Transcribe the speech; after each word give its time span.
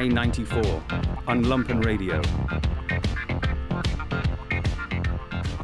I 0.00 0.08
94 0.08 0.62
on 1.26 1.44
Lumpen 1.44 1.84
Radio. 1.84 2.22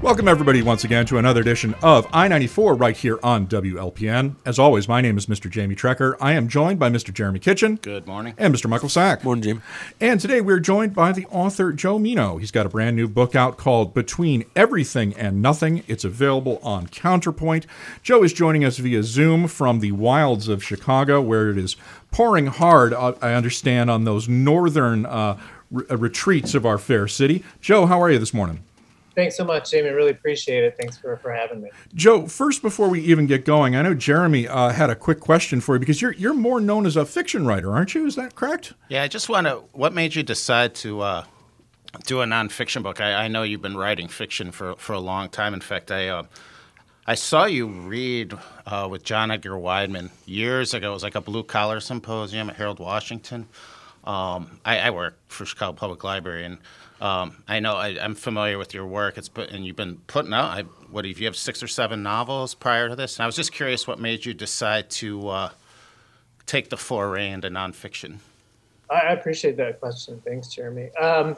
Welcome, 0.06 0.28
everybody, 0.28 0.62
once 0.62 0.84
again 0.84 1.04
to 1.06 1.18
another 1.18 1.40
edition 1.40 1.74
of 1.82 2.06
I 2.12 2.28
94 2.28 2.76
right 2.76 2.96
here 2.96 3.18
on 3.24 3.48
WLPN. 3.48 4.36
As 4.44 4.56
always, 4.56 4.86
my 4.86 5.00
name 5.00 5.18
is 5.18 5.26
Mr. 5.26 5.50
Jamie 5.50 5.74
Trecker. 5.74 6.14
I 6.20 6.34
am 6.34 6.46
joined 6.46 6.78
by 6.78 6.90
Mr. 6.90 7.12
Jeremy 7.12 7.40
Kitchen. 7.40 7.80
Good 7.82 8.06
morning. 8.06 8.32
And 8.38 8.54
Mr. 8.54 8.70
Michael 8.70 8.88
Sack. 8.88 9.24
Morning, 9.24 9.42
Jim. 9.42 9.62
And 10.00 10.20
today 10.20 10.40
we're 10.40 10.60
joined 10.60 10.94
by 10.94 11.10
the 11.10 11.26
author 11.26 11.72
Joe 11.72 11.98
Meno. 11.98 12.36
He's 12.36 12.52
got 12.52 12.66
a 12.66 12.68
brand 12.68 12.94
new 12.94 13.08
book 13.08 13.34
out 13.34 13.56
called 13.56 13.94
Between 13.94 14.44
Everything 14.54 15.12
and 15.14 15.42
Nothing. 15.42 15.82
It's 15.88 16.04
available 16.04 16.60
on 16.62 16.86
Counterpoint. 16.86 17.66
Joe 18.04 18.22
is 18.22 18.32
joining 18.32 18.64
us 18.64 18.78
via 18.78 19.02
Zoom 19.02 19.48
from 19.48 19.80
the 19.80 19.90
wilds 19.90 20.46
of 20.46 20.62
Chicago, 20.62 21.20
where 21.20 21.50
it 21.50 21.58
is 21.58 21.74
pouring 22.12 22.46
hard, 22.46 22.94
uh, 22.94 23.14
I 23.20 23.32
understand, 23.32 23.90
on 23.90 24.04
those 24.04 24.28
northern 24.28 25.04
uh, 25.04 25.36
re- 25.72 25.84
retreats 25.90 26.54
of 26.54 26.64
our 26.64 26.78
fair 26.78 27.08
city. 27.08 27.42
Joe, 27.60 27.86
how 27.86 28.00
are 28.00 28.08
you 28.12 28.20
this 28.20 28.32
morning? 28.32 28.62
Thanks 29.16 29.34
so 29.34 29.44
much, 29.44 29.70
Jamie. 29.70 29.88
Really 29.88 30.10
appreciate 30.10 30.62
it. 30.62 30.76
Thanks 30.78 30.98
for, 30.98 31.16
for 31.16 31.32
having 31.32 31.62
me. 31.62 31.70
Joe, 31.94 32.26
first 32.26 32.60
before 32.60 32.90
we 32.90 33.00
even 33.00 33.26
get 33.26 33.46
going, 33.46 33.74
I 33.74 33.80
know 33.80 33.94
Jeremy 33.94 34.46
uh, 34.46 34.68
had 34.68 34.90
a 34.90 34.94
quick 34.94 35.20
question 35.20 35.62
for 35.62 35.74
you 35.74 35.78
because 35.80 36.02
you're 36.02 36.12
you're 36.12 36.34
more 36.34 36.60
known 36.60 36.84
as 36.84 36.96
a 36.96 37.06
fiction 37.06 37.46
writer, 37.46 37.72
aren't 37.72 37.94
you? 37.94 38.06
Is 38.06 38.14
that 38.16 38.34
correct? 38.34 38.74
Yeah, 38.90 39.02
I 39.02 39.08
just 39.08 39.30
want 39.30 39.46
to. 39.46 39.62
What 39.72 39.94
made 39.94 40.14
you 40.14 40.22
decide 40.22 40.74
to 40.76 41.00
uh, 41.00 41.24
do 42.04 42.20
a 42.20 42.26
nonfiction 42.26 42.82
book? 42.82 43.00
I, 43.00 43.24
I, 43.24 43.28
know 43.28 43.42
you've 43.42 43.62
been 43.62 43.76
writing 43.76 44.06
fiction 44.06 44.52
for 44.52 44.76
for 44.76 44.92
a 44.92 45.00
long 45.00 45.30
time. 45.30 45.54
In 45.54 45.60
fact, 45.60 45.90
I. 45.90 46.08
Uh, 46.08 46.22
I 47.08 47.14
saw 47.14 47.44
you 47.44 47.68
read 47.68 48.36
uh, 48.66 48.88
with 48.90 49.04
John 49.04 49.30
Edgar 49.30 49.52
Wideman 49.52 50.10
years 50.26 50.74
ago. 50.74 50.90
It 50.90 50.94
was 50.94 51.04
like 51.04 51.14
a 51.14 51.20
blue 51.20 51.44
collar 51.44 51.78
symposium 51.78 52.50
at 52.50 52.56
Harold 52.56 52.80
Washington. 52.80 53.46
Um, 54.02 54.58
I, 54.64 54.80
I, 54.80 54.90
work 54.90 55.16
for 55.28 55.44
Chicago 55.44 55.72
Public 55.72 56.02
Library, 56.02 56.44
and 56.44 56.58
um, 57.00 57.42
I 57.46 57.60
know 57.60 57.74
I, 57.74 57.88
am 57.88 58.14
familiar 58.14 58.58
with 58.58 58.72
your 58.72 58.86
work. 58.86 59.18
It's 59.18 59.28
put, 59.28 59.50
and 59.50 59.66
you've 59.66 59.76
been 59.76 59.98
putting 60.06 60.32
out. 60.32 60.50
I, 60.50 60.62
what 60.90 61.04
if 61.04 61.20
you 61.20 61.26
have 61.26 61.36
six 61.36 61.62
or 61.62 61.68
seven 61.68 62.02
novels 62.02 62.54
prior 62.54 62.88
to 62.88 62.96
this? 62.96 63.16
And 63.16 63.24
I 63.24 63.26
was 63.26 63.36
just 63.36 63.52
curious, 63.52 63.86
what 63.86 63.98
made 63.98 64.24
you 64.24 64.32
decide 64.32 64.88
to 64.90 65.28
uh, 65.28 65.50
take 66.46 66.70
the 66.70 66.76
foray 66.76 67.30
into 67.30 67.48
nonfiction? 67.48 68.18
I 68.88 69.12
appreciate 69.12 69.56
that 69.58 69.80
question. 69.80 70.22
Thanks, 70.24 70.48
Jeremy. 70.48 70.90
Um, 70.96 71.36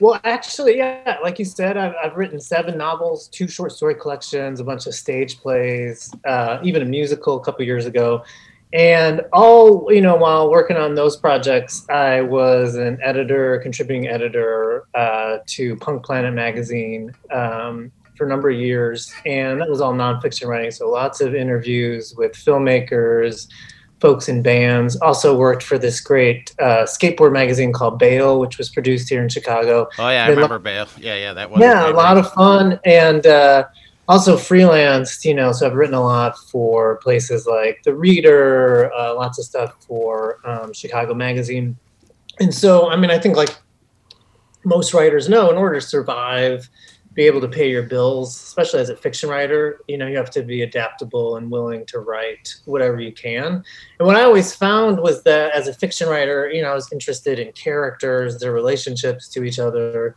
well, 0.00 0.20
actually, 0.24 0.76
yeah, 0.76 1.18
like 1.22 1.38
you 1.38 1.44
said, 1.44 1.76
I've, 1.76 1.94
I've, 2.02 2.16
written 2.16 2.40
seven 2.40 2.76
novels, 2.76 3.28
two 3.28 3.46
short 3.46 3.70
story 3.70 3.94
collections, 3.94 4.58
a 4.58 4.64
bunch 4.64 4.86
of 4.88 4.94
stage 4.94 5.38
plays, 5.38 6.12
uh, 6.24 6.58
even 6.64 6.82
a 6.82 6.84
musical 6.84 7.36
a 7.36 7.44
couple 7.44 7.64
years 7.64 7.86
ago. 7.86 8.24
And 8.74 9.22
all, 9.32 9.86
you 9.92 10.00
know, 10.00 10.16
while 10.16 10.50
working 10.50 10.76
on 10.76 10.96
those 10.96 11.16
projects, 11.16 11.88
I 11.88 12.22
was 12.22 12.74
an 12.74 12.98
editor, 13.02 13.60
contributing 13.60 14.08
editor 14.08 14.88
uh, 14.96 15.38
to 15.46 15.76
Punk 15.76 16.04
Planet 16.04 16.34
magazine 16.34 17.14
um, 17.30 17.92
for 18.16 18.26
a 18.26 18.28
number 18.28 18.50
of 18.50 18.58
years. 18.58 19.14
And 19.26 19.60
that 19.60 19.70
was 19.70 19.80
all 19.80 19.94
nonfiction 19.94 20.48
writing. 20.48 20.72
So 20.72 20.90
lots 20.90 21.20
of 21.20 21.36
interviews 21.36 22.16
with 22.16 22.32
filmmakers, 22.32 23.46
folks 24.00 24.28
in 24.28 24.42
bands. 24.42 24.96
Also 24.96 25.38
worked 25.38 25.62
for 25.62 25.78
this 25.78 26.00
great 26.00 26.52
uh, 26.58 26.82
skateboard 26.82 27.32
magazine 27.32 27.72
called 27.72 28.00
Bail, 28.00 28.40
which 28.40 28.58
was 28.58 28.70
produced 28.70 29.08
here 29.08 29.22
in 29.22 29.28
Chicago. 29.28 29.88
Oh, 30.00 30.08
yeah, 30.08 30.24
I 30.24 30.28
remember 30.30 30.56
lo- 30.56 30.58
Bail. 30.58 30.88
Yeah, 30.98 31.14
yeah, 31.14 31.32
that 31.32 31.48
was. 31.48 31.60
Yeah, 31.60 31.88
a 31.88 31.92
lot 31.92 32.18
of 32.18 32.32
fun. 32.32 32.80
And, 32.84 33.24
uh, 33.24 33.66
also 34.08 34.36
freelanced, 34.36 35.24
you 35.24 35.34
know, 35.34 35.52
so 35.52 35.66
I've 35.66 35.74
written 35.74 35.94
a 35.94 36.02
lot 36.02 36.38
for 36.38 36.96
places 36.96 37.46
like 37.46 37.82
The 37.84 37.94
Reader, 37.94 38.92
uh, 38.92 39.14
lots 39.14 39.38
of 39.38 39.44
stuff 39.44 39.74
for 39.86 40.38
um, 40.44 40.72
Chicago 40.72 41.14
Magazine. 41.14 41.76
And 42.40 42.52
so, 42.52 42.90
I 42.90 42.96
mean, 42.96 43.10
I 43.10 43.18
think 43.18 43.36
like 43.36 43.56
most 44.64 44.94
writers 44.94 45.28
know, 45.28 45.50
in 45.50 45.56
order 45.56 45.80
to 45.80 45.86
survive, 45.86 46.68
be 47.14 47.22
able 47.22 47.40
to 47.40 47.48
pay 47.48 47.70
your 47.70 47.84
bills, 47.84 48.34
especially 48.34 48.80
as 48.80 48.88
a 48.88 48.96
fiction 48.96 49.28
writer, 49.28 49.80
you 49.86 49.96
know, 49.96 50.06
you 50.06 50.16
have 50.16 50.30
to 50.30 50.42
be 50.42 50.62
adaptable 50.62 51.36
and 51.36 51.48
willing 51.50 51.86
to 51.86 52.00
write 52.00 52.56
whatever 52.64 53.00
you 53.00 53.12
can. 53.12 53.64
And 53.98 54.06
what 54.06 54.16
I 54.16 54.24
always 54.24 54.52
found 54.54 54.98
was 55.00 55.22
that 55.22 55.52
as 55.52 55.68
a 55.68 55.74
fiction 55.74 56.08
writer, 56.08 56.50
you 56.50 56.60
know, 56.60 56.72
I 56.72 56.74
was 56.74 56.90
interested 56.92 57.38
in 57.38 57.52
characters, 57.52 58.38
their 58.38 58.52
relationships 58.52 59.28
to 59.28 59.44
each 59.44 59.60
other, 59.60 60.16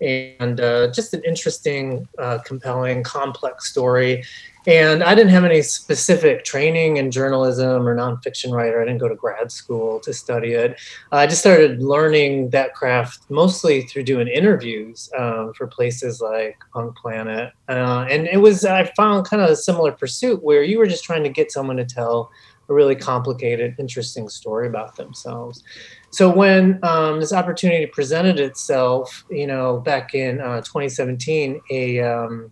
and 0.00 0.60
uh, 0.60 0.90
just 0.92 1.14
an 1.14 1.22
interesting, 1.24 2.08
uh, 2.18 2.38
compelling, 2.44 3.02
complex 3.02 3.70
story. 3.70 4.24
And 4.66 5.02
I 5.02 5.14
didn't 5.14 5.30
have 5.30 5.44
any 5.44 5.62
specific 5.62 6.44
training 6.44 6.98
in 6.98 7.10
journalism 7.10 7.88
or 7.88 7.96
nonfiction 7.96 8.52
writer. 8.52 8.82
I 8.82 8.84
didn't 8.84 9.00
go 9.00 9.08
to 9.08 9.14
grad 9.14 9.50
school 9.50 9.98
to 10.00 10.12
study 10.12 10.52
it. 10.52 10.78
I 11.10 11.26
just 11.26 11.40
started 11.40 11.82
learning 11.82 12.50
that 12.50 12.74
craft 12.74 13.22
mostly 13.30 13.82
through 13.82 14.02
doing 14.02 14.28
interviews 14.28 15.10
um, 15.16 15.54
for 15.54 15.68
places 15.68 16.20
like 16.20 16.58
Punk 16.74 16.96
Planet. 16.98 17.52
Uh, 17.66 18.06
and 18.10 18.26
it 18.26 18.36
was, 18.36 18.66
I 18.66 18.84
found 18.94 19.26
kind 19.26 19.42
of 19.42 19.48
a 19.48 19.56
similar 19.56 19.90
pursuit 19.90 20.42
where 20.42 20.62
you 20.62 20.78
were 20.78 20.86
just 20.86 21.04
trying 21.04 21.22
to 21.22 21.30
get 21.30 21.50
someone 21.50 21.78
to 21.78 21.86
tell 21.86 22.30
a 22.68 22.74
really 22.74 22.96
complicated, 22.96 23.74
interesting 23.78 24.28
story 24.28 24.68
about 24.68 24.96
themselves. 24.96 25.62
So 26.10 26.30
when 26.30 26.78
um, 26.82 27.20
this 27.20 27.32
opportunity 27.32 27.86
presented 27.86 28.38
itself, 28.40 29.24
you 29.30 29.46
know, 29.46 29.78
back 29.80 30.14
in 30.14 30.40
uh, 30.40 30.60
2017, 30.60 31.60
a 31.70 32.00
um, 32.00 32.50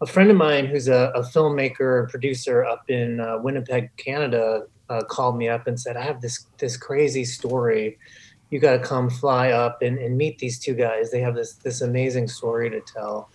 a 0.00 0.06
friend 0.06 0.30
of 0.30 0.36
mine 0.36 0.66
who's 0.66 0.88
a, 0.88 1.12
a 1.14 1.20
filmmaker 1.20 2.00
and 2.00 2.08
producer 2.08 2.64
up 2.64 2.90
in 2.90 3.20
uh, 3.20 3.38
Winnipeg, 3.38 3.90
Canada, 3.96 4.64
uh, 4.90 5.00
called 5.04 5.38
me 5.38 5.48
up 5.48 5.66
and 5.66 5.78
said, 5.78 5.96
"I 5.96 6.02
have 6.02 6.20
this 6.20 6.46
this 6.58 6.76
crazy 6.76 7.24
story. 7.24 7.98
You 8.50 8.58
got 8.58 8.72
to 8.72 8.78
come 8.78 9.08
fly 9.08 9.52
up 9.52 9.80
and, 9.80 9.98
and 9.98 10.18
meet 10.18 10.38
these 10.38 10.58
two 10.58 10.74
guys. 10.74 11.10
They 11.10 11.20
have 11.20 11.34
this 11.34 11.54
this 11.54 11.80
amazing 11.80 12.28
story 12.28 12.68
to 12.70 12.80
tell." 12.80 13.30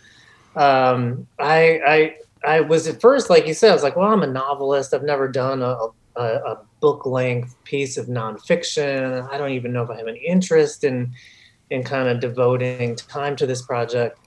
Um, 0.55 1.27
I 1.39 1.79
I 1.87 2.15
I 2.45 2.61
was 2.61 2.87
at 2.87 3.01
first, 3.01 3.29
like 3.29 3.47
you 3.47 3.53
said, 3.53 3.71
I 3.71 3.73
was 3.73 3.83
like, 3.83 3.95
"Well, 3.95 4.11
I'm 4.11 4.23
a 4.23 4.27
novelist. 4.27 4.93
I've 4.93 5.03
never 5.03 5.27
done 5.27 5.61
a, 5.61 5.69
a, 5.69 5.91
a 6.21 6.57
book 6.79 7.05
length 7.05 7.55
piece 7.63 7.97
of 7.97 8.07
nonfiction. 8.07 9.29
I 9.31 9.37
don't 9.37 9.51
even 9.51 9.73
know 9.73 9.83
if 9.83 9.89
I 9.89 9.97
have 9.97 10.07
any 10.07 10.19
interest 10.19 10.83
in 10.83 11.13
in 11.69 11.83
kind 11.83 12.07
of 12.07 12.19
devoting 12.19 12.95
time 12.95 13.35
to 13.35 13.45
this 13.45 13.61
project. 13.61 14.19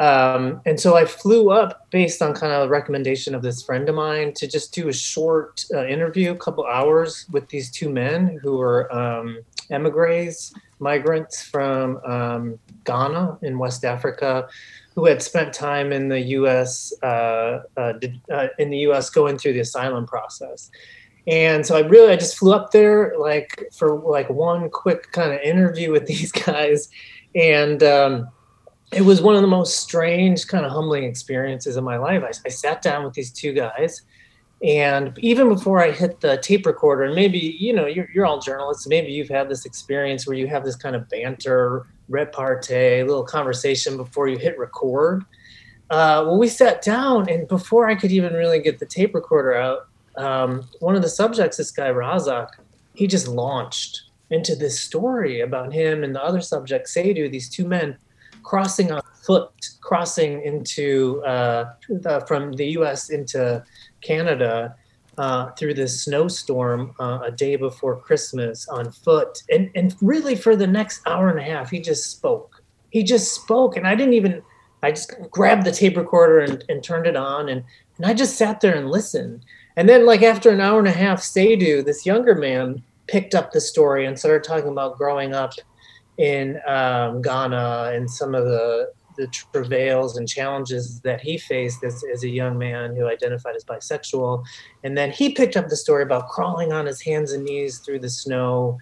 Um, 0.00 0.60
and 0.64 0.78
so 0.78 0.96
I 0.96 1.04
flew 1.04 1.50
up 1.50 1.90
based 1.90 2.22
on 2.22 2.32
kind 2.32 2.52
of 2.52 2.66
a 2.66 2.68
recommendation 2.68 3.34
of 3.34 3.42
this 3.42 3.62
friend 3.62 3.88
of 3.88 3.96
mine 3.96 4.32
to 4.34 4.46
just 4.46 4.72
do 4.72 4.88
a 4.88 4.92
short 4.92 5.64
uh, 5.74 5.86
interview, 5.86 6.30
a 6.30 6.36
couple 6.36 6.64
hours 6.64 7.26
with 7.30 7.48
these 7.48 7.70
two 7.70 7.90
men 7.90 8.38
who 8.40 8.56
were 8.56 8.92
um, 8.94 9.40
emigres, 9.70 10.54
migrants 10.78 11.42
from 11.42 11.96
um, 12.04 12.58
Ghana 12.84 13.38
in 13.42 13.58
West 13.58 13.84
Africa, 13.84 14.48
who 14.94 15.04
had 15.06 15.20
spent 15.20 15.52
time 15.52 15.92
in 15.92 16.08
the 16.08 16.20
U.S. 16.20 16.92
Uh, 17.02 17.62
uh, 17.76 17.92
did, 17.92 18.20
uh, 18.32 18.48
in 18.58 18.70
the 18.70 18.78
U.S. 18.78 19.10
going 19.10 19.36
through 19.36 19.54
the 19.54 19.60
asylum 19.60 20.06
process. 20.06 20.70
And 21.28 21.66
so 21.66 21.76
I 21.76 21.80
really 21.80 22.10
I 22.10 22.16
just 22.16 22.38
flew 22.38 22.54
up 22.54 22.70
there 22.70 23.14
like 23.18 23.68
for 23.72 24.00
like 24.00 24.30
one 24.30 24.70
quick 24.70 25.12
kind 25.12 25.32
of 25.32 25.40
interview 25.40 25.92
with 25.92 26.06
these 26.08 26.32
guys, 26.32 26.88
and 27.34 27.82
um, 27.82 28.28
it 28.92 29.02
was 29.02 29.20
one 29.20 29.34
of 29.36 29.42
the 29.42 29.48
most 29.48 29.80
strange 29.80 30.48
kind 30.48 30.64
of 30.64 30.72
humbling 30.72 31.04
experiences 31.04 31.76
of 31.76 31.84
my 31.84 31.98
life. 31.98 32.22
I, 32.24 32.32
I 32.46 32.48
sat 32.48 32.80
down 32.80 33.04
with 33.04 33.12
these 33.12 33.30
two 33.30 33.52
guys, 33.52 34.02
and 34.64 35.16
even 35.18 35.50
before 35.50 35.82
I 35.82 35.90
hit 35.90 36.20
the 36.20 36.38
tape 36.38 36.64
recorder, 36.64 37.04
and 37.04 37.14
maybe 37.14 37.38
you 37.38 37.74
know 37.74 37.86
you're, 37.86 38.08
you're 38.14 38.24
all 38.24 38.40
journalists, 38.40 38.86
maybe 38.86 39.12
you've 39.12 39.28
had 39.28 39.50
this 39.50 39.66
experience 39.66 40.26
where 40.26 40.36
you 40.36 40.46
have 40.46 40.64
this 40.64 40.76
kind 40.76 40.96
of 40.96 41.10
banter, 41.10 41.84
repartee, 42.08 43.02
little 43.02 43.22
conversation 43.22 43.98
before 43.98 44.28
you 44.28 44.38
hit 44.38 44.58
record. 44.58 45.26
Uh, 45.90 46.24
well, 46.26 46.38
we 46.38 46.48
sat 46.48 46.80
down, 46.80 47.28
and 47.28 47.46
before 47.48 47.86
I 47.86 47.94
could 47.96 48.12
even 48.12 48.32
really 48.32 48.60
get 48.60 48.78
the 48.78 48.86
tape 48.86 49.14
recorder 49.14 49.54
out, 49.54 49.87
um, 50.18 50.68
one 50.80 50.96
of 50.96 51.02
the 51.02 51.08
subjects, 51.08 51.56
this 51.56 51.70
guy 51.70 51.88
Razak, 51.88 52.48
he 52.94 53.06
just 53.06 53.28
launched 53.28 54.02
into 54.30 54.54
this 54.54 54.78
story 54.78 55.40
about 55.40 55.72
him 55.72 56.04
and 56.04 56.14
the 56.14 56.22
other 56.22 56.40
subject, 56.40 56.88
Seidu, 56.88 57.30
these 57.30 57.48
two 57.48 57.66
men 57.66 57.96
crossing 58.42 58.92
on 58.92 59.02
foot, 59.24 59.50
crossing 59.80 60.42
into 60.42 61.22
uh, 61.24 61.72
the, 61.88 62.24
from 62.26 62.52
the 62.52 62.66
U.S. 62.78 63.10
into 63.10 63.62
Canada 64.00 64.74
uh, 65.18 65.50
through 65.52 65.74
this 65.74 66.04
snowstorm 66.04 66.94
uh, 67.00 67.20
a 67.24 67.30
day 67.30 67.56
before 67.56 67.96
Christmas 67.96 68.68
on 68.68 68.90
foot, 68.90 69.42
and 69.50 69.70
and 69.74 69.96
really 70.00 70.36
for 70.36 70.56
the 70.56 70.66
next 70.66 71.06
hour 71.06 71.28
and 71.28 71.38
a 71.38 71.42
half, 71.42 71.70
he 71.70 71.80
just 71.80 72.10
spoke. 72.10 72.62
He 72.90 73.02
just 73.02 73.34
spoke, 73.34 73.76
and 73.76 73.86
I 73.86 73.94
didn't 73.94 74.14
even. 74.14 74.42
I 74.80 74.92
just 74.92 75.12
grabbed 75.32 75.64
the 75.64 75.72
tape 75.72 75.96
recorder 75.96 76.38
and, 76.38 76.64
and 76.68 76.84
turned 76.84 77.06
it 77.06 77.16
on, 77.16 77.48
and 77.48 77.64
and 77.96 78.06
I 78.06 78.14
just 78.14 78.36
sat 78.36 78.60
there 78.60 78.76
and 78.76 78.88
listened. 78.88 79.44
And 79.78 79.88
then, 79.88 80.04
like 80.04 80.22
after 80.22 80.50
an 80.50 80.60
hour 80.60 80.80
and 80.80 80.88
a 80.88 80.92
half, 80.92 81.20
Seidu, 81.20 81.84
this 81.84 82.04
younger 82.04 82.34
man, 82.34 82.82
picked 83.06 83.32
up 83.32 83.52
the 83.52 83.60
story 83.60 84.06
and 84.06 84.18
started 84.18 84.42
talking 84.42 84.70
about 84.70 84.98
growing 84.98 85.34
up 85.34 85.52
in 86.18 86.60
um, 86.66 87.22
Ghana 87.22 87.92
and 87.94 88.10
some 88.10 88.34
of 88.34 88.44
the 88.44 88.90
the 89.16 89.28
travails 89.28 90.16
and 90.16 90.28
challenges 90.28 91.00
that 91.00 91.20
he 91.20 91.38
faced 91.38 91.82
as, 91.82 92.04
as 92.12 92.22
a 92.22 92.28
young 92.28 92.56
man 92.56 92.94
who 92.94 93.08
identified 93.08 93.56
as 93.56 93.64
bisexual. 93.64 94.44
And 94.84 94.96
then 94.96 95.10
he 95.10 95.32
picked 95.32 95.56
up 95.56 95.68
the 95.68 95.76
story 95.76 96.04
about 96.04 96.28
crawling 96.28 96.72
on 96.72 96.86
his 96.86 97.02
hands 97.02 97.32
and 97.32 97.44
knees 97.44 97.78
through 97.78 97.98
the 97.98 98.10
snow 98.10 98.78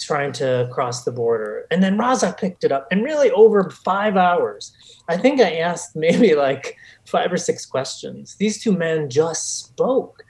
trying 0.00 0.32
to 0.32 0.68
cross 0.72 1.04
the 1.04 1.12
border. 1.12 1.66
And 1.70 1.82
then 1.82 1.96
Raza 1.96 2.36
picked 2.36 2.64
it 2.64 2.72
up, 2.72 2.86
and 2.90 3.04
really 3.04 3.30
over 3.30 3.70
five 3.70 4.16
hours, 4.16 4.72
I 5.08 5.16
think 5.16 5.40
I 5.40 5.56
asked 5.56 5.96
maybe 5.96 6.34
like 6.34 6.76
five 7.06 7.32
or 7.32 7.36
six 7.36 7.66
questions. 7.66 8.34
These 8.36 8.62
two 8.62 8.72
men 8.72 9.08
just 9.08 9.64
spoke. 9.64 10.24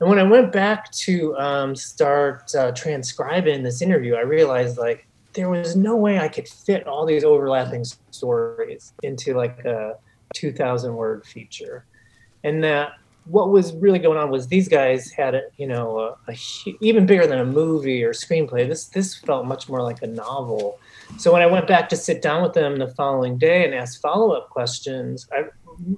And 0.00 0.08
when 0.08 0.18
I 0.18 0.22
went 0.22 0.52
back 0.52 0.90
to 0.92 1.36
um, 1.36 1.76
start 1.76 2.54
uh, 2.54 2.72
transcribing 2.72 3.62
this 3.62 3.82
interview, 3.82 4.14
I 4.14 4.22
realized 4.22 4.78
like 4.78 5.06
there 5.34 5.50
was 5.50 5.76
no 5.76 5.96
way 5.96 6.18
I 6.18 6.28
could 6.28 6.48
fit 6.48 6.86
all 6.86 7.06
these 7.06 7.24
overlapping 7.24 7.84
stories 8.10 8.92
into 9.02 9.34
like 9.34 9.64
a 9.64 9.96
2,000 10.34 10.94
word 10.94 11.26
feature. 11.26 11.84
And 12.42 12.64
that 12.64 12.92
what 13.26 13.50
was 13.50 13.72
really 13.74 13.98
going 13.98 14.18
on 14.18 14.30
was 14.30 14.48
these 14.48 14.68
guys 14.68 15.10
had 15.10 15.34
a 15.34 15.42
you 15.56 15.66
know 15.66 15.98
a, 15.98 16.32
a, 16.32 16.36
even 16.80 17.06
bigger 17.06 17.26
than 17.26 17.38
a 17.38 17.44
movie 17.44 18.02
or 18.02 18.12
screenplay 18.12 18.66
this 18.66 18.86
this 18.86 19.14
felt 19.14 19.46
much 19.46 19.68
more 19.68 19.82
like 19.82 20.02
a 20.02 20.06
novel 20.06 20.78
so 21.18 21.32
when 21.32 21.42
i 21.42 21.46
went 21.46 21.66
back 21.66 21.88
to 21.88 21.96
sit 21.96 22.22
down 22.22 22.42
with 22.42 22.54
them 22.54 22.78
the 22.78 22.88
following 22.88 23.36
day 23.36 23.64
and 23.64 23.74
ask 23.74 24.00
follow-up 24.00 24.48
questions 24.48 25.28
i 25.32 25.44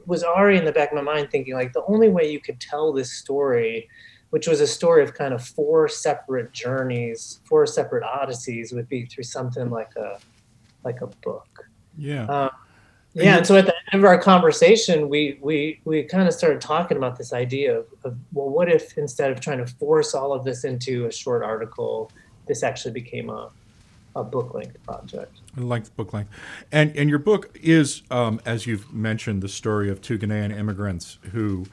was 0.07 0.23
already 0.23 0.59
in 0.59 0.65
the 0.65 0.73
back 0.73 0.91
of 0.91 0.97
my 0.97 1.03
mind 1.03 1.31
thinking 1.31 1.55
like 1.55 1.73
the 1.73 1.85
only 1.87 2.09
way 2.09 2.31
you 2.31 2.41
could 2.41 2.61
tell 2.61 2.93
this 2.93 3.13
story 3.13 3.89
which 4.31 4.47
was 4.47 4.61
a 4.61 4.67
story 4.67 5.03
of 5.03 5.13
kind 5.13 5.35
of 5.35 5.45
four 5.45 5.89
separate 5.89 6.53
journeys 6.53 7.41
four 7.45 7.67
separate 7.67 8.05
odysseys 8.05 8.73
would 8.73 8.89
be 8.89 9.05
through 9.07 9.25
something 9.25 9.71
like 9.71 9.95
a 9.97 10.19
like 10.85 11.01
a 11.01 11.07
book. 11.07 11.69
Yeah. 11.97 12.25
Um, 12.25 12.51
yeah 13.15 13.37
and 13.37 13.47
so 13.47 13.57
at 13.57 13.67
the 13.67 13.75
end 13.93 14.03
of 14.03 14.05
our 14.07 14.19
conversation 14.19 15.09
we 15.11 15.39
we 15.43 15.81
we 15.85 16.03
kind 16.03 16.27
of 16.27 16.33
started 16.33 16.63
talking 16.63 16.97
about 16.97 17.19
this 17.19 17.35
idea 17.35 17.81
of, 17.81 17.87
of 18.05 18.17
well 18.33 18.49
what 18.49 18.71
if 18.71 18.97
instead 18.97 19.31
of 19.31 19.39
trying 19.39 19.59
to 19.59 19.67
force 19.67 20.15
all 20.15 20.33
of 20.33 20.45
this 20.45 20.65
into 20.65 21.05
a 21.05 21.13
short 21.13 21.43
article 21.43 22.11
this 22.47 22.63
actually 22.63 22.93
became 22.93 23.29
a 23.29 23.51
a 24.15 24.23
book 24.25 24.55
length 24.55 24.83
project 24.85 25.41
length 25.57 25.95
book 25.97 26.13
length 26.13 26.31
and 26.71 26.95
and 26.97 27.09
your 27.09 27.19
book 27.19 27.57
is 27.63 28.03
um, 28.11 28.41
as 28.45 28.67
you've 28.67 28.93
mentioned 28.93 29.43
the 29.43 29.49
story 29.49 29.91
of 29.91 30.01
two 30.01 30.19
ghanaian 30.19 30.57
immigrants 30.57 31.19
who 31.33 31.67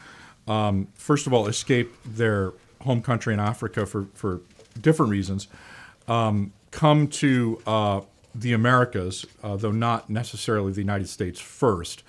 um, 0.47 0.87
first 0.93 1.27
of 1.27 1.33
all 1.33 1.47
escape 1.47 1.93
their 2.05 2.53
home 2.81 3.01
country 3.01 3.33
in 3.33 3.39
africa 3.39 3.85
for 3.85 4.07
for 4.13 4.41
different 4.79 5.11
reasons 5.11 5.47
um, 6.07 6.53
come 6.71 7.07
to 7.07 7.61
uh, 7.67 8.01
the 8.33 8.53
Americas, 8.53 9.25
uh, 9.43 9.55
though 9.55 9.71
not 9.71 10.09
necessarily 10.09 10.71
the 10.71 10.81
United 10.81 11.07
States 11.07 11.39
first, 11.39 12.03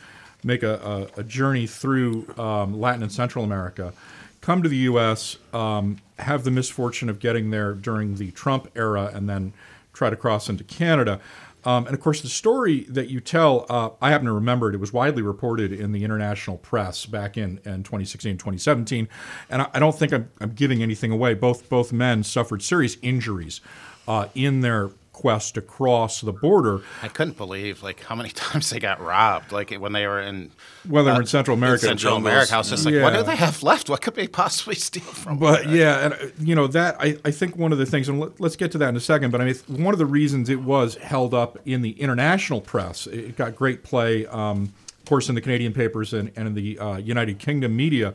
make 0.45 0.63
a, 0.63 1.09
a, 1.17 1.21
a 1.21 1.25
journey 1.25 1.67
through 1.67 2.27
um, 2.39 2.79
Latin 2.79 3.03
and 3.03 3.13
Central 3.13 3.45
America, 3.45 3.93
come 4.41 4.63
to 4.63 4.69
the 4.69 4.77
U.S., 4.77 5.37
um, 5.53 5.99
have 6.19 6.45
the 6.45 6.51
misfortune 6.51 7.09
of 7.09 7.19
getting 7.19 7.51
there 7.51 7.73
during 7.75 8.17
the 8.17 8.31
Trump 8.33 8.71
era, 8.75 9.11
and 9.13 9.29
then 9.29 9.53
try 9.93 10.11
to 10.11 10.17
cross 10.17 10.49
into 10.49 10.65
Canada. 10.65 11.21
Um, 11.65 11.87
and 11.87 11.95
of 11.95 12.01
course, 12.01 12.23
the 12.23 12.29
story 12.29 12.85
that 12.89 13.09
you 13.09 13.21
tell, 13.21 13.67
uh, 13.69 13.91
I 14.01 14.11
happen 14.11 14.27
to 14.27 14.33
remember 14.33 14.71
it. 14.71 14.75
It 14.75 14.81
was 14.81 14.93
widely 14.93 15.23
reported 15.23 15.73
in 15.73 15.93
the 15.93 16.05
international 16.05 16.57
press 16.57 17.05
back 17.05 17.37
in, 17.37 17.61
in 17.65 17.83
2016, 17.83 18.39
2017. 18.39 19.09
And 19.51 19.63
I, 19.63 19.71
I 19.75 19.79
don't 19.79 19.97
think 19.97 20.13
I'm, 20.13 20.31
I'm, 20.41 20.53
giving 20.53 20.83
anything 20.83 21.13
away. 21.13 21.35
Both 21.35 21.69
both 21.69 21.93
men 21.93 22.23
suffered 22.23 22.63
serious 22.63 22.97
injuries 23.03 23.61
uh, 24.09 24.29
in 24.35 24.61
their 24.63 24.91
quest 25.13 25.57
across 25.57 26.23
the 26.23 26.33
border. 26.33 26.81
I 27.03 27.09
couldn't 27.09 27.37
believe 27.37 27.83
like 27.83 28.01
how 28.05 28.15
many 28.15 28.31
times 28.35 28.71
they 28.71 28.81
got 28.81 29.01
robbed. 29.01 29.53
Like 29.53 29.71
when 29.71 29.93
they 29.93 30.07
were 30.07 30.21
in 30.21 30.51
well, 30.89 31.05
they 31.05 31.13
were 31.13 31.21
in 31.21 31.27
Central 31.27 31.57
America. 31.57 31.87
In 31.87 31.99
Central 31.99 32.17
America, 32.17 32.55
I 32.55 32.59
was 32.59 32.71
just 32.71 32.85
like, 32.85 32.95
yeah. 32.95 33.03
what 33.03 33.15
do 33.15 33.23
they 33.23 33.37
have 33.37 33.63
left? 33.63 33.91
What 33.91 34.01
could 34.01 34.15
they 34.15 34.29
possibly 34.29 34.75
steal 34.77 35.03
from? 35.03 35.39
But 35.39 35.65
there? 35.65 35.77
yeah, 35.77 36.05
and 36.05 36.15
uh, 36.15 36.27
you 36.39 36.55
know 36.55 36.67
that 36.69 36.97
I, 37.01 37.19
I 37.25 37.31
think 37.31 37.57
one 37.57 37.73
of 37.73 37.79
the 37.79 37.87
things, 37.87 38.09
and 38.09 38.21
let, 38.21 38.41
us 38.41 38.57
get 38.57 38.73
to 38.73 38.79
that 38.79 38.89
in 38.89 38.97
a 38.97 39.01
second. 39.01 39.31
But 39.31 39.41
I 39.41 39.45
mean, 39.45 39.55
one 39.69 39.95
of 39.95 39.99
the 39.99 40.07
reasons 40.07 40.49
it 40.49 40.63
was 40.63 40.95
held 40.97 41.35
up 41.35 41.59
in 41.67 41.83
the 41.83 41.93
international 42.01 42.61
press, 42.61 43.07
it 43.07 43.37
got 43.37 43.55
great 43.55 43.83
play. 43.83 44.27
Um, 44.27 44.73
course, 45.11 45.29
in 45.29 45.35
the 45.35 45.41
Canadian 45.41 45.75
papers 45.75 46.15
and, 46.15 46.31
and 46.37 46.47
in 46.47 46.55
the 46.55 46.79
uh, 46.79 46.97
United 46.97 47.39
Kingdom 47.39 47.77
media, 47.77 48.15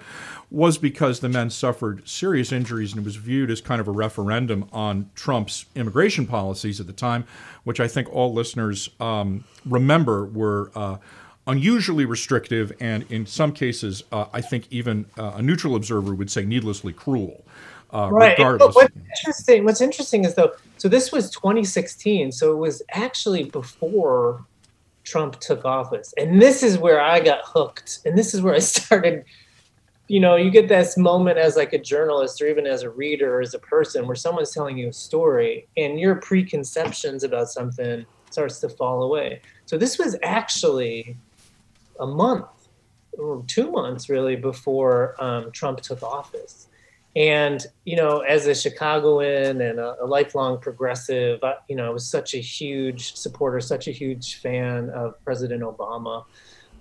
was 0.50 0.78
because 0.78 1.20
the 1.20 1.30
men 1.30 1.50
suffered 1.50 2.08
serious 2.08 2.52
injuries 2.52 2.94
and 2.94 3.02
it 3.02 3.06
was 3.06 3.18
viewed 3.18 3.52
as 3.52 3.62
kind 3.62 3.82
of 3.82 3.88
a 3.88 3.92
referendum 3.92 4.68
on 4.72 5.12
Trump's 5.14 5.66
immigration 5.76 6.26
policies 6.26 6.80
at 6.80 6.88
the 6.88 6.94
time, 6.94 7.26
which 7.66 7.80
I 7.80 7.88
think 7.88 8.12
all 8.12 8.34
listeners 8.34 8.90
um, 9.00 9.44
remember 9.66 10.26
were. 10.26 10.72
Uh, 10.74 10.98
unusually 11.48 12.06
restrictive, 12.06 12.72
and 12.80 13.06
in 13.12 13.24
some 13.24 13.52
cases, 13.52 14.04
uh, 14.12 14.26
I 14.34 14.42
think 14.42 14.66
even 14.72 15.06
uh, 15.16 15.34
a 15.36 15.44
neutral 15.44 15.76
observer 15.76 16.16
would 16.16 16.32
say 16.32 16.44
needlessly 16.44 16.92
cruel. 16.92 17.46
Uh, 17.94 18.10
right. 18.12 18.36
Regardless. 18.36 18.74
What's 18.74 18.96
interesting, 18.96 19.64
what's 19.64 19.80
interesting 19.80 20.26
is 20.26 20.34
though, 20.34 20.54
so 20.78 20.90
this 20.90 21.12
was 21.12 21.30
2016, 21.30 22.32
so 22.32 22.52
it 22.52 22.56
was 22.56 22.82
actually 22.94 23.44
before 23.44 24.44
Trump 25.06 25.40
took 25.40 25.64
office. 25.64 26.14
And 26.18 26.42
this 26.42 26.64
is 26.64 26.78
where 26.78 27.00
I 27.00 27.20
got 27.20 27.40
hooked. 27.46 28.00
And 28.06 28.18
this 28.18 28.34
is 28.34 28.42
where 28.42 28.56
I 28.56 28.60
started, 28.76 29.24
you 30.08 30.20
know, 30.20 30.36
you 30.36 30.52
get 30.52 30.68
this 30.68 30.98
moment 30.98 31.38
as 31.38 31.56
like 31.56 31.74
a 31.74 31.80
journalist 31.80 32.42
or 32.42 32.48
even 32.48 32.68
as 32.68 32.84
a 32.84 32.90
reader 32.90 33.38
or 33.38 33.42
as 33.42 33.54
a 33.54 33.60
person 33.60 34.06
where 34.08 34.16
someone's 34.16 34.52
telling 34.52 34.78
you 34.78 34.90
a 34.90 34.94
story 34.94 35.68
and 35.78 36.00
your 36.00 36.16
preconceptions 36.16 37.24
about 37.24 37.48
something 37.50 38.06
starts 38.30 38.60
to 38.60 38.70
fall 38.70 39.04
away. 39.04 39.42
So 39.66 39.78
this 39.78 39.98
was 39.98 40.18
actually 40.22 41.16
a 42.00 42.08
month 42.08 42.48
or 43.18 43.44
two 43.48 43.72
months 43.72 44.10
really 44.10 44.36
before 44.36 45.16
um, 45.24 45.52
Trump 45.52 45.80
took 45.80 46.04
office. 46.04 46.68
And 47.16 47.66
you 47.86 47.96
know, 47.96 48.20
as 48.20 48.46
a 48.48 48.54
Chicagoan 48.54 49.62
and 49.62 49.80
a, 49.80 49.96
a 50.02 50.06
lifelong 50.06 50.60
progressive, 50.60 51.44
I, 51.44 51.56
you 51.70 51.76
know, 51.76 51.86
I 51.86 51.90
was 51.90 52.08
such 52.08 52.34
a 52.34 52.40
huge 52.40 53.16
supporter, 53.16 53.62
such 53.62 53.88
a 53.88 53.92
huge 53.92 54.36
fan 54.36 54.90
of 54.90 55.24
President 55.24 55.64
Obama, 55.64 56.26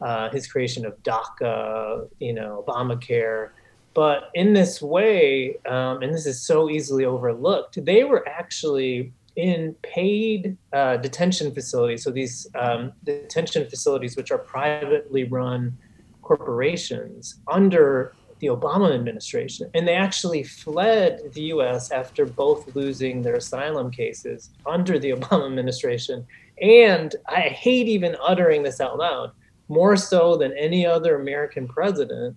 uh, 0.01 0.31
his 0.31 0.47
creation 0.47 0.85
of 0.85 1.01
DACA, 1.03 2.09
you 2.19 2.33
know, 2.33 2.65
Obamacare. 2.67 3.51
But 3.95 4.31
in 4.35 4.55
this 4.55 4.83
way, 4.83 5.57
um, 5.67 6.03
and 6.03 6.13
this 6.13 6.27
is 6.27 6.45
so 6.45 6.69
easily 6.69 7.05
overlooked, 7.05 7.85
they 7.85 8.03
were 8.03 8.29
actually 8.29 9.13
in 9.37 9.75
paid 9.83 10.57
uh, 10.73 10.97
detention 10.97 11.55
facilities. 11.55 12.03
So 12.03 12.11
these 12.11 12.49
um, 12.57 12.93
detention 13.05 13.69
facilities, 13.69 14.17
which 14.17 14.33
are 14.33 14.39
privately 14.39 15.25
run 15.25 15.77
corporations, 16.23 17.37
under 17.47 18.15
the 18.45 18.55
Obama 18.55 18.95
administration. 18.95 19.71
And 19.75 19.89
they 19.89 19.95
actually 19.95 20.43
fled 20.43 21.33
the 21.33 21.43
US 21.55 21.91
after 21.91 22.27
both 22.27 22.75
losing 22.77 23.23
their 23.23 23.37
asylum 23.37 23.91
cases 23.91 24.51
under 24.67 24.99
the 24.99 25.11
Obama 25.17 25.47
administration. 25.47 26.27
And 26.61 27.15
I 27.29 27.43
hate 27.43 27.89
even 27.89 28.17
uttering 28.23 28.63
this 28.63 28.81
out 28.81 28.99
loud, 28.99 29.33
more 29.69 29.97
so 29.97 30.37
than 30.37 30.53
any 30.59 30.87
other 30.87 31.21
American 31.21 31.67
president, 31.67 32.37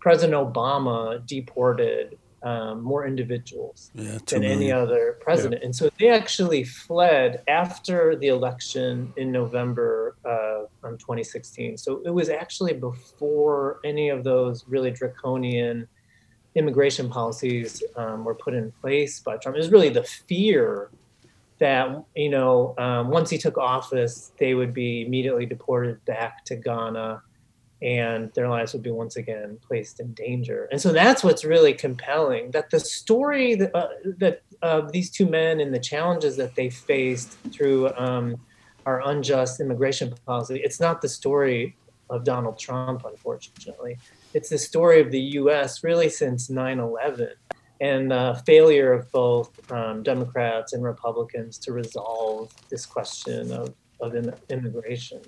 President 0.00 0.34
Obama 0.34 1.24
deported 1.26 2.18
um, 2.42 2.82
more 2.82 3.06
individuals 3.06 3.90
yeah, 3.94 4.18
than 4.26 4.42
million. 4.42 4.58
any 4.58 4.72
other 4.72 5.16
president. 5.20 5.62
Yeah. 5.62 5.66
And 5.66 5.76
so 5.76 5.90
they 5.98 6.10
actually 6.10 6.62
fled 6.64 7.42
after 7.48 8.14
the 8.14 8.28
election 8.28 9.12
in 9.16 9.32
November 9.32 10.16
uh, 10.24 10.45
2016. 10.92 11.76
So 11.76 12.02
it 12.04 12.10
was 12.10 12.28
actually 12.28 12.74
before 12.74 13.80
any 13.84 14.08
of 14.08 14.24
those 14.24 14.64
really 14.68 14.90
draconian 14.90 15.88
immigration 16.54 17.08
policies 17.08 17.82
um, 17.96 18.24
were 18.24 18.34
put 18.34 18.54
in 18.54 18.72
place 18.80 19.20
by 19.20 19.36
Trump. 19.36 19.56
It 19.56 19.60
was 19.60 19.70
really 19.70 19.90
the 19.90 20.04
fear 20.04 20.90
that 21.58 22.04
you 22.14 22.28
know 22.28 22.74
um, 22.78 23.08
once 23.08 23.30
he 23.30 23.38
took 23.38 23.56
office, 23.58 24.32
they 24.38 24.54
would 24.54 24.74
be 24.74 25.06
immediately 25.06 25.46
deported 25.46 26.04
back 26.04 26.44
to 26.46 26.56
Ghana 26.56 27.22
and 27.82 28.32
their 28.34 28.48
lives 28.48 28.72
would 28.72 28.82
be 28.82 28.90
once 28.90 29.16
again 29.16 29.58
placed 29.66 30.00
in 30.00 30.12
danger. 30.14 30.68
And 30.72 30.80
so 30.80 30.92
that's 30.92 31.22
what's 31.22 31.44
really 31.44 31.74
compelling 31.74 32.50
that 32.52 32.70
the 32.70 32.80
story 32.80 33.54
that, 33.56 33.76
uh, 33.76 33.88
that 34.18 34.42
uh, 34.62 34.82
these 34.90 35.10
two 35.10 35.26
men 35.26 35.60
and 35.60 35.74
the 35.74 35.78
challenges 35.78 36.36
that 36.36 36.54
they 36.54 36.70
faced 36.70 37.32
through 37.52 37.92
um, 37.96 38.36
our 38.86 39.06
unjust 39.08 39.60
immigration 39.60 40.14
policy, 40.24 40.60
it's 40.64 40.80
not 40.80 41.02
the 41.02 41.08
story 41.08 41.76
of 42.08 42.24
Donald 42.24 42.58
Trump, 42.58 43.04
unfortunately. 43.04 43.98
It's 44.32 44.48
the 44.48 44.58
story 44.58 45.00
of 45.00 45.10
the 45.10 45.20
US 45.20 45.82
really 45.82 46.08
since 46.08 46.48
9 46.48 46.78
11 46.78 47.30
and 47.80 48.10
the 48.10 48.40
failure 48.46 48.92
of 48.92 49.10
both 49.12 49.50
um, 49.70 50.02
Democrats 50.02 50.72
and 50.72 50.82
Republicans 50.82 51.58
to 51.58 51.72
resolve 51.72 52.50
this 52.70 52.86
question 52.86 53.52
of, 53.52 53.74
of 54.00 54.14
immigration. 54.48 55.20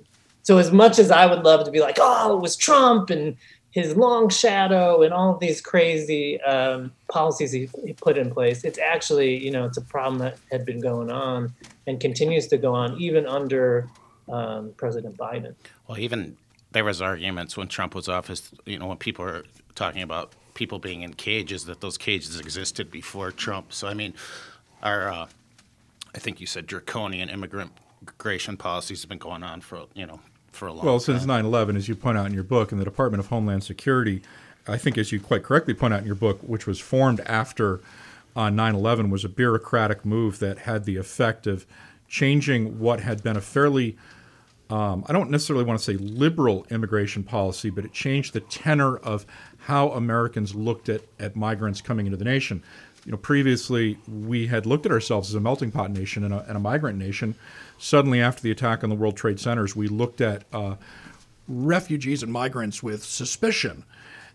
So 0.43 0.57
as 0.57 0.73
much 0.73 0.99
as 0.99 1.11
I 1.11 1.27
would 1.27 1.45
love 1.45 1.65
to 1.67 1.71
be 1.71 1.81
like, 1.81 1.99
oh, 2.01 2.37
it 2.37 2.41
was 2.41 2.57
Trump 2.57 3.11
and 3.11 3.37
his 3.79 3.97
long 3.97 4.29
shadow 4.29 5.03
and 5.03 5.15
all 5.15 5.33
of 5.33 5.41
these 5.41 5.61
crazy 5.61 6.41
um, 6.43 6.93
policies 7.09 7.53
he, 7.53 7.69
he, 7.85 7.93
put 7.93 8.19
in 8.19 8.31
place, 8.31 8.65
it's 8.65 8.79
actually, 8.79 9.43
you 9.43 9.51
know, 9.51 9.65
it's 9.65 9.79
a 9.79 9.83
problem 9.83 10.19
that 10.19 10.37
had 10.51 10.67
been 10.67 10.81
going 10.81 11.11
on 11.11 11.53
and 11.87 12.01
continues 12.01 12.49
to 12.49 12.59
go 12.59 12.75
on 12.75 13.01
even 13.01 13.25
under 13.27 13.89
um, 14.29 14.73
President 14.77 15.17
Biden. 15.17 15.55
Well, 15.87 15.99
even 15.99 16.37
there 16.73 16.85
was 16.85 17.01
arguments 17.01 17.57
when 17.57 17.69
Trump 17.69 17.95
was 17.95 18.09
office, 18.09 18.51
you 18.67 18.79
know, 18.79 18.87
when 18.87 18.99
people 18.99 19.25
were 19.25 19.45
talking 19.75 20.03
about 20.03 20.33
people 20.55 20.81
being 20.81 21.03
in 21.03 21.15
cages, 21.15 21.65
that 21.67 21.81
those 21.81 21.97
cages 21.97 22.41
existed 22.41 22.91
before 22.91 23.31
Trump. 23.31 23.73
So, 23.73 23.87
I 23.87 23.95
mean, 23.95 24.13
our 24.83 25.11
uh, 25.11 25.27
I 26.15 26.19
think 26.19 26.41
you 26.41 26.47
said 26.47 26.67
draconian 26.67 27.29
immigrant 27.29 27.73
immigration 28.03 28.57
policies 28.57 29.03
have 29.03 29.09
been 29.09 29.19
going 29.19 29.43
on 29.43 29.61
for 29.61 29.87
you 29.95 30.07
know 30.07 30.21
for 30.59 30.67
a 30.69 30.73
long 30.73 30.85
Well, 30.85 30.99
time. 30.99 31.17
since 31.17 31.25
9 31.25 31.45
11, 31.45 31.77
as 31.77 31.89
you 31.89 31.95
point 31.95 32.19
out 32.19 32.27
in 32.27 32.35
your 32.35 32.43
book, 32.43 32.73
and 32.73 32.81
the 32.81 32.85
Department 32.85 33.21
of 33.21 33.29
Homeland 33.29 33.65
Security, 33.65 34.21
I 34.67 34.77
think, 34.77 34.99
as 34.99 35.13
you 35.13 35.21
quite 35.21 35.43
correctly 35.43 35.73
point 35.75 35.95
out 35.95 36.01
in 36.01 36.07
your 36.07 36.15
book, 36.15 36.41
which 36.43 36.67
was 36.67 36.79
formed 36.81 37.21
after 37.21 37.81
uh, 38.37 38.51
9 38.51 38.75
11, 38.75 39.11
was 39.11 39.25
a 39.25 39.29
bureaucratic 39.29 40.05
move 40.05 40.39
that 40.41 40.59
had 40.59 40.85
the 40.85 40.97
effect 40.97 41.47
of 41.47 41.67
changing 42.09 42.79
what 42.79 43.01
had 43.01 43.23
been 43.23 43.37
a 43.37 43.41
fairly 43.41 43.97
um, 44.71 45.05
I 45.09 45.15
don't 45.15 45.31
necessarily 45.31 45.65
want 45.65 45.79
to 45.79 45.85
say 45.85 45.95
liberal 45.95 46.67
immigration 46.71 47.23
policy, 47.25 47.71
but 47.71 47.87
it 47.87 47.93
changed 47.93 48.35
the 48.35 48.41
tenor 48.41 48.99
of 48.99 49.25
how 49.61 49.91
Americans 49.91 50.55
looked 50.55 50.91
at, 50.91 51.03
at 51.19 51.37
migrants 51.37 51.81
coming 51.81 52.05
into 52.05 52.19
the 52.19 52.25
nation. 52.25 52.63
You 53.09 53.13
know, 53.13 53.19
previously 53.19 53.97
we 54.07 54.49
had 54.49 54.67
looked 54.67 54.85
at 54.85 54.93
ourselves 54.93 55.31
as 55.31 55.35
a 55.35 55.41
melting 55.41 55.71
pot 55.71 55.91
nation 55.91 56.25
and 56.25 56.35
a, 56.35 56.45
and 56.47 56.59
a 56.59 56.61
migrant 56.61 56.99
nation. 56.99 57.37
Suddenly, 57.79 58.21
after 58.21 58.43
the 58.43 58.51
attack 58.51 58.85
on 58.85 58.91
the 58.91 58.97
World 58.97 59.17
Trade 59.17 59.41
Centers, 59.41 59.75
we 59.75 59.89
looked 59.89 60.21
at 60.21 60.45
uh, 60.53 60.75
refugees 61.49 62.23
and 62.23 62.31
migrants 62.31 62.83
with 62.83 63.03
suspicion. 63.03 63.85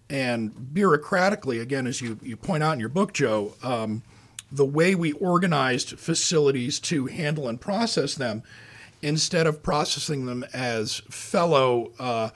And 0.10 0.56
bureaucratically, 0.74 1.62
again, 1.62 1.86
as 1.86 2.02
you, 2.02 2.18
you 2.24 2.36
point 2.36 2.64
out 2.64 2.72
in 2.72 2.80
your 2.80 2.90
book, 2.90 3.14
Joe, 3.14 3.54
um, 3.62 4.02
the 4.52 4.66
way 4.66 4.96
we 4.96 5.12
organized 5.12 6.00
facilities 6.00 6.80
to 6.80 7.06
handle 7.06 7.48
and 7.48 7.62
process 7.62 8.16
them 8.16 8.42
instead 9.04 9.46
of 9.46 9.62
processing 9.62 10.26
them 10.26 10.44
as 10.52 11.04
fellow 11.12 11.92
uh, 12.00 12.32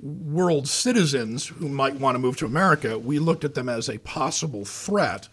world 0.00 0.66
citizens 0.66 1.48
who 1.48 1.68
might 1.68 1.96
want 1.96 2.14
to 2.14 2.18
move 2.18 2.38
to 2.38 2.46
America, 2.46 2.98
we 2.98 3.18
looked 3.18 3.44
at 3.44 3.52
them 3.52 3.68
as 3.68 3.90
a 3.90 3.98
possible 3.98 4.64
threat 4.64 5.28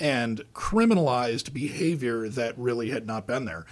and 0.00 0.42
criminalized 0.54 1.52
behavior 1.52 2.28
that 2.28 2.56
really 2.58 2.90
had 2.90 3.06
not 3.06 3.26
been 3.26 3.44
there. 3.44 3.66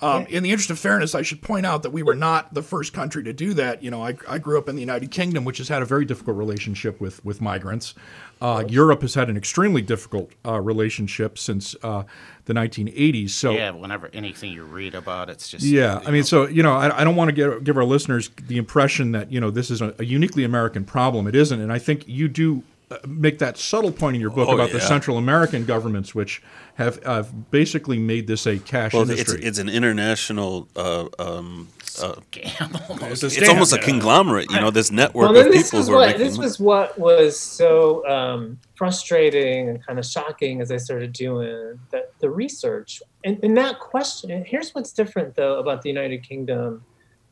Um, 0.00 0.26
in 0.26 0.42
the 0.42 0.52
interest 0.52 0.70
of 0.70 0.78
fairness, 0.78 1.14
I 1.14 1.22
should 1.22 1.42
point 1.42 1.66
out 1.66 1.82
that 1.82 1.90
we 1.90 2.02
were 2.02 2.14
not 2.14 2.54
the 2.54 2.62
first 2.62 2.92
country 2.92 3.24
to 3.24 3.32
do 3.32 3.52
that. 3.54 3.82
You 3.82 3.90
know, 3.90 4.04
I, 4.04 4.16
I 4.28 4.38
grew 4.38 4.56
up 4.56 4.68
in 4.68 4.76
the 4.76 4.80
United 4.80 5.10
Kingdom, 5.10 5.44
which 5.44 5.58
has 5.58 5.68
had 5.68 5.82
a 5.82 5.84
very 5.84 6.04
difficult 6.04 6.36
relationship 6.36 7.00
with 7.00 7.24
with 7.24 7.40
migrants. 7.40 7.94
Uh, 8.40 8.62
Europe 8.68 9.02
has 9.02 9.14
had 9.14 9.28
an 9.28 9.36
extremely 9.36 9.82
difficult 9.82 10.30
uh, 10.46 10.60
relationship 10.60 11.36
since 11.36 11.74
uh, 11.82 12.04
the 12.44 12.54
1980s. 12.54 13.30
So 13.30 13.50
yeah, 13.50 13.70
whenever 13.70 14.08
anything 14.12 14.52
you 14.52 14.62
read 14.62 14.94
about, 14.94 15.30
it's 15.30 15.48
just 15.48 15.64
yeah, 15.64 16.00
I 16.06 16.12
mean, 16.12 16.20
know, 16.20 16.22
so 16.22 16.46
you 16.46 16.62
know, 16.62 16.74
I, 16.74 17.00
I 17.00 17.04
don't 17.04 17.16
want 17.16 17.30
to 17.30 17.34
give, 17.34 17.64
give 17.64 17.76
our 17.76 17.84
listeners 17.84 18.30
the 18.46 18.56
impression 18.56 19.12
that 19.12 19.32
you 19.32 19.40
know 19.40 19.50
this 19.50 19.70
is 19.70 19.80
a, 19.80 19.94
a 19.98 20.04
uniquely 20.04 20.44
American 20.44 20.84
problem. 20.84 21.26
It 21.26 21.34
isn't, 21.34 21.60
and 21.60 21.72
I 21.72 21.80
think 21.80 22.06
you 22.06 22.28
do 22.28 22.62
make 23.06 23.38
that 23.38 23.58
subtle 23.58 23.92
point 23.92 24.16
in 24.16 24.20
your 24.20 24.30
book 24.30 24.48
Oh, 24.48 24.54
about 24.54 24.70
the. 24.70 24.80
Central 24.80 25.18
American 25.18 25.64
governments, 25.66 26.14
which 26.14 26.42
have 26.76 26.98
uh, 27.04 27.22
basically 27.50 27.98
made 27.98 28.26
this 28.26 28.46
a 28.46 28.58
cash 28.58 28.94
Well, 28.94 29.02
it's 29.02 29.20
industry. 29.20 29.42
it's 29.42 29.58
an 29.58 29.68
international. 29.68 30.68
Uh, 30.74 31.08
um, 31.18 31.68
uh, 32.00 32.14
almost. 32.88 33.24
It's 33.24 33.36
it's 33.36 33.48
almost 33.48 33.72
a 33.72 33.78
conglomerate. 33.78 34.50
You 34.50 34.60
know, 34.60 34.70
this 34.70 34.90
network 34.90 35.30
well, 35.30 35.46
of 35.46 35.52
this 35.52 35.66
people 35.66 35.80
was 35.80 35.88
who 35.88 35.94
are 35.94 35.96
what 35.96 36.06
making 36.06 36.26
this 36.26 36.38
was 36.38 36.60
what 36.60 36.98
was 36.98 37.38
so 37.38 38.06
um, 38.08 38.58
frustrating 38.76 39.68
and 39.68 39.84
kind 39.84 39.98
of 39.98 40.06
shocking 40.06 40.60
as 40.60 40.70
I 40.70 40.76
started 40.76 41.12
doing 41.12 41.78
that 41.90 42.12
the 42.20 42.30
research 42.30 43.02
and, 43.24 43.38
and 43.42 43.56
that 43.56 43.80
question. 43.80 44.44
Here's 44.44 44.70
what's 44.74 44.92
different 44.92 45.34
though 45.34 45.58
about 45.58 45.82
the 45.82 45.88
United 45.88 46.22
Kingdom, 46.22 46.84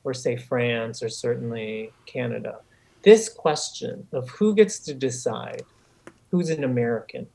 or 0.04 0.12
say 0.12 0.36
France, 0.36 1.02
or 1.02 1.08
certainly 1.08 1.92
Canada. 2.06 2.58
This 3.06 3.28
question 3.28 4.08
of 4.10 4.28
who 4.30 4.52
gets 4.52 4.80
to 4.80 4.92
decide 4.92 5.62
who's 6.32 6.50
an 6.50 6.64
American. 6.64 7.28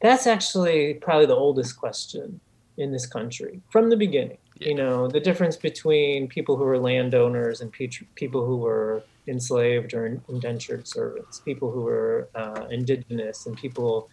That's 0.00 0.26
actually 0.26 0.94
probably 0.94 1.26
the 1.26 1.36
oldest 1.36 1.76
question 1.76 2.40
in 2.78 2.90
this 2.90 3.04
country 3.04 3.60
from 3.68 3.90
the 3.90 3.98
beginning. 3.98 4.38
You 4.58 4.74
know, 4.74 5.08
the 5.08 5.20
difference 5.20 5.56
between 5.56 6.26
people 6.26 6.56
who 6.56 6.64
were 6.64 6.78
landowners 6.78 7.60
and 7.60 7.70
people 7.70 8.46
who 8.46 8.56
were 8.56 9.02
enslaved 9.26 9.92
or 9.92 10.18
indentured 10.30 10.88
servants, 10.88 11.38
people 11.40 11.70
who 11.70 11.82
were 11.82 12.30
uh, 12.34 12.66
indigenous 12.70 13.44
and 13.44 13.54
people 13.54 14.08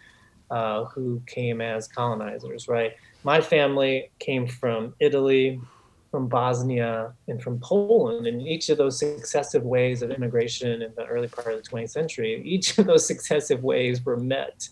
uh, 0.50 0.84
who 0.84 1.22
came 1.26 1.62
as 1.62 1.88
colonizers, 1.88 2.68
right? 2.68 2.92
My 3.24 3.40
family 3.40 4.10
came 4.18 4.46
from 4.46 4.92
Italy, 5.00 5.58
from 6.10 6.28
Bosnia, 6.28 7.12
and 7.28 7.42
from 7.42 7.60
Poland. 7.60 8.26
And 8.26 8.42
each 8.42 8.68
of 8.68 8.78
those 8.78 8.98
successive 8.98 9.62
waves 9.62 10.02
of 10.02 10.10
immigration 10.10 10.82
in 10.82 10.92
the 10.96 11.06
early 11.06 11.28
part 11.28 11.54
of 11.54 11.62
the 11.62 11.68
20th 11.68 11.90
century, 11.90 12.42
each 12.44 12.78
of 12.78 12.86
those 12.86 13.06
successive 13.12 13.62
waves 13.62 14.04
were 14.04 14.16
met 14.16 14.68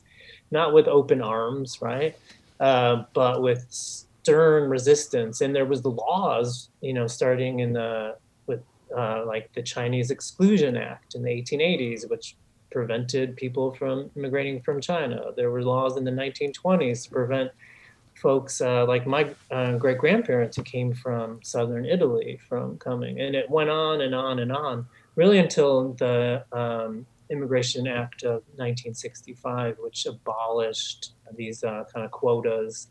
not 0.50 0.72
with 0.72 0.88
open 0.88 1.20
arms, 1.20 1.78
right? 1.80 2.16
Uh, 2.60 3.04
but 3.14 3.42
with 3.42 3.66
stern 3.70 4.68
resistance. 4.68 5.40
And 5.40 5.54
there 5.54 5.66
was 5.66 5.82
the 5.82 5.90
laws, 5.90 6.70
you 6.80 6.92
know, 6.92 7.06
starting 7.06 7.60
in 7.60 7.72
the 7.72 8.16
with 8.46 8.62
uh, 8.96 9.24
like 9.26 9.52
the 9.52 9.62
Chinese 9.62 10.10
Exclusion 10.10 10.76
Act 10.76 11.14
in 11.14 11.22
the 11.22 11.30
1880s, 11.30 12.08
which 12.08 12.36
prevented 12.70 13.36
people 13.36 13.74
from 13.74 14.10
immigrating 14.16 14.60
from 14.60 14.80
China. 14.80 15.32
There 15.36 15.50
were 15.50 15.62
laws 15.62 15.96
in 15.96 16.04
the 16.04 16.10
1920s 16.10 17.04
to 17.04 17.10
prevent 17.10 17.50
folks 18.20 18.60
uh, 18.60 18.84
like 18.86 19.06
my 19.06 19.30
uh, 19.50 19.76
great 19.76 19.98
grandparents 19.98 20.56
who 20.56 20.62
came 20.62 20.92
from 20.92 21.40
southern 21.42 21.84
Italy 21.84 22.38
from 22.48 22.78
coming. 22.78 23.20
And 23.20 23.34
it 23.34 23.48
went 23.48 23.70
on 23.70 24.00
and 24.00 24.14
on 24.14 24.40
and 24.40 24.52
on, 24.52 24.86
really 25.14 25.38
until 25.38 25.92
the 25.94 26.44
um, 26.52 27.06
Immigration 27.30 27.86
Act 27.86 28.22
of 28.22 28.42
1965, 28.56 29.76
which 29.80 30.06
abolished 30.06 31.12
these 31.36 31.62
uh, 31.62 31.84
kind 31.92 32.04
of 32.04 32.10
quotas 32.10 32.88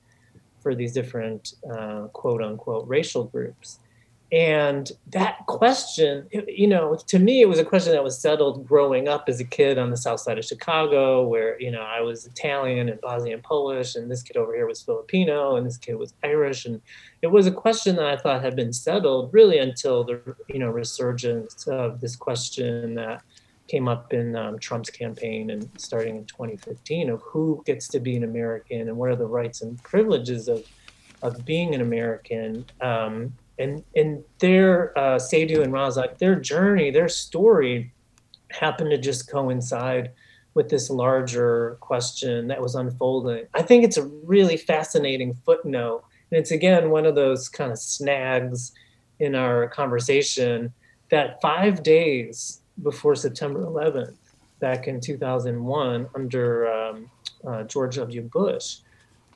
for 0.61 0.75
these 0.75 0.93
different 0.93 1.53
uh, 1.71 2.07
quote 2.13 2.41
unquote 2.41 2.87
racial 2.87 3.25
groups. 3.25 3.79
And 4.31 4.91
that 5.11 5.45
question, 5.45 6.27
you 6.31 6.67
know, 6.67 6.97
to 7.07 7.17
me, 7.17 7.41
it 7.41 7.47
was 7.47 7.59
a 7.59 7.63
question 7.63 7.93
that 7.93 8.03
was 8.03 8.19
settled 8.19 8.67
growing 8.67 9.07
up 9.07 9.29
as 9.29 9.39
a 9.39 9.45
kid 9.45 9.77
on 9.77 9.89
the 9.89 9.95
south 9.95 10.19
side 10.19 10.37
of 10.37 10.43
Chicago, 10.43 11.25
where, 11.25 11.59
you 11.61 11.71
know, 11.71 11.81
I 11.81 12.01
was 12.01 12.25
Italian 12.25 12.89
and 12.89 12.99
Bosnian 12.99 13.41
Polish, 13.41 13.95
and 13.95 14.11
this 14.11 14.21
kid 14.21 14.35
over 14.35 14.53
here 14.53 14.67
was 14.67 14.81
Filipino, 14.81 15.55
and 15.55 15.65
this 15.65 15.77
kid 15.77 15.95
was 15.95 16.13
Irish. 16.25 16.65
And 16.65 16.81
it 17.21 17.27
was 17.27 17.47
a 17.47 17.51
question 17.51 17.95
that 17.95 18.05
I 18.05 18.17
thought 18.17 18.43
had 18.43 18.57
been 18.57 18.73
settled 18.73 19.33
really 19.33 19.59
until 19.59 20.03
the, 20.03 20.19
you 20.49 20.59
know, 20.59 20.71
resurgence 20.71 21.65
of 21.65 22.01
this 22.01 22.17
question 22.17 22.95
that 22.95 23.23
came 23.69 23.87
up 23.87 24.11
in 24.13 24.35
um, 24.35 24.59
Trump's 24.59 24.89
campaign 24.89 25.51
and 25.51 25.69
starting 25.77 26.17
in 26.17 26.25
2015 26.25 27.09
of 27.09 27.21
who 27.21 27.63
gets 27.65 27.87
to 27.89 27.99
be 28.01 28.17
an 28.17 28.25
American 28.25 28.89
and 28.89 28.97
what 28.97 29.09
are 29.09 29.15
the 29.15 29.25
rights 29.25 29.61
and 29.61 29.81
privileges 29.83 30.49
of 30.49 30.65
of 31.23 31.43
being 31.45 31.73
an 31.73 31.81
American. 31.81 32.65
Um, 32.81 33.33
and 33.59 33.83
and 33.95 34.23
their 34.39 34.97
uh, 34.97 35.19
Sadhu 35.19 35.61
and 35.61 35.73
Razak, 35.73 36.17
their 36.17 36.35
journey, 36.35 36.91
their 36.91 37.09
story, 37.09 37.91
happened 38.49 38.91
to 38.91 38.97
just 38.97 39.29
coincide 39.29 40.11
with 40.53 40.69
this 40.69 40.89
larger 40.89 41.77
question 41.79 42.47
that 42.47 42.61
was 42.61 42.75
unfolding. 42.75 43.45
I 43.53 43.61
think 43.61 43.83
it's 43.83 43.97
a 43.97 44.05
really 44.05 44.57
fascinating 44.57 45.33
footnote, 45.45 46.03
and 46.31 46.39
it's 46.39 46.51
again 46.51 46.89
one 46.89 47.05
of 47.05 47.15
those 47.15 47.49
kind 47.49 47.71
of 47.71 47.79
snags 47.79 48.73
in 49.19 49.35
our 49.35 49.67
conversation 49.67 50.73
that 51.09 51.41
five 51.41 51.83
days 51.83 52.61
before 52.83 53.15
September 53.15 53.61
11th, 53.61 54.13
back 54.59 54.87
in 54.87 54.99
2001, 54.99 56.07
under 56.13 56.71
um, 56.71 57.09
uh, 57.47 57.63
George 57.63 57.95
W. 57.95 58.21
Bush, 58.21 58.79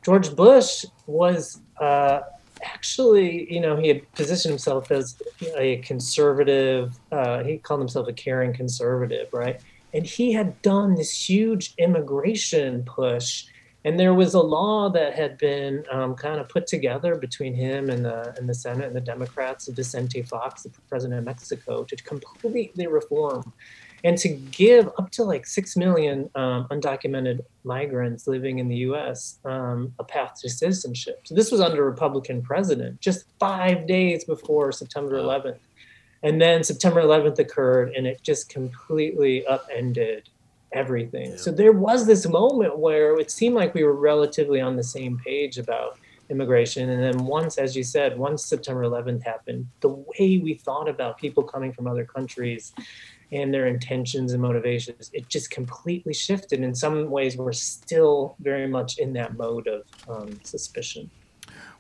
George 0.04 0.36
Bush 0.36 0.86
was 1.06 1.62
uh, 1.80 2.22
actually, 2.64 3.52
you 3.52 3.60
know, 3.60 3.76
he 3.76 3.88
had 3.88 4.12
positioned 4.14 4.52
himself 4.52 4.92
as 4.92 5.22
a 5.58 5.78
conservative. 5.78 6.98
Uh, 7.12 7.44
he 7.44 7.58
called 7.58 7.80
himself 7.80 8.08
a 8.08 8.14
caring 8.14 8.54
conservative, 8.54 9.28
right? 9.34 9.60
And 9.94 10.06
he 10.06 10.32
had 10.32 10.62
done 10.62 10.96
this 10.96 11.30
huge 11.30 11.74
immigration 11.78 12.84
push. 12.84 13.46
And 13.84 14.00
there 14.00 14.14
was 14.14 14.36
a 14.36 14.40
law 14.40 14.90
that 14.90 15.16
had 15.16 15.38
been 15.40 15.84
um, 15.92 16.16
kind 16.16 16.40
of 16.40 16.48
put 16.48 16.68
together 16.68 17.16
between 17.16 17.56
him 17.56 17.90
and 17.90 18.06
the 18.06 18.34
and 18.38 18.48
the 18.48 18.54
Senate 18.54 18.86
and 18.86 18.96
the 18.96 19.02
Democrats, 19.02 19.68
Vicente 19.68 20.22
Fox, 20.22 20.64
the 20.64 20.70
president 20.88 21.18
of 21.18 21.26
Mexico, 21.26 21.84
to 21.84 21.96
completely 21.96 22.86
reform 22.86 23.52
and 24.04 24.18
to 24.18 24.30
give 24.30 24.88
up 24.98 25.12
to 25.12 25.24
like 25.24 25.46
six 25.46 25.78
million 25.78 26.30
um, 26.36 26.68
undocumented 26.70 27.42
migrants 27.64 28.28
living 28.28 28.60
in 28.60 28.68
the 28.68 28.78
U.S. 28.78 29.40
Um, 29.46 29.94
a 30.00 30.04
path 30.04 30.40
to 30.42 30.50
citizenship. 30.50 31.22
So 31.26 31.36
this 31.36 31.52
was 31.52 31.62
under 31.62 31.84
a 31.84 31.90
Republican 31.90 32.42
president, 32.42 33.00
just 33.00 33.26
five 33.40 33.88
days 33.88 34.24
before 34.24 34.72
September 34.72 35.14
11th, 35.14 35.60
and 36.24 36.42
then 36.42 36.64
September 36.64 37.02
11th 37.02 37.40
occurred, 37.40 37.94
and 37.96 38.08
it 38.08 38.22
just 38.24 38.50
completely 38.50 39.46
upended 39.46 40.30
everything. 40.72 41.38
So 41.38 41.52
there 41.52 41.74
was 41.74 42.06
this 42.06 42.28
moment 42.28 42.78
where 42.78 43.20
it 43.20 43.30
seemed 43.30 43.56
like 43.56 43.74
we 43.74 43.84
were 43.84 43.96
relatively 43.96 44.62
on 44.62 44.76
the 44.76 44.84
same 44.84 45.20
page 45.20 45.58
about 45.58 45.98
immigration. 46.30 46.90
And 46.90 47.04
then 47.04 47.26
once, 47.26 47.58
as 47.58 47.76
you 47.76 47.84
said, 47.84 48.18
once 48.18 48.46
September 48.46 48.84
11th 48.84 49.22
happened, 49.24 49.68
the 49.82 49.90
way 49.90 50.40
we 50.42 50.54
thought 50.54 50.88
about 50.88 51.18
people 51.18 51.44
coming 51.44 51.74
from 51.74 51.88
other 51.88 52.06
countries 52.06 52.72
and 53.32 53.54
their 53.54 53.68
intentions 53.68 54.34
and 54.34 54.42
motivations, 54.42 55.10
it 55.14 55.30
just 55.30 55.52
completely 55.52 56.14
shifted. 56.14 56.62
In 56.62 56.76
some 56.76 57.10
ways, 57.10 57.38
we're 57.38 57.54
still 57.54 58.36
very 58.40 58.68
much 58.68 58.98
in 58.98 59.14
that 59.14 59.38
mode 59.38 59.68
of 59.68 59.84
um, 60.10 60.40
suspicion. 60.44 61.10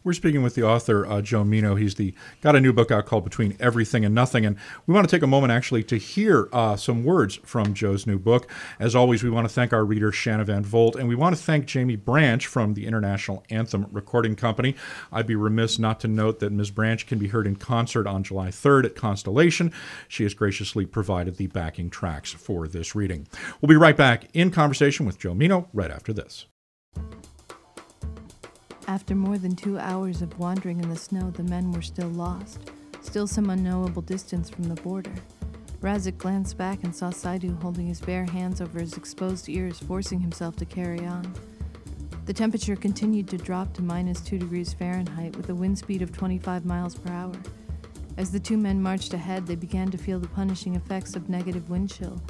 We're 0.03 0.13
speaking 0.13 0.41
with 0.41 0.55
the 0.55 0.63
author 0.63 1.05
uh, 1.05 1.21
Joe 1.21 1.43
Meno. 1.43 1.75
He's 1.75 1.93
the 1.93 2.15
got 2.41 2.55
a 2.55 2.59
new 2.59 2.73
book 2.73 2.89
out 2.89 3.05
called 3.05 3.23
Between 3.23 3.55
Everything 3.59 4.03
and 4.03 4.15
Nothing, 4.15 4.47
and 4.47 4.57
we 4.87 4.95
want 4.95 5.07
to 5.07 5.15
take 5.15 5.21
a 5.21 5.27
moment 5.27 5.51
actually 5.51 5.83
to 5.83 5.97
hear 5.97 6.49
uh, 6.51 6.75
some 6.75 7.03
words 7.03 7.35
from 7.43 7.75
Joe's 7.75 8.07
new 8.07 8.17
book. 8.17 8.49
As 8.79 8.95
always, 8.95 9.23
we 9.23 9.29
want 9.29 9.47
to 9.47 9.53
thank 9.53 9.73
our 9.73 9.85
reader 9.85 10.11
Shanna 10.11 10.43
Van 10.45 10.63
Volt, 10.63 10.95
and 10.95 11.07
we 11.07 11.13
want 11.13 11.35
to 11.35 11.41
thank 11.41 11.67
Jamie 11.67 11.97
Branch 11.97 12.47
from 12.47 12.73
the 12.73 12.87
International 12.87 13.43
Anthem 13.51 13.85
Recording 13.91 14.35
Company. 14.35 14.75
I'd 15.11 15.27
be 15.27 15.35
remiss 15.35 15.77
not 15.77 15.99
to 15.99 16.07
note 16.07 16.39
that 16.39 16.51
Ms. 16.51 16.71
Branch 16.71 17.05
can 17.05 17.19
be 17.19 17.27
heard 17.27 17.45
in 17.45 17.55
concert 17.55 18.07
on 18.07 18.23
July 18.23 18.47
3rd 18.47 18.85
at 18.85 18.95
Constellation. 18.95 19.71
She 20.07 20.23
has 20.23 20.33
graciously 20.33 20.87
provided 20.87 21.37
the 21.37 21.45
backing 21.45 21.91
tracks 21.91 22.31
for 22.31 22.67
this 22.67 22.95
reading. 22.95 23.27
We'll 23.61 23.69
be 23.69 23.75
right 23.75 23.95
back 23.95 24.25
in 24.33 24.49
conversation 24.49 25.05
with 25.05 25.19
Joe 25.19 25.35
Meno 25.35 25.69
right 25.73 25.91
after 25.91 26.11
this. 26.11 26.47
After 28.91 29.15
more 29.15 29.37
than 29.37 29.55
two 29.55 29.79
hours 29.79 30.21
of 30.21 30.37
wandering 30.37 30.81
in 30.81 30.89
the 30.89 30.97
snow, 30.97 31.31
the 31.31 31.43
men 31.43 31.71
were 31.71 31.81
still 31.81 32.09
lost, 32.09 32.71
still 32.99 33.25
some 33.25 33.49
unknowable 33.49 34.01
distance 34.01 34.49
from 34.49 34.65
the 34.65 34.81
border. 34.81 35.13
Razak 35.79 36.17
glanced 36.17 36.57
back 36.57 36.83
and 36.83 36.93
saw 36.93 37.09
Seidu 37.09 37.55
holding 37.61 37.87
his 37.87 38.01
bare 38.01 38.25
hands 38.25 38.59
over 38.59 38.81
his 38.81 38.97
exposed 38.97 39.47
ears, 39.47 39.79
forcing 39.79 40.19
himself 40.19 40.57
to 40.57 40.65
carry 40.65 41.05
on. 41.05 41.33
The 42.25 42.33
temperature 42.33 42.75
continued 42.75 43.29
to 43.29 43.37
drop 43.37 43.71
to 43.75 43.81
minus 43.81 44.19
2 44.19 44.37
degrees 44.37 44.73
Fahrenheit 44.73 45.37
with 45.37 45.47
a 45.49 45.55
wind 45.55 45.77
speed 45.77 46.01
of 46.01 46.11
25 46.11 46.65
miles 46.65 46.95
per 46.95 47.13
hour. 47.13 47.37
As 48.17 48.29
the 48.29 48.41
two 48.41 48.57
men 48.57 48.83
marched 48.83 49.13
ahead, 49.13 49.47
they 49.47 49.55
began 49.55 49.89
to 49.91 49.97
feel 49.97 50.19
the 50.19 50.27
punishing 50.27 50.75
effects 50.75 51.15
of 51.15 51.29
negative 51.29 51.69
wind 51.69 51.89
chill, 51.89 52.21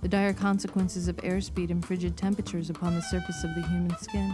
the 0.00 0.06
dire 0.06 0.32
consequences 0.32 1.08
of 1.08 1.16
airspeed 1.16 1.72
and 1.72 1.84
frigid 1.84 2.16
temperatures 2.16 2.70
upon 2.70 2.94
the 2.94 3.02
surface 3.02 3.42
of 3.42 3.52
the 3.56 3.62
human 3.62 3.98
skin. 3.98 4.32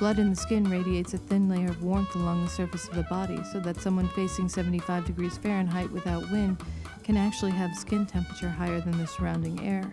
Blood 0.00 0.18
in 0.18 0.30
the 0.30 0.36
skin 0.36 0.64
radiates 0.64 1.12
a 1.12 1.18
thin 1.18 1.46
layer 1.46 1.68
of 1.68 1.82
warmth 1.82 2.14
along 2.14 2.42
the 2.42 2.50
surface 2.50 2.88
of 2.88 2.94
the 2.94 3.02
body, 3.10 3.38
so 3.52 3.60
that 3.60 3.82
someone 3.82 4.08
facing 4.08 4.48
75 4.48 5.04
degrees 5.04 5.36
Fahrenheit 5.36 5.92
without 5.92 6.30
wind 6.30 6.58
can 7.04 7.18
actually 7.18 7.50
have 7.50 7.76
skin 7.76 8.06
temperature 8.06 8.48
higher 8.48 8.80
than 8.80 8.96
the 8.96 9.06
surrounding 9.06 9.60
air. 9.60 9.92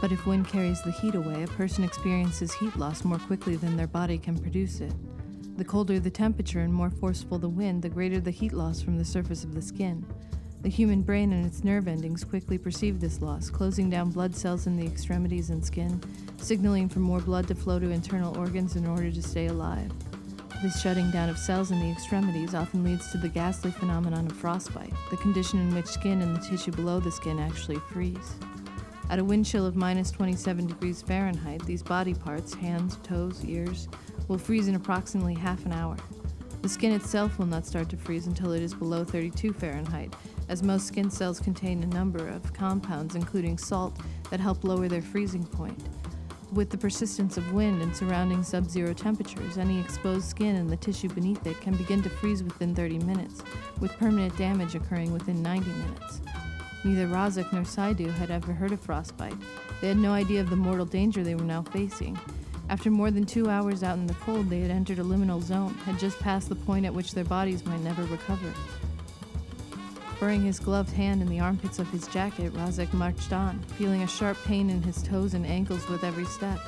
But 0.00 0.10
if 0.10 0.26
wind 0.26 0.48
carries 0.48 0.82
the 0.82 0.90
heat 0.90 1.14
away, 1.14 1.44
a 1.44 1.46
person 1.46 1.84
experiences 1.84 2.54
heat 2.54 2.74
loss 2.74 3.04
more 3.04 3.20
quickly 3.20 3.54
than 3.54 3.76
their 3.76 3.86
body 3.86 4.18
can 4.18 4.36
produce 4.36 4.80
it. 4.80 4.92
The 5.56 5.64
colder 5.64 6.00
the 6.00 6.10
temperature 6.10 6.62
and 6.62 6.74
more 6.74 6.90
forceful 6.90 7.38
the 7.38 7.48
wind, 7.48 7.82
the 7.82 7.88
greater 7.88 8.18
the 8.18 8.32
heat 8.32 8.52
loss 8.52 8.82
from 8.82 8.98
the 8.98 9.04
surface 9.04 9.44
of 9.44 9.54
the 9.54 9.62
skin. 9.62 10.04
The 10.66 10.72
human 10.72 11.02
brain 11.02 11.32
and 11.32 11.46
its 11.46 11.62
nerve 11.62 11.86
endings 11.86 12.24
quickly 12.24 12.58
perceive 12.58 12.98
this 12.98 13.22
loss, 13.22 13.50
closing 13.50 13.88
down 13.88 14.10
blood 14.10 14.34
cells 14.34 14.66
in 14.66 14.76
the 14.76 14.84
extremities 14.84 15.50
and 15.50 15.64
skin, 15.64 16.02
signaling 16.38 16.88
for 16.88 16.98
more 16.98 17.20
blood 17.20 17.46
to 17.46 17.54
flow 17.54 17.78
to 17.78 17.90
internal 17.90 18.36
organs 18.36 18.74
in 18.74 18.84
order 18.84 19.12
to 19.12 19.22
stay 19.22 19.46
alive. 19.46 19.92
This 20.64 20.82
shutting 20.82 21.08
down 21.12 21.28
of 21.28 21.38
cells 21.38 21.70
in 21.70 21.78
the 21.78 21.88
extremities 21.88 22.52
often 22.52 22.82
leads 22.82 23.12
to 23.12 23.18
the 23.18 23.28
ghastly 23.28 23.70
phenomenon 23.70 24.26
of 24.26 24.32
frostbite, 24.32 24.92
the 25.08 25.16
condition 25.18 25.60
in 25.60 25.72
which 25.72 25.86
skin 25.86 26.20
and 26.20 26.34
the 26.34 26.40
tissue 26.40 26.72
below 26.72 26.98
the 26.98 27.12
skin 27.12 27.38
actually 27.38 27.78
freeze. 27.92 28.34
At 29.08 29.20
a 29.20 29.24
wind 29.24 29.46
chill 29.46 29.66
of 29.66 29.76
minus 29.76 30.10
27 30.10 30.66
degrees 30.66 31.00
Fahrenheit, 31.00 31.64
these 31.64 31.84
body 31.84 32.12
parts, 32.12 32.54
hands, 32.54 32.98
toes, 33.04 33.44
ears, 33.44 33.86
will 34.26 34.36
freeze 34.36 34.66
in 34.66 34.74
approximately 34.74 35.34
half 35.34 35.64
an 35.64 35.70
hour. 35.70 35.96
The 36.62 36.68
skin 36.68 36.90
itself 36.90 37.38
will 37.38 37.46
not 37.46 37.64
start 37.64 37.88
to 37.90 37.96
freeze 37.96 38.26
until 38.26 38.50
it 38.50 38.60
is 38.60 38.74
below 38.74 39.04
32 39.04 39.52
Fahrenheit, 39.52 40.12
as 40.48 40.62
most 40.62 40.86
skin 40.86 41.10
cells 41.10 41.40
contain 41.40 41.82
a 41.82 41.86
number 41.86 42.28
of 42.28 42.52
compounds, 42.52 43.14
including 43.14 43.58
salt, 43.58 43.96
that 44.30 44.40
help 44.40 44.64
lower 44.64 44.88
their 44.88 45.02
freezing 45.02 45.44
point. 45.44 45.82
With 46.52 46.70
the 46.70 46.78
persistence 46.78 47.36
of 47.36 47.52
wind 47.52 47.82
and 47.82 47.94
surrounding 47.94 48.42
sub 48.42 48.70
zero 48.70 48.94
temperatures, 48.94 49.58
any 49.58 49.80
exposed 49.80 50.28
skin 50.28 50.56
and 50.56 50.70
the 50.70 50.76
tissue 50.76 51.08
beneath 51.08 51.44
it 51.46 51.60
can 51.60 51.74
begin 51.74 52.02
to 52.02 52.08
freeze 52.08 52.42
within 52.42 52.74
30 52.74 52.98
minutes, 53.00 53.42
with 53.80 53.92
permanent 53.96 54.36
damage 54.38 54.74
occurring 54.76 55.12
within 55.12 55.42
90 55.42 55.68
minutes. 55.68 56.20
Neither 56.84 57.08
Razak 57.08 57.52
nor 57.52 57.62
Seidu 57.62 58.12
had 58.12 58.30
ever 58.30 58.52
heard 58.52 58.70
of 58.70 58.80
frostbite. 58.80 59.34
They 59.80 59.88
had 59.88 59.96
no 59.96 60.12
idea 60.12 60.40
of 60.40 60.50
the 60.50 60.56
mortal 60.56 60.86
danger 60.86 61.24
they 61.24 61.34
were 61.34 61.42
now 61.42 61.62
facing. 61.62 62.16
After 62.68 62.90
more 62.90 63.10
than 63.10 63.24
two 63.24 63.50
hours 63.50 63.82
out 63.82 63.98
in 63.98 64.06
the 64.06 64.14
cold, 64.14 64.48
they 64.48 64.60
had 64.60 64.70
entered 64.70 65.00
a 65.00 65.02
liminal 65.02 65.42
zone, 65.42 65.74
had 65.84 65.98
just 65.98 66.18
passed 66.20 66.48
the 66.48 66.54
point 66.54 66.86
at 66.86 66.94
which 66.94 67.12
their 67.12 67.24
bodies 67.24 67.64
might 67.64 67.80
never 67.80 68.04
recover. 68.04 68.52
Burying 70.18 70.44
his 70.44 70.58
gloved 70.58 70.92
hand 70.92 71.20
in 71.20 71.28
the 71.28 71.40
armpits 71.40 71.78
of 71.78 71.90
his 71.90 72.08
jacket, 72.08 72.54
Razak 72.54 72.92
marched 72.94 73.34
on, 73.34 73.58
feeling 73.76 74.02
a 74.02 74.06
sharp 74.06 74.38
pain 74.44 74.70
in 74.70 74.82
his 74.82 75.02
toes 75.02 75.34
and 75.34 75.46
ankles 75.46 75.86
with 75.88 76.04
every 76.04 76.24
step. 76.24 76.58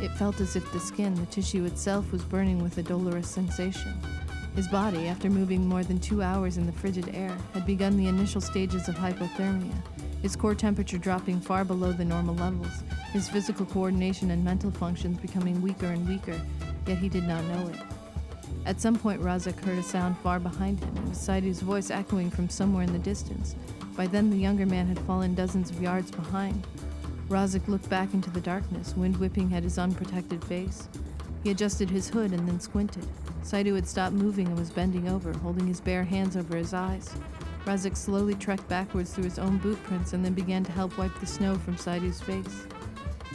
It 0.00 0.10
felt 0.12 0.40
as 0.40 0.56
if 0.56 0.72
the 0.72 0.80
skin, 0.80 1.14
the 1.14 1.26
tissue 1.26 1.66
itself, 1.66 2.10
was 2.10 2.22
burning 2.22 2.62
with 2.62 2.78
a 2.78 2.82
dolorous 2.82 3.28
sensation. 3.28 3.92
His 4.56 4.68
body, 4.68 5.06
after 5.06 5.28
moving 5.28 5.68
more 5.68 5.84
than 5.84 5.98
two 5.98 6.22
hours 6.22 6.56
in 6.56 6.64
the 6.64 6.72
frigid 6.72 7.10
air, 7.14 7.36
had 7.52 7.66
begun 7.66 7.98
the 7.98 8.06
initial 8.06 8.40
stages 8.40 8.88
of 8.88 8.94
hypothermia, 8.94 9.74
his 10.22 10.34
core 10.34 10.54
temperature 10.54 10.96
dropping 10.96 11.40
far 11.40 11.64
below 11.64 11.92
the 11.92 12.04
normal 12.04 12.36
levels, 12.36 12.82
his 13.12 13.28
physical 13.28 13.66
coordination 13.66 14.30
and 14.30 14.42
mental 14.42 14.70
functions 14.70 15.18
becoming 15.18 15.60
weaker 15.60 15.86
and 15.86 16.08
weaker, 16.08 16.40
yet 16.86 16.96
he 16.96 17.10
did 17.10 17.24
not 17.24 17.44
know 17.44 17.68
it. 17.68 17.93
At 18.66 18.80
some 18.80 18.96
point, 18.96 19.20
Razak 19.20 19.62
heard 19.62 19.78
a 19.78 19.82
sound 19.82 20.16
far 20.18 20.40
behind 20.40 20.80
him. 20.80 20.96
It 21.08 21.16
Seidu's 21.16 21.60
voice 21.60 21.90
echoing 21.90 22.30
from 22.30 22.48
somewhere 22.48 22.84
in 22.84 22.92
the 22.92 22.98
distance. 22.98 23.54
By 23.94 24.06
then, 24.06 24.30
the 24.30 24.38
younger 24.38 24.64
man 24.64 24.86
had 24.86 24.98
fallen 25.00 25.34
dozens 25.34 25.70
of 25.70 25.82
yards 25.82 26.10
behind. 26.10 26.66
Razak 27.28 27.68
looked 27.68 27.88
back 27.90 28.14
into 28.14 28.30
the 28.30 28.40
darkness, 28.40 28.96
wind 28.96 29.18
whipping 29.18 29.54
at 29.54 29.62
his 29.62 29.78
unprotected 29.78 30.42
face. 30.44 30.88
He 31.42 31.50
adjusted 31.50 31.90
his 31.90 32.08
hood 32.08 32.32
and 32.32 32.48
then 32.48 32.58
squinted. 32.58 33.06
Seidu 33.42 33.74
had 33.74 33.86
stopped 33.86 34.14
moving 34.14 34.46
and 34.46 34.58
was 34.58 34.70
bending 34.70 35.08
over, 35.08 35.32
holding 35.34 35.66
his 35.66 35.80
bare 35.80 36.04
hands 36.04 36.36
over 36.36 36.56
his 36.56 36.72
eyes. 36.72 37.10
Razak 37.66 37.96
slowly 37.96 38.34
trekked 38.34 38.68
backwards 38.68 39.12
through 39.12 39.24
his 39.24 39.38
own 39.38 39.58
boot 39.58 39.82
prints 39.84 40.14
and 40.14 40.24
then 40.24 40.32
began 40.32 40.64
to 40.64 40.72
help 40.72 40.96
wipe 40.96 41.18
the 41.20 41.26
snow 41.26 41.54
from 41.56 41.76
Seidu's 41.76 42.20
face. 42.20 42.66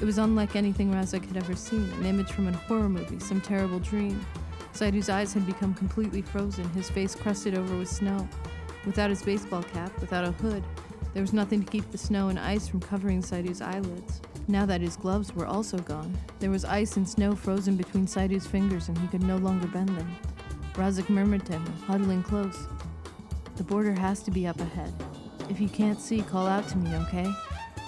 It 0.01 0.05
was 0.05 0.17
unlike 0.17 0.55
anything 0.55 0.91
Razak 0.91 1.25
had 1.25 1.37
ever 1.37 1.55
seen, 1.55 1.87
an 1.99 2.05
image 2.05 2.31
from 2.31 2.47
a 2.47 2.51
horror 2.51 2.89
movie, 2.89 3.19
some 3.19 3.41
terrible 3.41 3.79
dream. 3.79 4.23
Seidu's 4.79 5.09
eyes 5.09 5.33
had 5.33 5.45
become 5.45 5.73
completely 5.73 6.21
frozen, 6.21 6.63
his 6.69 6.89
face 6.89 7.13
crusted 7.13 7.53
over 7.53 7.75
with 7.75 7.89
snow. 7.89 8.25
Without 8.85 9.09
his 9.09 9.21
baseball 9.21 9.61
cap, 9.61 9.91
without 9.99 10.23
a 10.23 10.31
hood, 10.31 10.63
there 11.13 11.21
was 11.21 11.33
nothing 11.33 11.61
to 11.61 11.69
keep 11.69 11.91
the 11.91 11.97
snow 11.97 12.29
and 12.29 12.39
ice 12.39 12.69
from 12.69 12.79
covering 12.79 13.21
Seidu's 13.21 13.61
eyelids. 13.61 14.21
Now 14.47 14.65
that 14.65 14.79
his 14.79 14.95
gloves 14.95 15.35
were 15.35 15.45
also 15.45 15.79
gone, 15.79 16.17
there 16.39 16.49
was 16.49 16.63
ice 16.63 16.95
and 16.95 17.07
snow 17.07 17.35
frozen 17.35 17.75
between 17.75 18.07
Seidu's 18.07 18.47
fingers 18.47 18.87
and 18.87 18.97
he 18.99 19.07
could 19.07 19.21
no 19.21 19.35
longer 19.35 19.67
bend 19.67 19.89
them. 19.89 20.15
Razak 20.75 21.09
murmured 21.09 21.45
to 21.47 21.53
him, 21.53 21.65
huddling 21.85 22.23
close. 22.23 22.65
The 23.57 23.65
border 23.65 23.91
has 23.91 24.23
to 24.23 24.31
be 24.31 24.47
up 24.47 24.61
ahead. 24.61 24.93
If 25.49 25.59
you 25.59 25.67
can't 25.67 25.99
see, 25.99 26.21
call 26.21 26.47
out 26.47 26.69
to 26.69 26.77
me, 26.77 26.95
okay? 26.95 27.29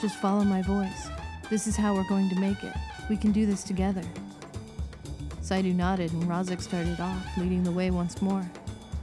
Just 0.01 0.17
follow 0.17 0.43
my 0.43 0.62
voice. 0.62 1.08
This 1.49 1.67
is 1.67 1.77
how 1.77 1.95
we're 1.95 2.10
going 2.10 2.27
to 2.32 2.36
make 2.41 2.62
it. 2.65 2.75
We 3.10 3.15
can 3.15 3.32
do 3.32 3.45
this 3.45 3.63
together. 3.63 4.04
Seidu 5.51 5.75
nodded 5.75 6.13
and 6.13 6.23
Razak 6.23 6.61
started 6.61 7.01
off, 7.01 7.37
leading 7.37 7.61
the 7.61 7.71
way 7.73 7.91
once 7.91 8.21
more. 8.21 8.49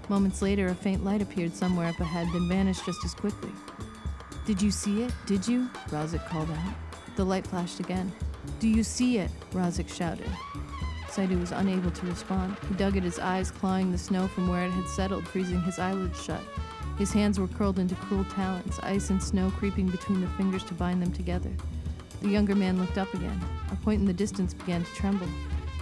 Moments 0.09 0.41
later, 0.41 0.69
a 0.69 0.75
faint 0.75 1.05
light 1.05 1.21
appeared 1.21 1.55
somewhere 1.55 1.89
up 1.89 2.01
ahead, 2.01 2.27
then 2.33 2.49
vanished 2.49 2.87
just 2.87 3.05
as 3.05 3.13
quickly. 3.13 3.51
Did 4.47 4.63
you 4.63 4.71
see 4.71 5.03
it? 5.03 5.13
Did 5.27 5.47
you? 5.47 5.69
Razak 5.91 6.27
called 6.27 6.51
out. 6.51 6.73
The 7.17 7.25
light 7.27 7.47
flashed 7.47 7.81
again. 7.81 8.11
Do 8.61 8.69
you 8.69 8.83
see 8.83 9.19
it? 9.19 9.31
Razak 9.53 9.95
shouted. 9.95 10.31
Seidu 11.11 11.39
was 11.39 11.53
unable 11.53 11.91
to 11.91 12.07
respond. 12.07 12.57
He 12.67 12.75
dug 12.77 12.97
at 12.97 13.03
his 13.03 13.19
eyes, 13.19 13.51
clawing 13.51 13.93
the 13.93 13.99
snow 13.99 14.27
from 14.27 14.49
where 14.49 14.65
it 14.65 14.71
had 14.71 14.89
settled, 14.89 15.29
freezing 15.29 15.61
his 15.61 15.79
eyelids 15.79 16.25
shut. 16.25 16.41
His 16.97 17.13
hands 17.13 17.39
were 17.39 17.49
curled 17.49 17.79
into 17.79 17.95
cruel 17.95 18.25
talons, 18.25 18.81
ice 18.83 19.11
and 19.11 19.23
snow 19.23 19.51
creeping 19.51 19.89
between 19.89 20.23
the 20.23 20.29
fingers 20.29 20.65
to 20.65 20.73
bind 20.73 21.03
them 21.03 21.13
together. 21.13 21.51
The 22.23 22.31
younger 22.31 22.55
man 22.55 22.79
looked 22.79 22.97
up 22.97 23.13
again. 23.13 23.39
A 23.71 23.77
point 23.77 24.01
in 24.01 24.07
the 24.07 24.15
distance 24.15 24.55
began 24.55 24.83
to 24.83 24.95
tremble. 24.95 25.29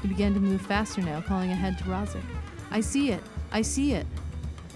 He 0.02 0.08
began 0.08 0.34
to 0.34 0.40
move 0.40 0.60
faster 0.60 1.02
now, 1.02 1.20
calling 1.20 1.50
ahead 1.50 1.78
to 1.78 1.84
Razak. 1.84 2.22
I 2.70 2.80
see 2.80 3.10
it! 3.10 3.22
I 3.52 3.62
see 3.62 3.92
it! 3.92 4.06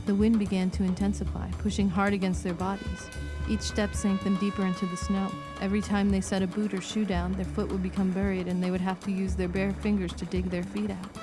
The 0.06 0.14
wind 0.14 0.38
began 0.38 0.70
to 0.70 0.82
intensify, 0.82 1.50
pushing 1.58 1.88
hard 1.88 2.12
against 2.12 2.42
their 2.42 2.54
bodies. 2.54 3.08
Each 3.48 3.60
step 3.60 3.94
sank 3.94 4.22
them 4.24 4.36
deeper 4.36 4.64
into 4.64 4.86
the 4.86 4.96
snow. 4.96 5.30
Every 5.60 5.80
time 5.82 6.10
they 6.10 6.20
set 6.20 6.42
a 6.42 6.46
boot 6.46 6.72
or 6.72 6.80
shoe 6.80 7.04
down, 7.04 7.32
their 7.32 7.44
foot 7.44 7.70
would 7.70 7.82
become 7.82 8.10
buried 8.12 8.48
and 8.48 8.62
they 8.62 8.70
would 8.70 8.80
have 8.80 9.00
to 9.00 9.12
use 9.12 9.34
their 9.34 9.48
bare 9.48 9.72
fingers 9.72 10.12
to 10.14 10.24
dig 10.26 10.50
their 10.50 10.62
feet 10.62 10.90
out. 10.90 11.16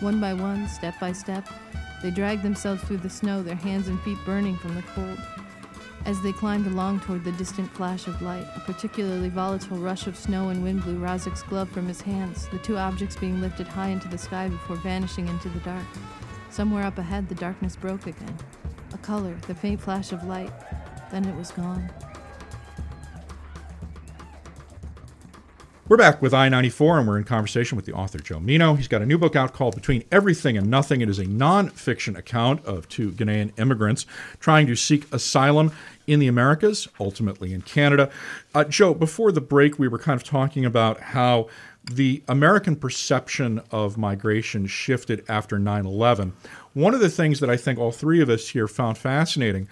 One 0.00 0.20
by 0.20 0.34
one, 0.34 0.68
step 0.68 0.98
by 1.00 1.12
step, 1.12 1.48
they 2.02 2.10
dragged 2.10 2.42
themselves 2.42 2.82
through 2.84 2.98
the 2.98 3.10
snow, 3.10 3.42
their 3.42 3.54
hands 3.56 3.88
and 3.88 4.00
feet 4.02 4.18
burning 4.24 4.56
from 4.56 4.74
the 4.74 4.82
cold. 4.82 5.18
As 6.06 6.22
they 6.22 6.32
climbed 6.32 6.68
along 6.68 7.00
toward 7.00 7.24
the 7.24 7.32
distant 7.32 7.68
flash 7.72 8.06
of 8.06 8.22
light, 8.22 8.46
a 8.54 8.60
particularly 8.60 9.28
volatile 9.28 9.78
rush 9.78 10.06
of 10.06 10.16
snow 10.16 10.50
and 10.50 10.62
wind 10.62 10.84
blew 10.84 11.00
Razak's 11.00 11.42
glove 11.42 11.68
from 11.68 11.88
his 11.88 12.00
hands, 12.00 12.46
the 12.46 12.58
two 12.60 12.78
objects 12.78 13.16
being 13.16 13.40
lifted 13.40 13.66
high 13.66 13.88
into 13.88 14.06
the 14.06 14.16
sky 14.16 14.48
before 14.48 14.76
vanishing 14.76 15.26
into 15.26 15.48
the 15.48 15.58
dark. 15.60 15.84
Somewhere 16.48 16.84
up 16.84 16.98
ahead, 16.98 17.28
the 17.28 17.34
darkness 17.34 17.74
broke 17.74 18.06
again. 18.06 18.38
A 18.92 18.98
color, 18.98 19.36
the 19.48 19.54
faint 19.56 19.80
flash 19.80 20.12
of 20.12 20.22
light, 20.22 20.52
then 21.10 21.24
it 21.24 21.34
was 21.34 21.50
gone. 21.50 21.90
We're 25.88 25.96
back 25.96 26.20
with 26.20 26.34
I 26.34 26.48
94, 26.48 26.98
and 26.98 27.06
we're 27.06 27.16
in 27.16 27.22
conversation 27.22 27.76
with 27.76 27.84
the 27.84 27.92
author 27.92 28.18
Joe 28.18 28.40
Meno. 28.40 28.74
He's 28.74 28.88
got 28.88 29.02
a 29.02 29.06
new 29.06 29.18
book 29.18 29.36
out 29.36 29.52
called 29.52 29.76
Between 29.76 30.02
Everything 30.10 30.58
and 30.58 30.68
Nothing. 30.68 31.00
It 31.00 31.08
is 31.08 31.20
a 31.20 31.26
non-fiction 31.26 32.16
account 32.16 32.64
of 32.64 32.88
two 32.88 33.12
Ghanaian 33.12 33.56
immigrants 33.56 34.04
trying 34.40 34.66
to 34.66 34.74
seek 34.74 35.06
asylum 35.14 35.70
in 36.08 36.18
the 36.18 36.26
Americas, 36.26 36.88
ultimately 36.98 37.52
in 37.52 37.62
Canada. 37.62 38.10
Uh, 38.52 38.64
Joe, 38.64 38.94
before 38.94 39.30
the 39.30 39.40
break, 39.40 39.78
we 39.78 39.86
were 39.86 40.00
kind 40.00 40.20
of 40.20 40.26
talking 40.26 40.64
about 40.64 40.98
how 40.98 41.46
the 41.84 42.20
American 42.26 42.74
perception 42.74 43.60
of 43.70 43.96
migration 43.96 44.66
shifted 44.66 45.24
after 45.28 45.56
9 45.56 45.86
11. 45.86 46.32
One 46.72 46.94
of 46.94 47.00
the 47.00 47.08
things 47.08 47.38
that 47.38 47.48
I 47.48 47.56
think 47.56 47.78
all 47.78 47.92
three 47.92 48.20
of 48.20 48.28
us 48.28 48.48
here 48.48 48.66
found 48.66 48.98
fascinating 48.98 49.68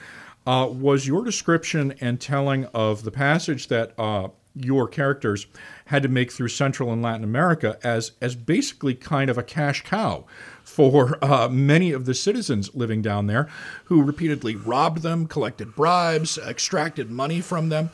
uh, 0.46 0.68
was 0.70 1.08
your 1.08 1.24
description 1.24 1.92
and 2.00 2.20
telling 2.20 2.66
of 2.66 3.02
the 3.02 3.10
passage 3.10 3.66
that 3.66 3.98
uh, 3.98 4.28
your 4.54 4.86
characters 4.86 5.46
had 5.86 6.02
to 6.02 6.08
make 6.08 6.32
through 6.32 6.48
Central 6.48 6.92
and 6.92 7.02
Latin 7.02 7.24
America 7.24 7.78
as 7.82 8.12
as 8.20 8.34
basically 8.36 8.94
kind 8.94 9.28
of 9.28 9.36
a 9.36 9.42
cash 9.42 9.82
cow 9.82 10.24
for 10.62 11.18
uh, 11.22 11.48
many 11.48 11.92
of 11.92 12.04
the 12.04 12.14
citizens 12.14 12.74
living 12.74 13.02
down 13.02 13.26
there, 13.26 13.48
who 13.84 14.02
repeatedly 14.02 14.56
robbed 14.56 15.02
them, 15.02 15.26
collected 15.26 15.74
bribes, 15.74 16.38
extracted 16.38 17.10
money 17.10 17.40
from 17.40 17.68
them, 17.68 17.90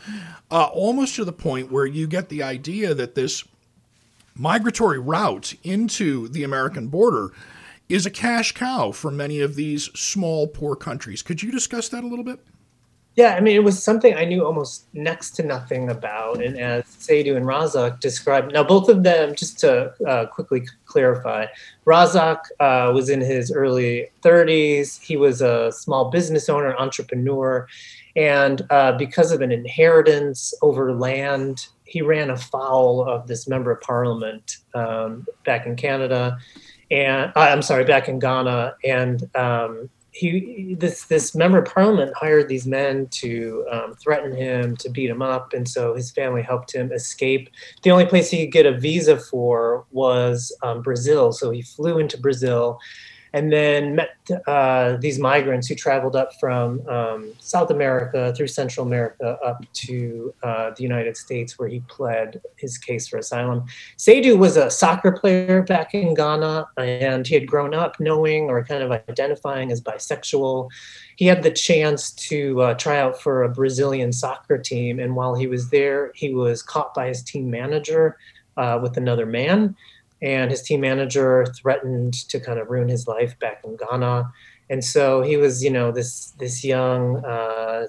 uh, 0.50 0.66
almost 0.72 1.16
to 1.16 1.24
the 1.24 1.32
point 1.32 1.70
where 1.70 1.86
you 1.86 2.06
get 2.06 2.28
the 2.28 2.42
idea 2.42 2.94
that 2.94 3.14
this 3.14 3.44
migratory 4.34 4.98
route 4.98 5.54
into 5.62 6.28
the 6.28 6.44
American 6.44 6.88
border 6.88 7.30
is 7.88 8.06
a 8.06 8.10
cash 8.10 8.52
cow 8.52 8.92
for 8.92 9.10
many 9.10 9.40
of 9.40 9.56
these 9.56 9.86
small, 9.94 10.46
poor 10.46 10.76
countries. 10.76 11.22
Could 11.22 11.42
you 11.42 11.50
discuss 11.50 11.88
that 11.88 12.04
a 12.04 12.06
little 12.06 12.24
bit? 12.24 12.40
Yeah, 13.16 13.34
I 13.34 13.40
mean, 13.40 13.56
it 13.56 13.64
was 13.64 13.82
something 13.82 14.14
I 14.14 14.24
knew 14.24 14.46
almost 14.46 14.86
next 14.94 15.32
to 15.32 15.42
nothing 15.42 15.90
about. 15.90 16.42
And 16.42 16.58
as 16.58 16.84
Seidu 16.84 17.36
and 17.36 17.44
Razak 17.44 17.98
described, 17.98 18.52
now 18.52 18.62
both 18.62 18.88
of 18.88 19.02
them, 19.02 19.34
just 19.34 19.58
to 19.60 19.92
uh, 20.06 20.26
quickly 20.26 20.62
clarify, 20.86 21.46
Razak 21.86 22.38
uh, 22.60 22.92
was 22.94 23.10
in 23.10 23.20
his 23.20 23.50
early 23.50 24.08
30s. 24.22 25.02
He 25.02 25.16
was 25.16 25.42
a 25.42 25.72
small 25.72 26.10
business 26.10 26.48
owner, 26.48 26.74
entrepreneur. 26.76 27.66
And 28.14 28.62
uh, 28.70 28.92
because 28.92 29.32
of 29.32 29.40
an 29.40 29.50
inheritance 29.50 30.54
over 30.62 30.94
land, 30.94 31.66
he 31.84 32.02
ran 32.02 32.30
afoul 32.30 33.04
of 33.08 33.26
this 33.26 33.48
member 33.48 33.72
of 33.72 33.80
parliament 33.80 34.58
um, 34.74 35.26
back 35.44 35.66
in 35.66 35.74
Canada. 35.74 36.38
And 36.92 37.32
uh, 37.34 37.40
I'm 37.40 37.62
sorry, 37.62 37.84
back 37.84 38.08
in 38.08 38.20
Ghana. 38.20 38.76
And 38.84 39.28
um, 39.36 39.90
he 40.12 40.74
this 40.78 41.04
this 41.04 41.34
member 41.34 41.58
of 41.58 41.72
parliament 41.72 42.12
hired 42.16 42.48
these 42.48 42.66
men 42.66 43.06
to 43.08 43.64
um, 43.70 43.94
threaten 43.94 44.34
him 44.34 44.76
to 44.78 44.88
beat 44.88 45.10
him 45.10 45.22
up. 45.22 45.52
And 45.52 45.68
so 45.68 45.94
his 45.94 46.10
family 46.10 46.42
helped 46.42 46.74
him 46.74 46.92
escape. 46.92 47.50
The 47.82 47.90
only 47.90 48.06
place 48.06 48.30
he 48.30 48.44
could 48.44 48.52
get 48.52 48.66
a 48.66 48.78
visa 48.78 49.16
for 49.16 49.86
was 49.90 50.56
um, 50.62 50.82
brazil. 50.82 51.32
So 51.32 51.50
he 51.50 51.62
flew 51.62 51.98
into 51.98 52.18
brazil 52.18 52.80
and 53.32 53.52
then 53.52 53.94
met 53.96 54.10
uh, 54.46 54.96
these 54.96 55.18
migrants 55.18 55.68
who 55.68 55.74
traveled 55.74 56.16
up 56.16 56.30
from 56.40 56.86
um, 56.88 57.32
South 57.38 57.70
America 57.70 58.34
through 58.36 58.48
Central 58.48 58.86
America 58.86 59.38
up 59.44 59.64
to 59.72 60.34
uh, 60.42 60.70
the 60.76 60.82
United 60.82 61.16
States, 61.16 61.58
where 61.58 61.68
he 61.68 61.80
pled 61.88 62.40
his 62.56 62.76
case 62.76 63.06
for 63.08 63.18
asylum. 63.18 63.64
Seidu 63.96 64.36
was 64.36 64.56
a 64.56 64.70
soccer 64.70 65.12
player 65.12 65.62
back 65.62 65.94
in 65.94 66.14
Ghana, 66.14 66.66
and 66.76 67.26
he 67.26 67.34
had 67.34 67.46
grown 67.46 67.74
up 67.74 67.98
knowing 68.00 68.44
or 68.44 68.64
kind 68.64 68.82
of 68.82 68.90
identifying 68.90 69.70
as 69.70 69.80
bisexual. 69.80 70.68
He 71.16 71.26
had 71.26 71.42
the 71.42 71.50
chance 71.50 72.12
to 72.12 72.60
uh, 72.62 72.74
try 72.74 72.98
out 72.98 73.20
for 73.20 73.42
a 73.42 73.48
Brazilian 73.48 74.12
soccer 74.12 74.58
team, 74.58 74.98
and 74.98 75.14
while 75.14 75.34
he 75.34 75.46
was 75.46 75.70
there, 75.70 76.12
he 76.14 76.34
was 76.34 76.62
caught 76.62 76.94
by 76.94 77.08
his 77.08 77.22
team 77.22 77.50
manager 77.50 78.16
uh, 78.56 78.78
with 78.82 78.96
another 78.96 79.26
man 79.26 79.76
and 80.22 80.50
his 80.50 80.62
team 80.62 80.80
manager 80.80 81.46
threatened 81.56 82.14
to 82.28 82.40
kind 82.40 82.58
of 82.58 82.68
ruin 82.68 82.88
his 82.88 83.06
life 83.06 83.38
back 83.38 83.62
in 83.64 83.76
Ghana. 83.76 84.30
And 84.70 84.84
so 84.84 85.20
he 85.22 85.36
was, 85.36 85.64
you 85.64 85.70
know, 85.70 85.90
this 85.90 86.30
this 86.38 86.62
young 86.62 87.20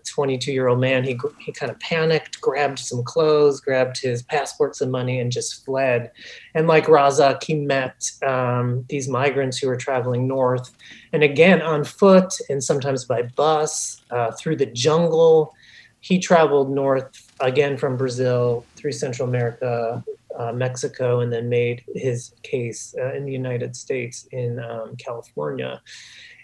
22 0.03 0.49
uh, 0.49 0.53
year 0.53 0.67
old 0.67 0.79
man. 0.79 1.03
He 1.03 1.17
he 1.39 1.51
kind 1.51 1.71
of 1.71 1.79
panicked, 1.79 2.41
grabbed 2.41 2.79
some 2.79 3.03
clothes, 3.03 3.61
grabbed 3.61 4.01
his 4.01 4.23
passports 4.23 4.81
and 4.81 4.91
money, 4.91 5.19
and 5.19 5.31
just 5.31 5.63
fled. 5.63 6.11
And 6.55 6.67
like 6.67 6.85
Razak, 6.85 7.43
he 7.43 7.53
met 7.53 8.09
um, 8.25 8.83
these 8.89 9.07
migrants 9.07 9.59
who 9.59 9.67
were 9.67 9.77
traveling 9.77 10.27
north, 10.27 10.75
and 11.13 11.21
again 11.21 11.61
on 11.61 11.83
foot 11.83 12.33
and 12.49 12.63
sometimes 12.63 13.05
by 13.05 13.21
bus 13.21 14.01
uh, 14.09 14.31
through 14.31 14.55
the 14.55 14.65
jungle. 14.65 15.53
He 15.99 16.17
traveled 16.17 16.71
north 16.71 17.31
again 17.39 17.77
from 17.77 17.95
Brazil 17.95 18.65
through 18.75 18.93
Central 18.93 19.27
America, 19.27 20.03
uh, 20.41 20.51
Mexico 20.53 21.19
and 21.19 21.31
then 21.31 21.49
made 21.49 21.83
his 21.95 22.33
case 22.43 22.95
uh, 22.99 23.13
in 23.13 23.25
the 23.25 23.31
United 23.31 23.75
States 23.75 24.27
in 24.31 24.59
um, 24.59 24.95
California. 24.97 25.81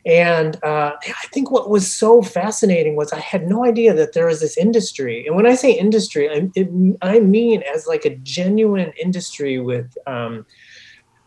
And 0.06 0.56
uh, 0.64 0.94
I 1.24 1.28
think 1.34 1.52
what 1.52 1.70
was 1.70 1.94
so 1.94 2.22
fascinating 2.22 2.96
was 2.96 3.12
I 3.12 3.20
had 3.20 3.48
no 3.48 3.66
idea 3.66 3.94
that 3.94 4.14
there 4.14 4.28
was 4.28 4.40
this 4.40 4.58
industry. 4.58 5.26
And 5.26 5.36
when 5.36 5.46
I 5.46 5.56
say 5.56 5.72
industry, 5.72 6.30
I, 6.30 6.50
it, 6.56 6.70
I 7.02 7.20
mean 7.20 7.64
as 7.74 7.88
like 7.88 8.06
a 8.06 8.16
genuine 8.18 8.94
industry 9.02 9.60
with 9.60 9.98
um, 10.06 10.46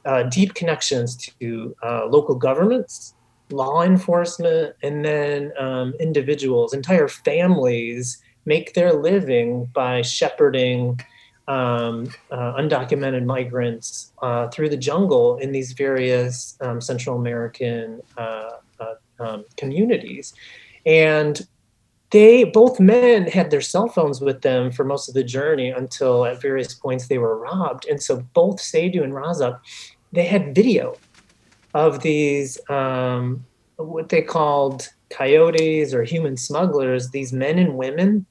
uh, 0.05 0.23
deep 0.25 0.55
connections 0.55 1.17
to 1.17 1.77
uh, 1.83 2.07
local 2.07 2.35
governments, 2.35 3.15
law 3.51 3.83
enforcement, 3.83 4.75
and 4.83 5.05
then 5.05 5.53
um, 5.59 5.93
individuals, 6.01 6.73
entire 6.73 7.09
families 7.09 8.23
make 8.47 8.73
their 8.73 8.93
living 8.95 9.67
by 9.75 10.01
shepherding 10.03 10.99
um, 11.49 12.09
uh, 12.31 12.55
undocumented 12.55 13.25
migrants 13.25 14.13
uh, 14.23 14.49
through 14.49 14.69
the 14.69 14.77
jungle 14.77 15.37
in 15.39 15.53
these 15.53 15.73
various 15.73 16.57
um, 16.61 16.81
Central 16.81 17.17
American 17.17 18.01
uh, 18.17 18.51
uh, 18.79 18.95
um, 19.19 19.45
communities. 19.57 20.33
And 20.87 21.41
they, 22.11 22.45
both 22.45 22.81
men, 22.81 23.27
had 23.27 23.51
their 23.51 23.61
cell 23.61 23.89
phones 23.89 24.21
with 24.21 24.43
them 24.43 24.73
for 24.73 24.85
most 24.85 25.09
of 25.09 25.15
the 25.15 25.25
journey 25.25 25.71
until 25.71 26.25
at 26.25 26.41
various 26.41 26.75
points 26.75 27.07
they 27.07 27.19
were 27.19 27.39
robbed. 27.39 27.87
And 27.87 28.03
so 28.03 28.25
both 28.35 28.61
Seidu 28.61 29.03
and 29.03 29.13
Razak, 29.13 29.61
they 30.13 30.25
had 30.25 30.55
video 30.55 30.97
of 31.73 32.03
these, 32.03 32.59
um, 32.69 33.45
what 33.77 34.09
they 34.09 34.23
called 34.23 34.89
coyotes 35.09 35.95
or 35.95 36.03
human 36.03 36.37
smugglers, 36.37 37.11
these 37.11 37.33
men 37.33 37.59
and 37.59 37.77
women 37.77 38.27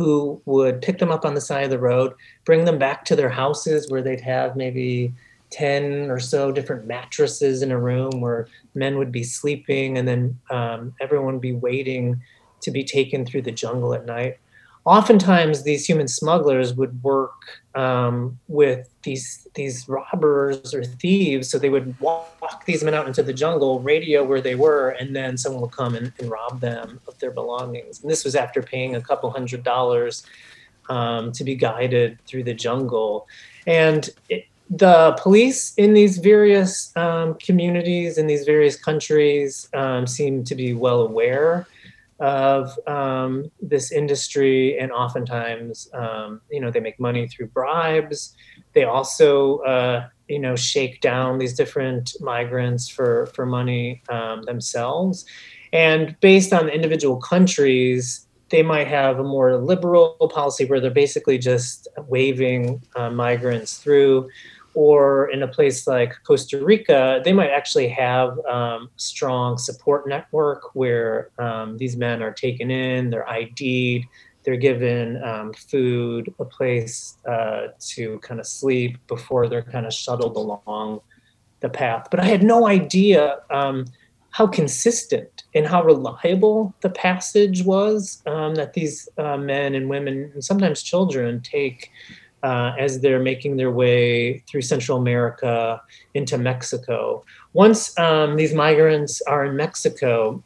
who 0.00 0.40
would 0.46 0.80
pick 0.80 0.98
them 0.98 1.10
up 1.10 1.26
on 1.26 1.34
the 1.34 1.42
side 1.42 1.64
of 1.64 1.68
the 1.68 1.78
road, 1.78 2.14
bring 2.46 2.64
them 2.64 2.78
back 2.78 3.04
to 3.04 3.14
their 3.14 3.28
houses 3.28 3.90
where 3.90 4.00
they'd 4.00 4.22
have 4.22 4.56
maybe 4.56 5.12
10 5.50 6.10
or 6.10 6.18
so 6.18 6.50
different 6.50 6.86
mattresses 6.86 7.60
in 7.60 7.70
a 7.70 7.78
room 7.78 8.22
where 8.22 8.48
men 8.74 8.96
would 8.96 9.12
be 9.12 9.22
sleeping 9.22 9.98
and 9.98 10.08
then 10.08 10.38
um, 10.50 10.94
everyone 11.02 11.34
would 11.34 11.42
be 11.42 11.52
waiting 11.52 12.18
to 12.62 12.70
be 12.70 12.82
taken 12.82 13.26
through 13.26 13.42
the 13.42 13.52
jungle 13.52 13.92
at 13.92 14.06
night 14.06 14.38
oftentimes 14.84 15.62
these 15.62 15.86
human 15.86 16.08
smugglers 16.08 16.74
would 16.74 17.02
work 17.02 17.60
um, 17.74 18.38
with 18.48 18.88
these 19.02 19.46
these 19.54 19.88
robbers 19.88 20.74
or 20.74 20.84
thieves. 20.84 21.48
So 21.48 21.58
they 21.58 21.70
would 21.70 21.98
walk 22.00 22.64
these 22.64 22.82
men 22.82 22.94
out 22.94 23.06
into 23.06 23.22
the 23.22 23.32
jungle 23.32 23.80
radio 23.80 24.24
where 24.24 24.40
they 24.40 24.54
were 24.54 24.90
and 24.90 25.14
then 25.14 25.36
someone 25.36 25.62
would 25.62 25.72
come 25.72 25.94
and, 25.94 26.12
and 26.18 26.30
rob 26.30 26.60
them 26.60 27.00
of 27.06 27.18
their 27.18 27.30
belongings. 27.30 28.00
And 28.00 28.10
this 28.10 28.24
was 28.24 28.34
after 28.34 28.62
paying 28.62 28.94
a 28.94 29.00
couple 29.00 29.30
hundred 29.30 29.62
dollars 29.62 30.24
um, 30.88 31.32
to 31.32 31.44
be 31.44 31.54
guided 31.54 32.18
through 32.26 32.44
the 32.44 32.54
jungle. 32.54 33.28
And 33.66 34.08
it, 34.28 34.46
the 34.70 35.16
police 35.20 35.74
in 35.74 35.94
these 35.94 36.18
various 36.18 36.96
um, 36.96 37.34
communities 37.34 38.18
in 38.18 38.28
these 38.28 38.44
various 38.44 38.76
countries 38.76 39.68
um, 39.74 40.06
seem 40.06 40.44
to 40.44 40.54
be 40.54 40.74
well 40.74 41.00
aware 41.00 41.66
of 42.20 42.78
um, 42.86 43.50
this 43.60 43.90
industry, 43.90 44.78
and 44.78 44.92
oftentimes, 44.92 45.88
um, 45.94 46.40
you 46.50 46.60
know, 46.60 46.70
they 46.70 46.80
make 46.80 47.00
money 47.00 47.26
through 47.26 47.48
bribes. 47.48 48.34
They 48.74 48.84
also, 48.84 49.58
uh, 49.58 50.06
you 50.28 50.38
know, 50.38 50.54
shake 50.54 51.00
down 51.00 51.38
these 51.38 51.54
different 51.54 52.12
migrants 52.20 52.88
for 52.88 53.26
for 53.34 53.46
money 53.46 54.02
um, 54.08 54.42
themselves. 54.42 55.24
And 55.72 56.16
based 56.20 56.52
on 56.52 56.66
the 56.66 56.72
individual 56.72 57.16
countries, 57.16 58.26
they 58.50 58.62
might 58.62 58.88
have 58.88 59.18
a 59.18 59.24
more 59.24 59.56
liberal 59.56 60.16
policy 60.32 60.64
where 60.64 60.80
they're 60.80 60.90
basically 60.90 61.38
just 61.38 61.88
waving 62.08 62.82
uh, 62.96 63.10
migrants 63.10 63.78
through 63.78 64.28
or 64.74 65.30
in 65.30 65.42
a 65.42 65.48
place 65.48 65.86
like 65.86 66.14
Costa 66.24 66.64
Rica, 66.64 67.20
they 67.24 67.32
might 67.32 67.50
actually 67.50 67.88
have 67.88 68.38
um, 68.46 68.90
strong 68.96 69.58
support 69.58 70.08
network 70.08 70.74
where 70.74 71.30
um, 71.38 71.76
these 71.78 71.96
men 71.96 72.22
are 72.22 72.32
taken 72.32 72.70
in, 72.70 73.10
they're 73.10 73.28
ID'd, 73.28 74.04
they're 74.44 74.56
given 74.56 75.22
um, 75.22 75.52
food, 75.52 76.32
a 76.38 76.44
place 76.44 77.18
uh, 77.28 77.68
to 77.78 78.18
kind 78.20 78.40
of 78.40 78.46
sleep 78.46 78.98
before 79.06 79.48
they're 79.48 79.62
kind 79.62 79.86
of 79.86 79.92
shuttled 79.92 80.36
along 80.36 81.00
the 81.60 81.68
path. 81.68 82.08
But 82.10 82.20
I 82.20 82.24
had 82.24 82.42
no 82.42 82.66
idea 82.66 83.40
um, 83.50 83.86
how 84.30 84.46
consistent 84.46 85.44
and 85.54 85.66
how 85.66 85.82
reliable 85.82 86.74
the 86.80 86.90
passage 86.90 87.64
was 87.64 88.22
um, 88.26 88.54
that 88.54 88.72
these 88.72 89.08
uh, 89.18 89.36
men 89.36 89.74
and 89.74 89.88
women 89.88 90.30
and 90.32 90.44
sometimes 90.44 90.82
children 90.82 91.40
take 91.40 91.90
uh, 92.42 92.72
as 92.78 93.00
they're 93.00 93.20
making 93.20 93.56
their 93.56 93.70
way 93.70 94.38
through 94.48 94.62
Central 94.62 94.98
America 94.98 95.80
into 96.14 96.38
Mexico. 96.38 97.24
Once 97.52 97.98
um, 97.98 98.36
these 98.36 98.54
migrants 98.54 99.20
are 99.22 99.44
in 99.44 99.56
Mexico, 99.56 100.42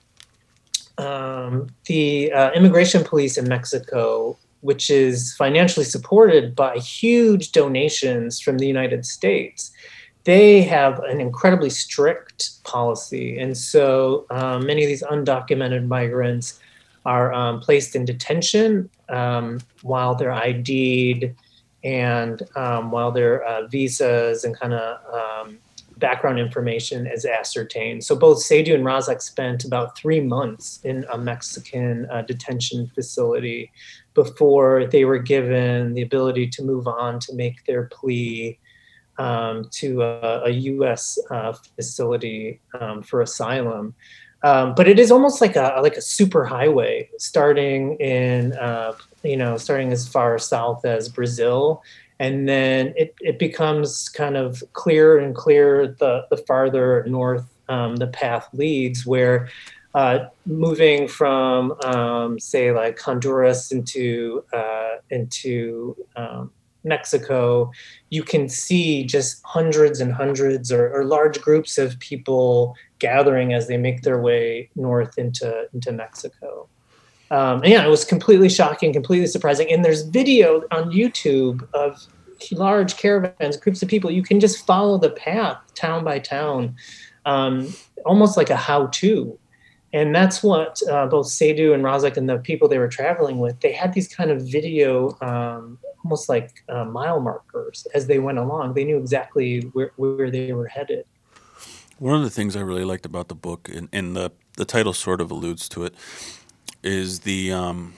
um, 0.98 1.68
the 1.86 2.32
uh, 2.32 2.52
immigration 2.52 3.04
police 3.04 3.36
in 3.36 3.48
Mexico, 3.48 4.36
which 4.60 4.90
is 4.90 5.34
financially 5.36 5.84
supported 5.84 6.54
by 6.54 6.76
huge 6.78 7.52
donations 7.52 8.40
from 8.40 8.58
the 8.58 8.66
United 8.66 9.04
States, 9.04 9.70
they 10.24 10.62
have 10.62 10.98
an 11.00 11.20
incredibly 11.20 11.68
strict 11.70 12.64
policy. 12.64 13.38
And 13.38 13.56
so 13.56 14.24
um, 14.30 14.66
many 14.66 14.82
of 14.82 14.88
these 14.88 15.02
undocumented 15.02 15.86
migrants 15.86 16.58
are 17.04 17.32
um, 17.34 17.60
placed 17.60 17.94
in 17.94 18.06
detention 18.06 18.88
um, 19.10 19.60
while 19.82 20.14
they're 20.14 20.32
ID'd 20.32 21.34
and 21.84 22.42
um, 22.56 22.90
while 22.90 23.12
their 23.12 23.44
uh, 23.44 23.66
visas 23.66 24.44
and 24.44 24.58
kind 24.58 24.72
of 24.72 25.46
um, 25.46 25.58
background 25.98 26.38
information 26.38 27.06
is 27.06 27.24
ascertained. 27.24 28.02
So 28.04 28.16
both 28.16 28.42
Sadu 28.42 28.74
and 28.74 28.84
Razak 28.84 29.22
spent 29.22 29.64
about 29.64 29.96
three 29.96 30.20
months 30.20 30.80
in 30.82 31.04
a 31.12 31.18
Mexican 31.18 32.06
uh, 32.10 32.22
detention 32.22 32.90
facility 32.94 33.70
before 34.14 34.86
they 34.86 35.04
were 35.04 35.18
given 35.18 35.94
the 35.94 36.02
ability 36.02 36.48
to 36.48 36.62
move 36.62 36.86
on 36.86 37.20
to 37.20 37.34
make 37.34 37.64
their 37.66 37.84
plea 37.84 38.58
um, 39.18 39.68
to 39.72 40.02
a, 40.02 40.44
a 40.44 40.50
U.S. 40.50 41.18
Uh, 41.30 41.52
facility 41.76 42.60
um, 42.80 43.02
for 43.02 43.22
asylum. 43.22 43.94
Um, 44.42 44.74
but 44.74 44.88
it 44.88 44.98
is 44.98 45.10
almost 45.10 45.40
like 45.40 45.56
a 45.56 45.78
like 45.82 45.96
a 45.96 46.02
super 46.02 46.44
highway, 46.44 47.08
starting 47.18 47.96
in 47.96 48.52
uh, 48.54 48.92
you 49.24 49.36
know 49.36 49.56
starting 49.56 49.92
as 49.92 50.06
far 50.06 50.38
south 50.38 50.84
as 50.84 51.08
Brazil, 51.08 51.82
and 52.18 52.48
then 52.48 52.92
it, 52.96 53.14
it 53.20 53.38
becomes 53.38 54.08
kind 54.08 54.36
of 54.36 54.62
clearer 54.72 55.18
and 55.18 55.34
clearer 55.34 55.88
the 55.88 56.26
the 56.30 56.36
farther 56.36 57.04
north 57.06 57.44
um, 57.68 57.96
the 57.96 58.06
path 58.06 58.48
leads, 58.52 59.06
where 59.06 59.48
uh, 59.94 60.26
moving 60.44 61.08
from 61.08 61.72
um, 61.84 62.38
say 62.38 62.72
like 62.72 62.98
Honduras 62.98 63.72
into 63.72 64.44
uh, 64.52 64.96
into 65.10 65.96
um, 66.16 66.50
Mexico, 66.84 67.72
you 68.10 68.22
can 68.22 68.48
see 68.48 69.04
just 69.04 69.42
hundreds 69.44 70.00
and 70.00 70.12
hundreds 70.12 70.70
or, 70.70 70.92
or, 70.92 71.04
large 71.04 71.40
groups 71.40 71.78
of 71.78 71.98
people 71.98 72.76
gathering 72.98 73.54
as 73.54 73.68
they 73.68 73.78
make 73.78 74.02
their 74.02 74.20
way 74.20 74.68
north 74.76 75.16
into, 75.18 75.66
into 75.72 75.92
Mexico. 75.92 76.68
Um, 77.34 77.62
and 77.62 77.72
yeah, 77.72 77.84
it 77.84 77.90
was 77.90 78.04
completely 78.04 78.48
shocking, 78.48 78.92
completely 78.92 79.26
surprising. 79.26 79.72
And 79.72 79.84
there's 79.84 80.02
video 80.02 80.62
on 80.70 80.90
YouTube 80.90 81.66
of 81.74 82.06
large 82.52 82.96
caravans, 82.96 83.56
groups 83.56 83.82
of 83.82 83.88
people. 83.88 84.10
You 84.10 84.22
can 84.22 84.38
just 84.40 84.66
follow 84.66 84.98
the 84.98 85.10
path 85.10 85.58
town 85.74 86.04
by 86.04 86.18
town, 86.18 86.76
um, 87.24 87.74
almost 88.04 88.36
like 88.36 88.50
a 88.50 88.56
how 88.56 88.86
to 88.88 89.38
and 89.94 90.12
that's 90.12 90.42
what 90.42 90.82
uh, 90.90 91.06
both 91.06 91.28
Seidu 91.28 91.72
and 91.72 91.84
Razak 91.84 92.16
and 92.16 92.28
the 92.28 92.38
people 92.38 92.66
they 92.66 92.78
were 92.78 92.88
traveling 92.88 93.38
with, 93.38 93.60
they 93.60 93.70
had 93.70 93.94
these 93.94 94.08
kind 94.08 94.32
of 94.32 94.42
video, 94.42 95.16
um, 95.20 95.78
almost 96.04 96.28
like 96.28 96.64
uh, 96.68 96.84
mile 96.84 97.20
markers 97.20 97.86
as 97.94 98.08
they 98.08 98.18
went 98.18 98.38
along. 98.38 98.74
They 98.74 98.82
knew 98.82 98.98
exactly 98.98 99.60
where, 99.72 99.92
where 99.94 100.32
they 100.32 100.52
were 100.52 100.66
headed. 100.66 101.04
One 101.98 102.16
of 102.16 102.22
the 102.22 102.30
things 102.30 102.56
I 102.56 102.60
really 102.60 102.84
liked 102.84 103.06
about 103.06 103.28
the 103.28 103.36
book, 103.36 103.68
and, 103.72 103.88
and 103.92 104.16
the, 104.16 104.32
the 104.56 104.64
title 104.64 104.94
sort 104.94 105.20
of 105.20 105.30
alludes 105.30 105.68
to 105.68 105.84
it, 105.84 105.94
is 106.84 107.20
the 107.20 107.52
um, 107.52 107.94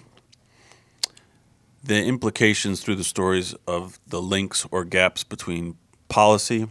the 1.84 2.02
implications 2.04 2.80
through 2.80 2.96
the 2.96 3.04
stories 3.04 3.54
of 3.66 3.98
the 4.06 4.20
links 4.22 4.66
or 4.70 4.84
gaps 4.84 5.22
between 5.24 5.76
policy, 6.08 6.68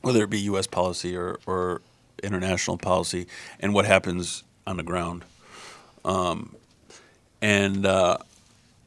whether 0.00 0.24
it 0.24 0.30
be 0.30 0.40
U.S. 0.40 0.66
policy 0.66 1.16
or, 1.16 1.38
or 1.46 1.82
international 2.22 2.78
policy 2.78 3.26
and 3.60 3.74
what 3.74 3.84
happens 3.84 4.42
on 4.66 4.76
the 4.76 4.82
ground. 4.82 5.24
Um, 6.04 6.56
and 7.40 7.86
uh, 7.86 8.18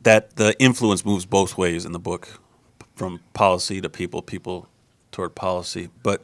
that 0.02 0.36
the 0.36 0.60
influence 0.60 1.06
moves 1.06 1.26
both 1.26 1.58
ways 1.58 1.86
in 1.86 1.92
the 1.92 2.00
book, 2.00 2.40
from 2.96 3.20
policy 3.34 3.82
to 3.82 3.90
people, 3.90 4.22
people 4.22 4.68
toward 5.12 5.36
policy. 5.36 5.90
But 6.04 6.22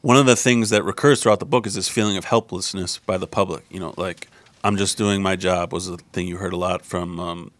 one 0.00 0.16
of 0.16 0.26
the 0.26 0.36
things 0.36 0.70
that 0.70 0.82
recurs 0.82 1.22
throughout 1.22 1.40
the 1.40 1.46
book 1.46 1.66
is 1.66 1.74
this 1.74 1.88
feeling 1.88 2.16
of 2.16 2.26
helplessness 2.26 2.98
by 2.98 3.16
the 3.16 3.26
public. 3.26 3.64
You 3.70 3.80
know, 3.80 3.94
like 3.96 4.28
I'm 4.64 4.78
just 4.78 4.96
doing 4.96 5.22
my 5.22 5.36
job 5.36 5.74
was 5.74 5.88
the 5.88 5.98
thing 5.98 6.26
you 6.26 6.38
heard 6.38 6.54
a 6.54 6.56
lot 6.56 6.86
from 6.86 7.20
um, 7.20 7.50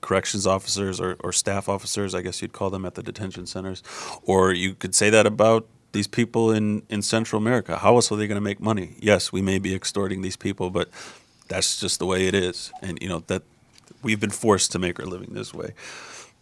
corrections 0.00 0.44
officers 0.44 1.00
or, 1.00 1.16
or 1.20 1.32
staff 1.32 1.68
officers, 1.68 2.16
I 2.16 2.20
guess 2.20 2.42
you'd 2.42 2.52
call 2.52 2.68
them 2.68 2.84
at 2.84 2.96
the 2.96 3.02
detention 3.02 3.46
centers. 3.46 3.80
Or 4.24 4.52
you 4.52 4.74
could 4.74 4.92
say 4.92 5.08
that 5.08 5.24
about 5.24 5.68
these 5.92 6.08
people 6.08 6.50
in, 6.50 6.82
in 6.88 7.00
Central 7.00 7.40
America. 7.40 7.78
How 7.78 7.94
else 7.94 8.10
are 8.10 8.16
they 8.16 8.26
going 8.26 8.36
to 8.36 8.42
make 8.42 8.58
money? 8.58 8.96
Yes, 8.98 9.32
we 9.32 9.40
may 9.40 9.60
be 9.60 9.72
extorting 9.72 10.20
these 10.20 10.36
people, 10.36 10.70
but 10.70 10.90
that's 11.46 11.78
just 11.78 12.00
the 12.00 12.06
way 12.06 12.26
it 12.26 12.34
is. 12.34 12.72
And, 12.82 12.98
you 13.00 13.08
know, 13.08 13.22
that 13.28 13.44
we've 14.02 14.20
been 14.20 14.30
forced 14.30 14.72
to 14.72 14.80
make 14.80 14.98
our 14.98 15.06
living 15.06 15.34
this 15.34 15.54
way. 15.54 15.74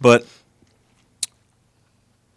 But 0.01 0.27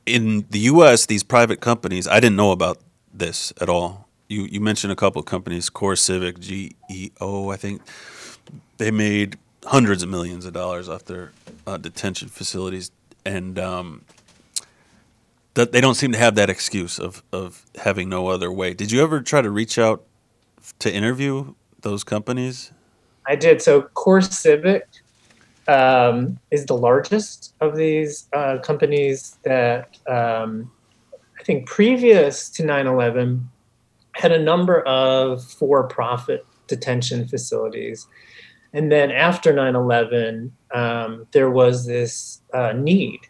in 0.05 0.47
the 0.49 0.59
U.S., 0.59 1.05
these 1.05 1.23
private 1.23 1.61
companies, 1.61 2.09
I 2.09 2.19
didn't 2.19 2.35
know 2.35 2.51
about 2.51 2.77
this 3.13 3.53
at 3.61 3.69
all. 3.69 4.08
You, 4.29 4.43
you 4.43 4.61
mentioned 4.61 4.93
a 4.93 4.95
couple 4.95 5.19
of 5.19 5.25
companies, 5.25 5.69
CoreCivic, 5.69 6.39
GEO, 6.39 7.49
I 7.49 7.57
think. 7.57 7.81
They 8.77 8.91
made 8.91 9.37
hundreds 9.65 10.03
of 10.03 10.09
millions 10.09 10.45
of 10.45 10.53
dollars 10.53 10.87
off 10.87 11.03
their 11.05 11.33
uh, 11.67 11.77
detention 11.77 12.29
facilities. 12.29 12.91
And 13.25 13.59
um, 13.59 14.05
that 15.59 15.73
they 15.73 15.81
don't 15.81 15.95
seem 15.95 16.11
to 16.13 16.17
have 16.17 16.35
that 16.35 16.49
excuse 16.49 16.99
of 16.99 17.21
of 17.33 17.65
having 17.75 18.07
no 18.07 18.27
other 18.27 18.51
way. 18.51 18.73
Did 18.73 18.91
you 18.91 19.03
ever 19.03 19.21
try 19.21 19.41
to 19.41 19.49
reach 19.49 19.77
out 19.77 20.03
to 20.79 20.93
interview 20.93 21.53
those 21.81 22.03
companies? 22.03 22.71
I 23.27 23.35
did. 23.35 23.61
So 23.61 23.83
CoreCivic 23.93 24.83
um, 25.67 26.39
is 26.49 26.65
the 26.65 26.77
largest 26.77 27.53
of 27.59 27.75
these 27.75 28.27
uh, 28.33 28.59
companies 28.59 29.37
that 29.43 29.97
um, 30.07 30.71
I 31.37 31.43
think 31.43 31.67
previous 31.67 32.49
to 32.51 32.63
9/11 32.63 33.43
had 34.19 34.31
a 34.33 34.39
number 34.39 34.81
of 34.81 35.43
for-profit 35.43 36.45
detention 36.67 37.27
facilities. 37.27 38.05
And 38.73 38.91
then 38.91 39.11
after 39.11 39.53
9 39.53 39.75
11, 39.75 40.51
um, 40.73 41.25
there 41.31 41.49
was 41.49 41.85
this 41.87 42.41
uh, 42.53 42.73
need 42.73 43.21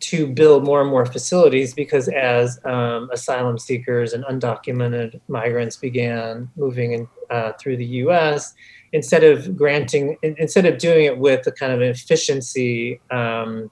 to 0.00 0.28
build 0.28 0.64
more 0.64 0.80
and 0.80 0.90
more 0.90 1.06
facilities 1.06 1.74
because 1.74 2.08
as 2.08 2.60
um, 2.64 3.10
asylum 3.12 3.58
seekers 3.58 4.12
and 4.12 4.24
undocumented 4.24 5.20
migrants 5.26 5.76
began 5.76 6.48
moving 6.56 6.92
in, 6.92 7.08
uh, 7.30 7.52
through 7.58 7.76
the 7.78 7.86
U.S., 8.02 8.54
instead 8.92 9.24
of 9.24 9.56
granting, 9.56 10.16
instead 10.22 10.66
of 10.66 10.78
doing 10.78 11.04
it 11.04 11.18
with 11.18 11.46
a 11.46 11.52
kind 11.52 11.72
of 11.72 11.82
efficiency 11.82 13.00
um, 13.10 13.70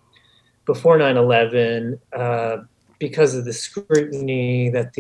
before 0.65 0.99
9/11, 0.99 1.99
uh, 2.13 2.59
because 2.99 3.35
of 3.35 3.45
the 3.45 3.53
scrutiny 3.53 4.69
that 4.71 4.95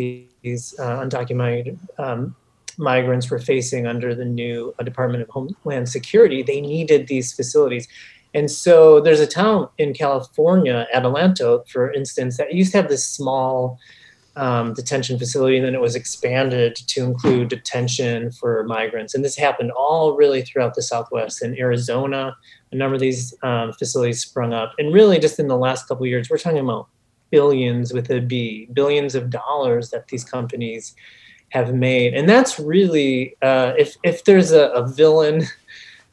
these 0.46 0.78
uh, 0.78 1.00
undocumented 1.04 1.76
um, 1.98 2.34
migrants 2.78 3.30
were 3.30 3.38
facing 3.38 3.86
under 3.86 4.14
the 4.14 4.24
new 4.24 4.74
uh, 4.78 4.82
Department 4.84 5.22
of 5.22 5.28
Homeland 5.28 5.88
Security, 5.88 6.42
they 6.42 6.60
needed 6.60 7.08
these 7.08 7.32
facilities. 7.32 7.88
And 8.32 8.50
so 8.50 9.00
there's 9.00 9.20
a 9.20 9.26
town 9.26 9.68
in 9.78 9.92
California, 9.92 10.86
Adelanto, 10.94 11.68
for 11.68 11.92
instance, 11.92 12.36
that 12.36 12.52
used 12.52 12.72
to 12.72 12.78
have 12.78 12.88
this 12.88 13.04
small 13.06 13.78
um, 14.36 14.74
detention 14.74 15.18
facility, 15.18 15.56
and 15.56 15.64
then 15.66 15.74
it 15.74 15.80
was 15.80 15.96
expanded 15.96 16.76
to 16.76 17.04
include 17.04 17.48
detention 17.48 18.30
for 18.30 18.62
migrants. 18.64 19.14
And 19.14 19.24
this 19.24 19.36
happened 19.36 19.72
all 19.72 20.14
really 20.14 20.42
throughout 20.42 20.74
the 20.74 20.82
Southwest. 20.82 21.42
In 21.42 21.58
Arizona, 21.58 22.36
a 22.72 22.76
number 22.76 22.94
of 22.94 23.00
these 23.00 23.34
um, 23.42 23.72
facilities 23.72 24.20
sprung 24.20 24.52
up. 24.52 24.74
And 24.78 24.92
really, 24.92 25.18
just 25.18 25.38
in 25.38 25.48
the 25.48 25.56
last 25.56 25.88
couple 25.88 26.06
years, 26.06 26.28
we're 26.28 26.38
talking 26.38 26.58
about 26.58 26.88
billions 27.30 27.92
with 27.92 28.10
a 28.10 28.20
B, 28.20 28.68
billions 28.72 29.14
of 29.14 29.30
dollars 29.30 29.90
that 29.90 30.08
these 30.08 30.24
companies 30.24 30.94
have 31.50 31.74
made. 31.74 32.14
And 32.14 32.28
that's 32.28 32.58
really, 32.58 33.36
uh, 33.42 33.72
if, 33.78 33.96
if 34.02 34.24
there's 34.24 34.52
a, 34.52 34.68
a 34.70 34.86
villain 34.86 35.44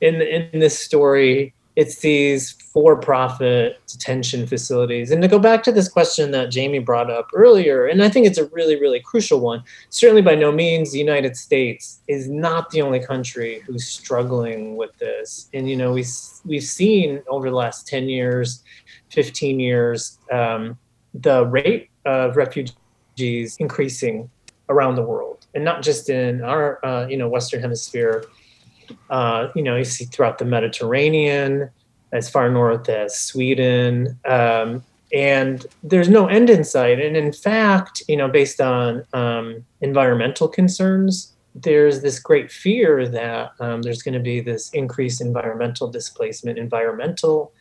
in, 0.02 0.22
in 0.22 0.60
this 0.60 0.78
story, 0.78 1.54
it's 1.76 2.00
these 2.00 2.52
for-profit 2.52 3.82
detention 3.88 4.46
facilities 4.46 5.12
and 5.12 5.22
to 5.22 5.28
go 5.28 5.40
back 5.40 5.64
to 5.64 5.72
this 5.72 5.90
question 5.90 6.32
that 6.32 6.52
jamie 6.52 6.80
brought 6.80 7.10
up 7.10 7.28
earlier 7.34 7.88
and 7.88 8.04
i 8.04 8.10
think 8.10 8.26
it's 8.26 8.38
a 8.38 8.46
really 8.48 8.80
really 8.80 9.00
crucial 9.00 9.40
one 9.40 9.64
certainly 9.90 10.22
by 10.22 10.36
no 10.36 10.52
means 10.52 10.92
the 10.92 11.00
united 11.00 11.36
states 11.36 12.02
is 12.08 12.30
not 12.30 12.70
the 12.70 12.82
only 12.82 13.00
country 13.00 13.62
who's 13.66 13.86
struggling 13.86 14.76
with 14.76 14.96
this 14.98 15.50
and 15.54 15.70
you 15.70 15.76
know 15.76 15.92
we, 15.92 16.06
we've 16.46 16.64
seen 16.64 17.22
over 17.28 17.50
the 17.50 17.56
last 17.56 17.88
10 17.88 18.10
years 18.10 18.64
15 19.10 19.60
years 19.60 20.20
um, 20.32 20.78
the 21.14 21.46
rate 21.46 21.90
of 22.06 22.36
refugees 22.36 23.58
increasing 23.60 24.30
around 24.70 24.96
the 24.96 25.04
world 25.04 25.46
and 25.54 25.64
not 25.64 25.82
just 25.82 26.10
in 26.10 26.42
our 26.42 26.84
uh, 26.86 27.06
you 27.08 27.18
know 27.18 27.28
western 27.28 27.62
hemisphere 27.62 28.26
uh, 29.10 29.50
you 29.56 29.62
know, 29.62 29.76
you 29.76 29.84
see 29.84 30.06
throughout 30.06 30.38
the 30.38 30.46
Mediterranean, 30.46 31.70
as 32.12 32.30
far 32.30 32.50
north 32.50 32.90
as 32.90 33.18
Sweden. 33.18 34.20
Um, 34.26 34.84
and 35.12 35.66
there's 35.84 36.10
no 36.10 36.28
end 36.28 36.50
in 36.50 36.64
sight. 36.64 37.00
And 37.00 37.16
in 37.16 37.32
fact, 37.32 38.04
you 38.08 38.18
know, 38.18 38.28
based 38.28 38.60
on 38.62 39.06
um, 39.14 39.64
environmental 39.82 40.48
concerns, 40.48 41.34
there's 41.56 42.02
this 42.02 42.20
great 42.20 42.52
fear 42.52 43.08
that 43.08 43.52
um, 43.60 43.84
there's 43.84 44.02
going 44.02 44.16
to 44.16 44.20
be 44.20 44.40
this 44.40 44.72
increased 44.72 45.22
environmental 45.22 45.88
displacement, 45.88 46.58
environmental 46.58 47.52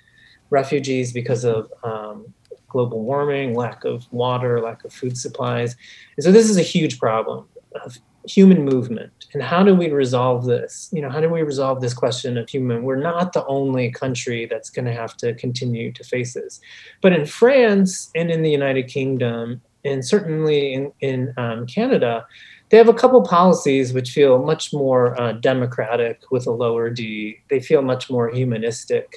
refugees 0.49 1.13
because 1.13 1.45
of 1.45 1.71
um, 1.83 2.33
global 2.73 3.03
warming, 3.03 3.55
lack 3.55 3.85
of 3.85 4.11
water, 4.13 4.61
lack 4.61 4.85
of 4.85 4.93
food 4.93 5.17
supplies. 5.17 5.77
And 6.17 6.25
so 6.25 6.33
this 6.33 6.51
is 6.51 6.57
a 6.57 6.63
huge 6.63 6.99
problem 6.99 7.47
of 7.85 7.99
human 8.27 8.65
movement. 8.65 9.13
And 9.35 9.43
how 9.43 9.63
do 9.63 9.75
we 9.75 9.91
resolve 9.91 10.45
this? 10.45 10.89
You 10.93 11.03
know, 11.03 11.11
how 11.11 11.21
do 11.21 11.29
we 11.29 11.43
resolve 11.43 11.81
this 11.81 11.95
question 11.95 12.37
of 12.39 12.49
human? 12.49 12.83
We're 12.83 12.97
not 12.97 13.33
the 13.33 13.45
only 13.47 13.91
country 13.91 14.47
that's 14.47 14.71
going 14.71 14.85
to 14.85 14.93
have 14.93 15.17
to 15.19 15.35
continue 15.35 15.93
to 15.93 16.05
face 16.05 16.35
this. 16.35 16.61
But 17.01 17.13
in 17.13 17.27
France 17.27 18.11
and 18.15 18.31
in 18.31 18.43
the 18.43 18.51
United 18.51 18.89
Kingdom, 18.89 19.61
and 19.85 20.05
certainly 20.05 20.75
in, 20.75 20.93
in 21.01 21.35
um, 21.37 21.67
Canada, 21.67 22.27
they 22.69 22.77
have 22.77 22.89
a 22.89 22.95
couple 22.95 23.21
policies 23.23 23.93
which 23.93 24.13
feel 24.13 24.43
much 24.43 24.73
more 24.73 25.21
uh, 25.21 25.33
democratic 25.33 26.23
with 26.31 26.47
a 26.47 26.53
lower 26.53 26.89
D. 26.89 27.39
They 27.51 27.61
feel 27.61 27.83
much 27.83 28.09
more 28.09 28.31
humanistic. 28.31 29.17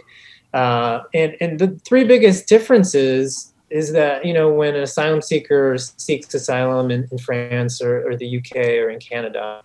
Uh, 0.56 1.04
and, 1.14 1.36
and 1.42 1.60
the 1.60 1.68
three 1.86 2.06
biggest 2.06 2.48
differences 2.48 3.54
is 3.70 3.92
that 3.92 4.26
you 4.26 4.34
know 4.34 4.50
when 4.50 4.74
an 4.74 4.84
asylum 4.84 5.22
seeker 5.22 5.78
seeks 5.78 6.34
asylum 6.34 6.90
in, 6.90 7.06
in 7.12 7.18
France 7.18 7.82
or, 7.82 8.08
or, 8.08 8.16
the 8.16 8.38
UK 8.38 8.56
or 8.56 8.90
in 8.90 8.98
Canada, 8.98 9.62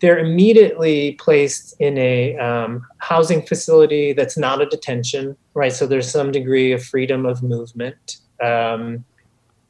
they're 0.00 0.18
immediately 0.18 1.12
placed 1.12 1.74
in 1.80 1.96
a 1.96 2.36
um, 2.36 2.86
housing 2.98 3.40
facility 3.40 4.12
that's 4.12 4.36
not 4.36 4.60
a 4.60 4.66
detention, 4.66 5.34
right? 5.54 5.72
So 5.72 5.86
there's 5.86 6.10
some 6.10 6.30
degree 6.30 6.72
of 6.72 6.84
freedom 6.84 7.24
of 7.24 7.42
movement. 7.42 8.18
Um, 8.42 9.06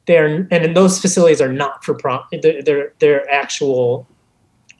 they're 0.07 0.45
and 0.51 0.75
those 0.75 0.99
facilities 0.99 1.39
are 1.39 1.53
not 1.53 1.85
for 1.85 1.93
profit. 1.93 2.41
They're, 2.41 2.61
they're 2.61 2.93
they're 2.99 3.31
actual 3.31 4.08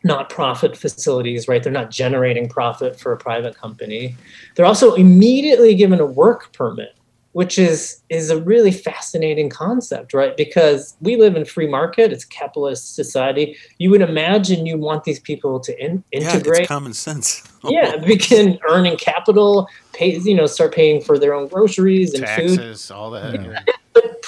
not 0.10 0.30
profit 0.30 0.76
facilities, 0.76 1.48
right? 1.48 1.64
They're 1.64 1.72
not 1.72 1.92
generating 1.92 2.50
profit 2.50 3.00
for 3.00 3.14
a 3.14 3.18
private 3.18 3.56
company. 3.56 4.16
They're 4.56 4.66
also 4.66 4.96
immediately 4.96 5.74
given 5.76 6.02
a 6.02 6.06
work 6.06 6.52
permit 6.52 6.96
which 7.34 7.60
is 7.60 8.02
is 8.10 8.30
a 8.30 8.42
really 8.42 8.72
fascinating 8.72 9.50
concept 9.50 10.14
right? 10.14 10.36
Because 10.36 10.96
we 11.00 11.16
live 11.16 11.36
in 11.36 11.46
free 11.46 11.68
market. 11.68 12.12
It's 12.12 12.26
capitalist 12.26 12.96
society. 12.96 13.56
You 13.78 13.92
would 13.92 14.02
imagine 14.02 14.66
you 14.66 14.78
want 14.78 15.04
these 15.04 15.20
people 15.20 15.60
to 15.62 15.84
in, 15.84 16.04
integrate. 16.12 16.62
yeah, 16.62 16.66
common 16.66 16.94
sense. 16.94 17.44
Yeah 17.70 17.98
begin 17.98 18.58
earning 18.70 18.96
capital 18.96 19.68
pay 19.92 20.18
you 20.18 20.34
know 20.34 20.46
start 20.46 20.74
paying 20.74 21.02
for 21.02 21.20
their 21.20 21.34
own 21.34 21.50
groceries 21.50 22.14
and 22.14 22.24
taxes, 22.26 22.88
food 22.88 22.94
all 22.96 23.12
that. 23.12 23.36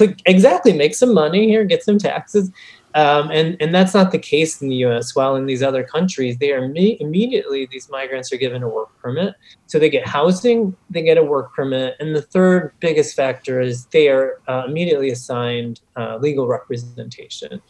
Yeah. 0.01 0.13
exactly 0.25 0.73
make 0.73 0.93
some 0.95 1.13
money 1.13 1.47
here 1.47 1.63
get 1.63 1.81
some 1.83 1.97
taxes 1.97 2.51
um, 2.93 3.31
and, 3.31 3.57
and 3.59 3.73
that's 3.73 3.93
not 3.93 4.11
the 4.11 4.19
case 4.19 4.61
in 4.61 4.69
the 4.69 4.75
US. 4.87 5.15
While 5.15 5.35
in 5.35 5.45
these 5.45 5.63
other 5.63 5.83
countries, 5.83 6.37
they 6.37 6.51
are 6.51 6.67
me- 6.67 6.97
immediately, 6.99 7.67
these 7.71 7.89
migrants 7.89 8.31
are 8.33 8.37
given 8.37 8.63
a 8.63 8.69
work 8.69 8.89
permit. 9.01 9.35
So 9.67 9.79
they 9.79 9.89
get 9.89 10.07
housing, 10.07 10.75
they 10.89 11.01
get 11.01 11.17
a 11.17 11.23
work 11.23 11.53
permit. 11.53 11.95
And 11.99 12.15
the 12.15 12.21
third 12.21 12.73
biggest 12.79 13.15
factor 13.15 13.61
is 13.61 13.85
they 13.87 14.09
are 14.09 14.41
uh, 14.47 14.63
immediately 14.67 15.09
assigned 15.09 15.81
uh, 15.95 16.17
legal 16.17 16.47
representation. 16.47 17.61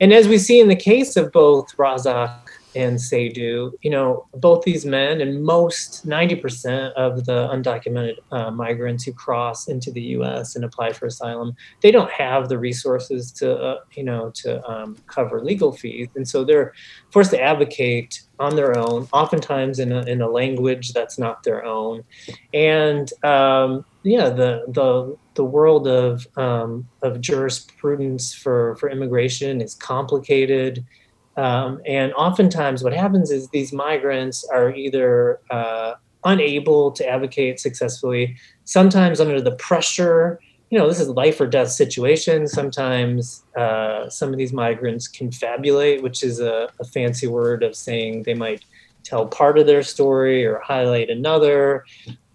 And 0.00 0.12
as 0.12 0.28
we 0.28 0.38
see 0.38 0.60
in 0.60 0.68
the 0.68 0.76
case 0.76 1.16
of 1.16 1.32
both 1.32 1.76
Razak 1.76 2.40
and 2.74 2.98
Seidu, 2.98 3.72
you 3.82 3.90
know, 3.90 4.26
both 4.34 4.64
these 4.64 4.84
men 4.84 5.20
and 5.20 5.42
most 5.42 6.06
90% 6.06 6.92
of 6.92 7.26
the 7.26 7.48
undocumented 7.48 8.16
uh, 8.30 8.50
migrants 8.50 9.04
who 9.04 9.12
cross 9.12 9.68
into 9.68 9.90
the 9.90 10.02
U.S. 10.18 10.56
and 10.56 10.64
apply 10.64 10.92
for 10.92 11.06
asylum, 11.06 11.54
they 11.80 11.90
don't 11.90 12.10
have 12.10 12.48
the 12.48 12.58
resources 12.58 13.32
to, 13.32 13.56
uh, 13.56 13.80
you 13.92 14.04
know, 14.04 14.30
to 14.36 14.64
um, 14.70 14.96
cover 15.06 15.42
legal 15.42 15.72
fees, 15.72 16.08
and 16.14 16.28
so 16.28 16.44
they're 16.44 16.72
forced 17.10 17.30
to 17.30 17.40
advocate 17.40 18.22
on 18.38 18.56
their 18.56 18.78
own, 18.78 19.06
oftentimes 19.12 19.78
in 19.78 19.92
a, 19.92 20.02
in 20.02 20.22
a 20.22 20.28
language 20.28 20.92
that's 20.92 21.18
not 21.18 21.42
their 21.42 21.64
own, 21.64 22.04
and 22.54 23.12
um, 23.24 23.84
yeah, 24.02 24.30
the 24.30 24.64
the 24.68 25.16
the 25.34 25.44
world 25.44 25.86
of 25.86 26.26
um, 26.36 26.88
of 27.02 27.20
jurisprudence 27.20 28.32
for 28.32 28.76
for 28.76 28.90
immigration 28.90 29.60
is 29.60 29.74
complicated. 29.74 30.84
Um, 31.36 31.80
and 31.86 32.12
oftentimes, 32.14 32.82
what 32.82 32.92
happens 32.92 33.30
is 33.30 33.48
these 33.48 33.72
migrants 33.72 34.44
are 34.52 34.74
either 34.74 35.40
uh, 35.50 35.94
unable 36.24 36.90
to 36.92 37.08
advocate 37.08 37.60
successfully, 37.60 38.36
sometimes 38.64 39.20
under 39.20 39.40
the 39.40 39.52
pressure. 39.52 40.40
You 40.70 40.78
know, 40.78 40.88
this 40.88 41.00
is 41.00 41.08
life 41.08 41.40
or 41.40 41.46
death 41.46 41.70
situation. 41.70 42.46
Sometimes 42.46 43.44
uh, 43.56 44.08
some 44.08 44.30
of 44.30 44.38
these 44.38 44.52
migrants 44.52 45.08
confabulate, 45.08 46.02
which 46.02 46.22
is 46.22 46.40
a, 46.40 46.68
a 46.78 46.84
fancy 46.84 47.26
word 47.26 47.62
of 47.62 47.74
saying 47.74 48.22
they 48.24 48.34
might 48.34 48.64
tell 49.02 49.26
part 49.26 49.58
of 49.58 49.66
their 49.66 49.82
story 49.82 50.44
or 50.44 50.60
highlight 50.60 51.10
another, 51.10 51.84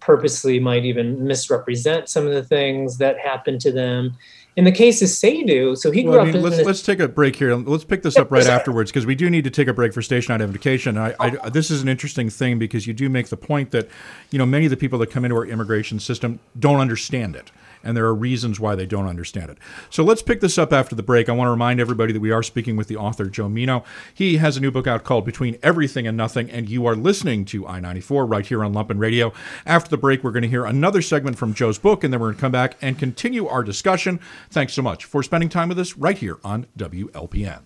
purposely 0.00 0.60
might 0.60 0.84
even 0.84 1.26
misrepresent 1.26 2.08
some 2.08 2.26
of 2.26 2.32
the 2.32 2.42
things 2.42 2.98
that 2.98 3.18
happened 3.18 3.60
to 3.60 3.72
them 3.72 4.16
in 4.56 4.64
the 4.64 4.72
case 4.72 5.02
of 5.02 5.08
Seidu, 5.08 5.76
so 5.76 5.90
he 5.90 6.02
grew 6.02 6.12
well, 6.12 6.22
I 6.22 6.24
mean, 6.24 6.36
up. 6.36 6.42
Let's, 6.50 6.64
let's 6.64 6.82
take 6.82 6.98
a 6.98 7.08
break 7.08 7.36
here. 7.36 7.54
Let's 7.54 7.84
pick 7.84 8.02
this 8.02 8.16
up 8.16 8.30
right 8.30 8.46
afterwards 8.48 8.90
because 8.90 9.04
we 9.04 9.14
do 9.14 9.28
need 9.28 9.44
to 9.44 9.50
take 9.50 9.68
a 9.68 9.74
break 9.74 9.92
for 9.92 10.00
station 10.00 10.34
identification. 10.34 10.96
I, 10.96 11.14
I, 11.20 11.50
this 11.50 11.70
is 11.70 11.82
an 11.82 11.88
interesting 11.88 12.30
thing 12.30 12.58
because 12.58 12.86
you 12.86 12.94
do 12.94 13.10
make 13.10 13.28
the 13.28 13.36
point 13.36 13.70
that, 13.72 13.88
you 14.30 14.38
know, 14.38 14.46
many 14.46 14.64
of 14.64 14.70
the 14.70 14.76
people 14.78 14.98
that 15.00 15.10
come 15.10 15.26
into 15.26 15.36
our 15.36 15.44
immigration 15.44 16.00
system 16.00 16.40
don't 16.58 16.80
understand 16.80 17.36
it 17.36 17.50
and 17.86 17.96
there 17.96 18.04
are 18.04 18.14
reasons 18.14 18.58
why 18.58 18.74
they 18.74 18.84
don't 18.84 19.06
understand 19.06 19.50
it. 19.50 19.58
So 19.90 20.02
let's 20.02 20.22
pick 20.22 20.40
this 20.40 20.58
up 20.58 20.72
after 20.72 20.94
the 20.94 21.02
break. 21.02 21.28
I 21.28 21.32
want 21.32 21.46
to 21.46 21.52
remind 21.52 21.80
everybody 21.80 22.12
that 22.12 22.20
we 22.20 22.32
are 22.32 22.42
speaking 22.42 22.76
with 22.76 22.88
the 22.88 22.96
author, 22.96 23.26
Joe 23.26 23.48
Meno. 23.48 23.84
He 24.12 24.38
has 24.38 24.56
a 24.56 24.60
new 24.60 24.70
book 24.70 24.86
out 24.86 25.04
called 25.04 25.24
Between 25.24 25.56
Everything 25.62 26.06
and 26.06 26.16
Nothing, 26.16 26.50
and 26.50 26.68
you 26.68 26.86
are 26.86 26.96
listening 26.96 27.44
to 27.46 27.66
I 27.66 27.80
94 27.80 28.26
right 28.26 28.44
here 28.44 28.64
on 28.64 28.74
Lumpen 28.74 28.98
Radio. 28.98 29.32
After 29.64 29.88
the 29.88 29.96
break, 29.96 30.24
we're 30.24 30.32
going 30.32 30.42
to 30.42 30.48
hear 30.48 30.64
another 30.64 31.00
segment 31.00 31.38
from 31.38 31.54
Joe's 31.54 31.78
book, 31.78 32.02
and 32.02 32.12
then 32.12 32.20
we're 32.20 32.28
going 32.28 32.36
to 32.36 32.40
come 32.40 32.52
back 32.52 32.76
and 32.82 32.98
continue 32.98 33.46
our 33.46 33.62
discussion. 33.62 34.20
Thanks 34.50 34.74
so 34.74 34.82
much 34.82 35.04
for 35.04 35.22
spending 35.22 35.48
time 35.48 35.68
with 35.68 35.78
us 35.78 35.96
right 35.96 36.18
here 36.18 36.38
on 36.42 36.66
WLPN. 36.76 37.62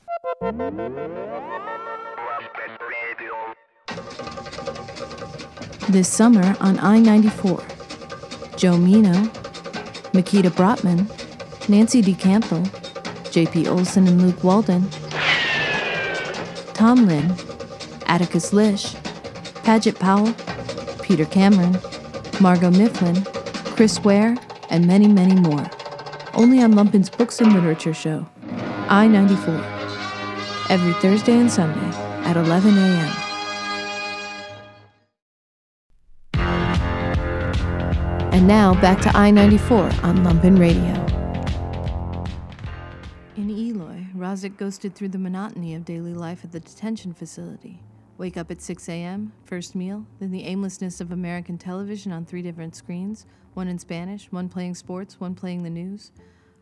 This 5.89 6.09
summer 6.09 6.57
on 6.61 6.79
I 6.79 7.01
94, 7.01 7.65
Joe 8.57 8.77
Meno 8.77 9.29
Mikita 10.13 10.51
Brottman, 10.51 11.07
Nancy 11.69 12.03
DeCampbell, 12.03 13.31
J.P. 13.31 13.69
Olson 13.69 14.09
and 14.09 14.21
Luke 14.23 14.43
Walden, 14.43 14.89
Tom 16.75 17.07
Lynn, 17.07 17.35
Atticus 18.07 18.53
Lish, 18.53 18.95
Padgett 19.65 19.99
Powell, 19.99 20.33
Peter 21.03 21.25
Cameron, 21.25 21.79
Margot 22.41 22.71
Mifflin, 22.71 23.23
Chris 23.77 24.03
Ware, 24.03 24.37
and 24.69 24.87
many, 24.87 25.07
many 25.07 25.35
more. 25.41 25.71
Only 26.35 26.63
on 26.63 26.73
Lumpen's 26.73 27.11
Books 27.11 27.41
and 27.41 27.53
Literature 27.53 27.95
Show, 27.95 28.27
I 28.89 29.07
94. 29.07 29.55
Every 30.71 30.93
Thursday 30.95 31.39
and 31.39 31.51
Sunday 31.51 31.97
at 32.25 32.37
11 32.37 32.77
a.m. 32.79 33.20
And 38.41 38.49
now 38.49 38.73
back 38.81 39.03
to 39.03 39.15
I 39.15 39.31
94 39.31 39.83
on 40.03 40.25
Lumpen 40.25 40.59
Radio. 40.59 40.95
In 43.37 43.51
Eloy, 43.51 44.07
Razak 44.17 44.57
ghosted 44.57 44.95
through 44.95 45.11
the 45.11 45.19
monotony 45.19 45.75
of 45.75 45.85
daily 45.85 46.15
life 46.15 46.43
at 46.43 46.51
the 46.51 46.61
detention 46.61 47.13
facility. 47.13 47.83
Wake 48.17 48.39
up 48.39 48.51
at 48.51 48.63
6 48.63 48.89
a.m., 48.89 49.35
first 49.45 49.75
meal, 49.75 50.07
then 50.21 50.31
the 50.31 50.45
aimlessness 50.45 51.03
of 51.03 51.13
American 51.13 51.59
television 51.59 52.13
on 52.13 52.25
three 52.25 52.41
different 52.41 52.75
screens 52.75 53.27
one 53.53 53.69
in 53.69 53.79
Spanish, 53.79 54.33
one 54.33 54.49
playing 54.49 54.75
sports, 54.75 55.21
one 55.21 55.35
playing 55.35 55.63
the 55.63 55.69
news. 55.69 56.11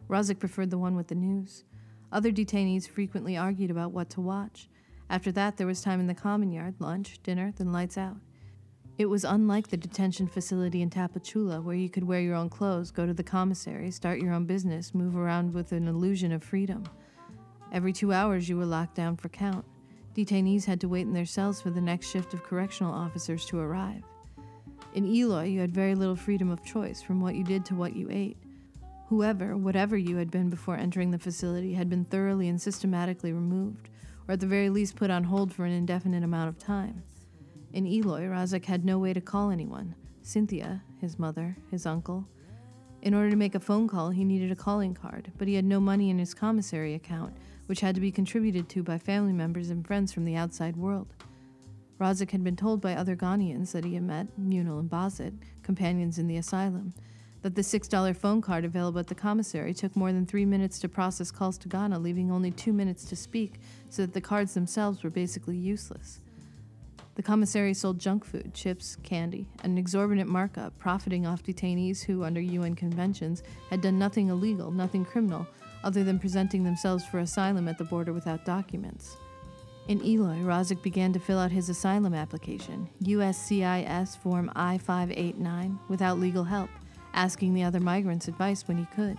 Razak 0.08 0.40
preferred 0.40 0.70
the 0.70 0.78
one 0.78 0.96
with 0.96 1.06
the 1.06 1.14
news. 1.14 1.62
Other 2.10 2.32
detainees 2.32 2.88
frequently 2.88 3.36
argued 3.36 3.70
about 3.70 3.92
what 3.92 4.10
to 4.10 4.20
watch. 4.20 4.68
After 5.08 5.30
that, 5.30 5.56
there 5.56 5.66
was 5.68 5.80
time 5.80 6.00
in 6.00 6.08
the 6.08 6.14
common 6.14 6.50
yard, 6.50 6.74
lunch, 6.80 7.22
dinner, 7.22 7.52
then 7.56 7.70
lights 7.72 7.96
out. 7.96 8.16
It 8.98 9.08
was 9.08 9.22
unlike 9.22 9.68
the 9.68 9.76
detention 9.76 10.26
facility 10.26 10.82
in 10.82 10.90
Tapachula, 10.90 11.62
where 11.62 11.76
you 11.76 11.88
could 11.88 12.02
wear 12.02 12.20
your 12.20 12.34
own 12.34 12.50
clothes, 12.50 12.90
go 12.90 13.06
to 13.06 13.14
the 13.14 13.22
commissary, 13.22 13.92
start 13.92 14.18
your 14.18 14.32
own 14.32 14.44
business, 14.44 14.92
move 14.92 15.16
around 15.16 15.54
with 15.54 15.70
an 15.70 15.86
illusion 15.86 16.32
of 16.32 16.42
freedom. 16.42 16.82
Every 17.72 17.92
two 17.92 18.12
hours, 18.12 18.48
you 18.48 18.56
were 18.56 18.66
locked 18.66 18.96
down 18.96 19.16
for 19.16 19.28
count. 19.28 19.64
Detainees 20.16 20.64
had 20.64 20.80
to 20.80 20.88
wait 20.88 21.06
in 21.06 21.12
their 21.12 21.24
cells 21.24 21.62
for 21.62 21.70
the 21.70 21.80
next 21.80 22.10
shift 22.10 22.34
of 22.34 22.42
correctional 22.42 22.92
officers 22.92 23.44
to 23.46 23.60
arrive. 23.60 24.02
In 24.94 25.06
Eloy, 25.06 25.44
you 25.44 25.60
had 25.60 25.72
very 25.72 25.94
little 25.94 26.16
freedom 26.16 26.50
of 26.50 26.64
choice 26.64 27.00
from 27.00 27.20
what 27.20 27.36
you 27.36 27.44
did 27.44 27.64
to 27.66 27.76
what 27.76 27.94
you 27.94 28.08
ate. 28.10 28.36
Whoever, 29.10 29.56
whatever 29.56 29.96
you 29.96 30.16
had 30.16 30.32
been 30.32 30.50
before 30.50 30.76
entering 30.76 31.12
the 31.12 31.20
facility, 31.20 31.74
had 31.74 31.88
been 31.88 32.04
thoroughly 32.04 32.48
and 32.48 32.60
systematically 32.60 33.32
removed, 33.32 33.90
or 34.26 34.32
at 34.32 34.40
the 34.40 34.46
very 34.46 34.70
least 34.70 34.96
put 34.96 35.08
on 35.08 35.22
hold 35.22 35.54
for 35.54 35.64
an 35.64 35.72
indefinite 35.72 36.24
amount 36.24 36.48
of 36.48 36.58
time. 36.58 37.04
In 37.72 37.86
Eloy, 37.86 38.22
Razak 38.22 38.64
had 38.64 38.84
no 38.84 38.98
way 38.98 39.12
to 39.12 39.20
call 39.20 39.50
anyone. 39.50 39.94
Cynthia, 40.22 40.82
his 41.00 41.18
mother, 41.18 41.56
his 41.70 41.84
uncle. 41.84 42.26
In 43.02 43.14
order 43.14 43.30
to 43.30 43.36
make 43.36 43.54
a 43.54 43.60
phone 43.60 43.86
call, 43.86 44.10
he 44.10 44.24
needed 44.24 44.50
a 44.50 44.56
calling 44.56 44.94
card, 44.94 45.30
but 45.38 45.48
he 45.48 45.54
had 45.54 45.64
no 45.64 45.78
money 45.78 46.10
in 46.10 46.18
his 46.18 46.34
commissary 46.34 46.94
account, 46.94 47.36
which 47.66 47.80
had 47.80 47.94
to 47.94 48.00
be 48.00 48.10
contributed 48.10 48.68
to 48.70 48.82
by 48.82 48.98
family 48.98 49.32
members 49.32 49.70
and 49.70 49.86
friends 49.86 50.12
from 50.12 50.24
the 50.24 50.34
outside 50.34 50.76
world. 50.76 51.14
Razak 52.00 52.30
had 52.30 52.42
been 52.42 52.56
told 52.56 52.80
by 52.80 52.94
other 52.94 53.14
Ghanaians 53.14 53.72
that 53.72 53.84
he 53.84 53.94
had 53.94 54.02
met, 54.02 54.28
Munil 54.40 54.80
and 54.80 54.90
Bazit, 54.90 55.34
companions 55.62 56.18
in 56.18 56.26
the 56.26 56.36
asylum, 56.36 56.94
that 57.42 57.54
the 57.54 57.62
$6 57.62 58.16
phone 58.16 58.40
card 58.40 58.64
available 58.64 58.98
at 58.98 59.08
the 59.08 59.14
commissary 59.14 59.74
took 59.74 59.94
more 59.94 60.12
than 60.12 60.26
three 60.26 60.44
minutes 60.44 60.78
to 60.80 60.88
process 60.88 61.30
calls 61.30 61.58
to 61.58 61.68
Ghana, 61.68 61.98
leaving 61.98 62.30
only 62.30 62.50
two 62.50 62.72
minutes 62.72 63.04
to 63.06 63.16
speak, 63.16 63.60
so 63.90 64.02
that 64.02 64.14
the 64.14 64.20
cards 64.20 64.54
themselves 64.54 65.02
were 65.02 65.10
basically 65.10 65.56
useless. 65.56 66.20
The 67.18 67.24
commissary 67.24 67.74
sold 67.74 67.98
junk 67.98 68.24
food, 68.24 68.54
chips, 68.54 68.94
candy, 69.02 69.48
at 69.58 69.64
an 69.64 69.76
exorbitant 69.76 70.30
markup, 70.30 70.78
profiting 70.78 71.26
off 71.26 71.42
detainees 71.42 72.04
who, 72.04 72.22
under 72.22 72.40
UN 72.40 72.76
conventions, 72.76 73.42
had 73.70 73.80
done 73.80 73.98
nothing 73.98 74.28
illegal, 74.28 74.70
nothing 74.70 75.04
criminal, 75.04 75.44
other 75.82 76.04
than 76.04 76.20
presenting 76.20 76.62
themselves 76.62 77.04
for 77.04 77.18
asylum 77.18 77.66
at 77.66 77.76
the 77.76 77.82
border 77.82 78.12
without 78.12 78.44
documents. 78.44 79.16
In 79.88 80.00
Eloy, 80.06 80.36
Razak 80.44 80.80
began 80.80 81.12
to 81.12 81.18
fill 81.18 81.40
out 81.40 81.50
his 81.50 81.68
asylum 81.68 82.14
application, 82.14 82.88
USCIS 83.02 84.16
Form 84.18 84.52
I 84.54 84.78
589, 84.78 85.76
without 85.88 86.20
legal 86.20 86.44
help, 86.44 86.70
asking 87.14 87.52
the 87.52 87.64
other 87.64 87.80
migrants 87.80 88.28
advice 88.28 88.68
when 88.68 88.78
he 88.78 88.86
could. 88.94 89.18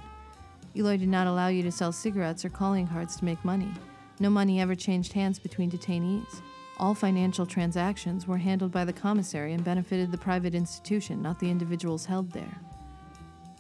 Eloy 0.73 0.95
did 0.95 1.09
not 1.09 1.27
allow 1.27 1.49
you 1.49 1.63
to 1.63 1.71
sell 1.71 1.91
cigarettes 1.91 2.45
or 2.45 2.49
calling 2.49 2.87
cards 2.87 3.17
to 3.17 3.25
make 3.25 3.43
money. 3.43 3.73
No 4.21 4.29
money 4.29 4.61
ever 4.61 4.73
changed 4.73 5.11
hands 5.11 5.37
between 5.37 5.69
detainees. 5.69 6.41
All 6.79 6.93
financial 6.93 7.45
transactions 7.45 8.25
were 8.25 8.37
handled 8.37 8.71
by 8.71 8.85
the 8.85 8.93
commissary 8.93 9.51
and 9.51 9.63
benefited 9.63 10.11
the 10.11 10.17
private 10.17 10.55
institution, 10.55 11.21
not 11.21 11.37
the 11.37 11.49
individuals 11.49 12.05
held 12.05 12.31
there. 12.31 12.57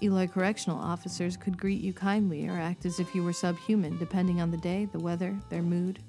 Eloy 0.01 0.27
correctional 0.27 0.79
officers 0.79 1.35
could 1.35 1.57
greet 1.57 1.81
you 1.81 1.91
kindly 1.91 2.47
or 2.47 2.53
act 2.53 2.85
as 2.85 3.01
if 3.01 3.13
you 3.13 3.21
were 3.21 3.33
subhuman, 3.33 3.97
depending 3.97 4.39
on 4.39 4.51
the 4.51 4.57
day, 4.57 4.85
the 4.85 4.99
weather, 4.99 5.37
their 5.49 5.61
mood. 5.61 5.99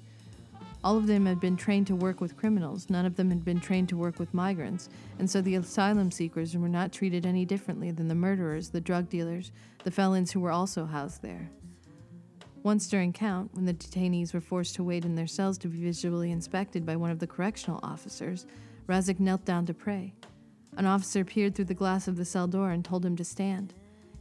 All 0.85 0.95
of 0.95 1.05
them 1.05 1.25
had 1.25 1.41
been 1.41 1.57
trained 1.57 1.87
to 1.87 1.95
work 1.97 2.21
with 2.21 2.37
criminals, 2.37 2.89
none 2.89 3.05
of 3.05 3.17
them 3.17 3.29
had 3.29 3.43
been 3.43 3.59
trained 3.59 3.89
to 3.89 3.97
work 3.97 4.17
with 4.17 4.33
migrants, 4.33 4.87
and 5.19 5.29
so 5.29 5.41
the 5.41 5.55
asylum 5.55 6.11
seekers 6.11 6.55
were 6.55 6.69
not 6.69 6.93
treated 6.93 7.25
any 7.25 7.43
differently 7.43 7.91
than 7.91 8.07
the 8.07 8.15
murderers, 8.15 8.69
the 8.69 8.79
drug 8.79 9.09
dealers, 9.09 9.51
the 9.83 9.91
felons 9.91 10.31
who 10.31 10.39
were 10.39 10.51
also 10.51 10.85
housed 10.85 11.21
there. 11.21 11.51
Once 12.63 12.87
during 12.87 13.11
count, 13.11 13.49
when 13.53 13.65
the 13.65 13.73
detainees 13.73 14.33
were 14.33 14.39
forced 14.39 14.75
to 14.75 14.83
wait 14.83 15.03
in 15.03 15.15
their 15.15 15.25
cells 15.25 15.57
to 15.57 15.67
be 15.67 15.79
visually 15.79 16.31
inspected 16.31 16.85
by 16.85 16.95
one 16.95 17.09
of 17.09 17.17
the 17.17 17.25
correctional 17.25 17.79
officers, 17.81 18.45
Razak 18.87 19.19
knelt 19.19 19.43
down 19.45 19.65
to 19.65 19.73
pray. 19.73 20.13
An 20.77 20.85
officer 20.85 21.25
peered 21.25 21.55
through 21.55 21.65
the 21.65 21.73
glass 21.73 22.07
of 22.07 22.17
the 22.17 22.25
cell 22.25 22.47
door 22.47 22.69
and 22.69 22.85
told 22.85 23.03
him 23.03 23.15
to 23.15 23.23
stand. 23.23 23.73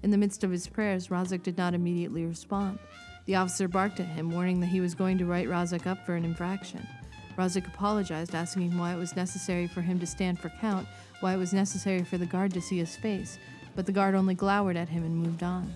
In 0.02 0.10
the 0.10 0.16
midst 0.16 0.42
of 0.42 0.50
his 0.50 0.66
prayers, 0.66 1.08
Razak 1.08 1.42
did 1.42 1.58
not 1.58 1.74
immediately 1.74 2.24
respond. 2.24 2.78
The 3.26 3.34
officer 3.34 3.68
barked 3.68 4.00
at 4.00 4.06
him, 4.06 4.30
warning 4.30 4.60
that 4.60 4.68
he 4.68 4.80
was 4.80 4.94
going 4.94 5.18
to 5.18 5.26
write 5.26 5.48
Razak 5.48 5.86
up 5.86 6.06
for 6.06 6.14
an 6.14 6.24
infraction. 6.24 6.86
Razak 7.36 7.66
apologized, 7.66 8.34
asking 8.34 8.70
him 8.70 8.78
why 8.78 8.94
it 8.94 8.98
was 8.98 9.16
necessary 9.16 9.66
for 9.66 9.82
him 9.82 10.00
to 10.00 10.06
stand 10.06 10.38
for 10.38 10.48
count, 10.60 10.88
why 11.20 11.34
it 11.34 11.38
was 11.38 11.52
necessary 11.52 12.02
for 12.04 12.16
the 12.16 12.24
guard 12.24 12.54
to 12.54 12.62
see 12.62 12.78
his 12.78 12.96
face, 12.96 13.38
but 13.76 13.84
the 13.84 13.92
guard 13.92 14.14
only 14.14 14.34
glowered 14.34 14.78
at 14.78 14.88
him 14.88 15.04
and 15.04 15.14
moved 15.14 15.42
on. 15.42 15.74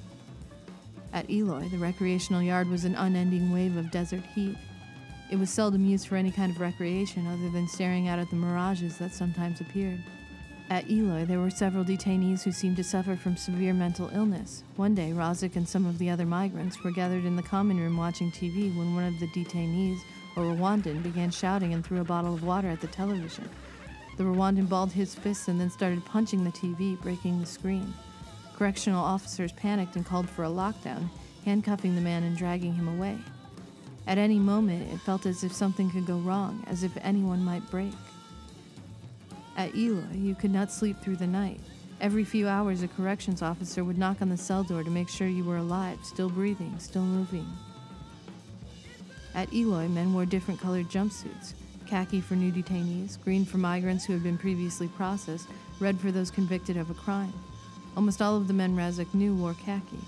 At 1.14 1.30
Eloy, 1.30 1.68
the 1.68 1.78
recreational 1.78 2.42
yard 2.42 2.68
was 2.68 2.84
an 2.84 2.96
unending 2.96 3.52
wave 3.52 3.76
of 3.76 3.92
desert 3.92 4.24
heat. 4.34 4.56
It 5.30 5.36
was 5.36 5.48
seldom 5.48 5.86
used 5.86 6.08
for 6.08 6.16
any 6.16 6.32
kind 6.32 6.50
of 6.50 6.60
recreation 6.60 7.28
other 7.28 7.48
than 7.50 7.68
staring 7.68 8.08
out 8.08 8.18
at 8.18 8.30
the 8.30 8.36
mirages 8.36 8.98
that 8.98 9.14
sometimes 9.14 9.60
appeared. 9.60 10.00
At 10.70 10.90
Eloy, 10.90 11.24
there 11.24 11.38
were 11.38 11.50
several 11.50 11.84
detainees 11.84 12.42
who 12.42 12.50
seemed 12.50 12.74
to 12.78 12.84
suffer 12.84 13.14
from 13.14 13.36
severe 13.36 13.72
mental 13.72 14.10
illness. 14.12 14.64
One 14.74 14.96
day, 14.96 15.12
Razak 15.12 15.54
and 15.54 15.68
some 15.68 15.86
of 15.86 15.98
the 15.98 16.10
other 16.10 16.26
migrants 16.26 16.82
were 16.82 16.90
gathered 16.90 17.24
in 17.24 17.36
the 17.36 17.42
common 17.44 17.78
room 17.78 17.96
watching 17.96 18.32
TV 18.32 18.76
when 18.76 18.96
one 18.96 19.04
of 19.04 19.20
the 19.20 19.28
detainees, 19.28 20.00
a 20.36 20.40
Rwandan, 20.40 21.00
began 21.04 21.30
shouting 21.30 21.74
and 21.74 21.86
threw 21.86 22.00
a 22.00 22.04
bottle 22.04 22.34
of 22.34 22.42
water 22.42 22.68
at 22.68 22.80
the 22.80 22.88
television. 22.88 23.48
The 24.16 24.24
Rwandan 24.24 24.68
balled 24.68 24.90
his 24.90 25.14
fists 25.14 25.46
and 25.46 25.60
then 25.60 25.70
started 25.70 26.04
punching 26.04 26.42
the 26.42 26.50
TV, 26.50 27.00
breaking 27.00 27.38
the 27.38 27.46
screen. 27.46 27.94
Correctional 28.54 29.04
officers 29.04 29.52
panicked 29.52 29.96
and 29.96 30.06
called 30.06 30.28
for 30.28 30.44
a 30.44 30.48
lockdown, 30.48 31.08
handcuffing 31.44 31.94
the 31.94 32.00
man 32.00 32.22
and 32.22 32.36
dragging 32.36 32.74
him 32.74 32.88
away. 32.88 33.18
At 34.06 34.18
any 34.18 34.38
moment, 34.38 34.92
it 34.92 35.00
felt 35.00 35.26
as 35.26 35.44
if 35.44 35.52
something 35.52 35.90
could 35.90 36.06
go 36.06 36.18
wrong, 36.18 36.62
as 36.66 36.82
if 36.82 36.96
anyone 37.00 37.44
might 37.44 37.68
break. 37.70 37.94
At 39.56 39.74
Eloy, 39.74 40.04
you 40.14 40.34
could 40.34 40.52
not 40.52 40.70
sleep 40.70 41.00
through 41.00 41.16
the 41.16 41.26
night. 41.26 41.60
Every 42.00 42.24
few 42.24 42.48
hours, 42.48 42.82
a 42.82 42.88
corrections 42.88 43.40
officer 43.40 43.82
would 43.82 43.98
knock 43.98 44.20
on 44.20 44.28
the 44.28 44.36
cell 44.36 44.62
door 44.62 44.82
to 44.84 44.90
make 44.90 45.08
sure 45.08 45.26
you 45.26 45.44
were 45.44 45.56
alive, 45.56 45.98
still 46.02 46.28
breathing, 46.28 46.74
still 46.78 47.04
moving. 47.04 47.46
At 49.34 49.52
Eloy, 49.52 49.88
men 49.88 50.12
wore 50.12 50.26
different 50.26 50.60
colored 50.60 50.88
jumpsuits 50.88 51.54
khaki 51.86 52.20
for 52.20 52.34
new 52.34 52.50
detainees, 52.50 53.20
green 53.22 53.44
for 53.44 53.58
migrants 53.58 54.04
who 54.04 54.12
had 54.12 54.22
been 54.22 54.38
previously 54.38 54.88
processed, 54.88 55.48
red 55.80 56.00
for 56.00 56.10
those 56.10 56.30
convicted 56.30 56.76
of 56.76 56.90
a 56.90 56.94
crime. 56.94 57.32
Almost 57.96 58.20
all 58.20 58.36
of 58.36 58.48
the 58.48 58.54
men 58.54 58.76
Razak 58.76 59.14
knew 59.14 59.34
wore 59.34 59.54
khaki. 59.54 59.98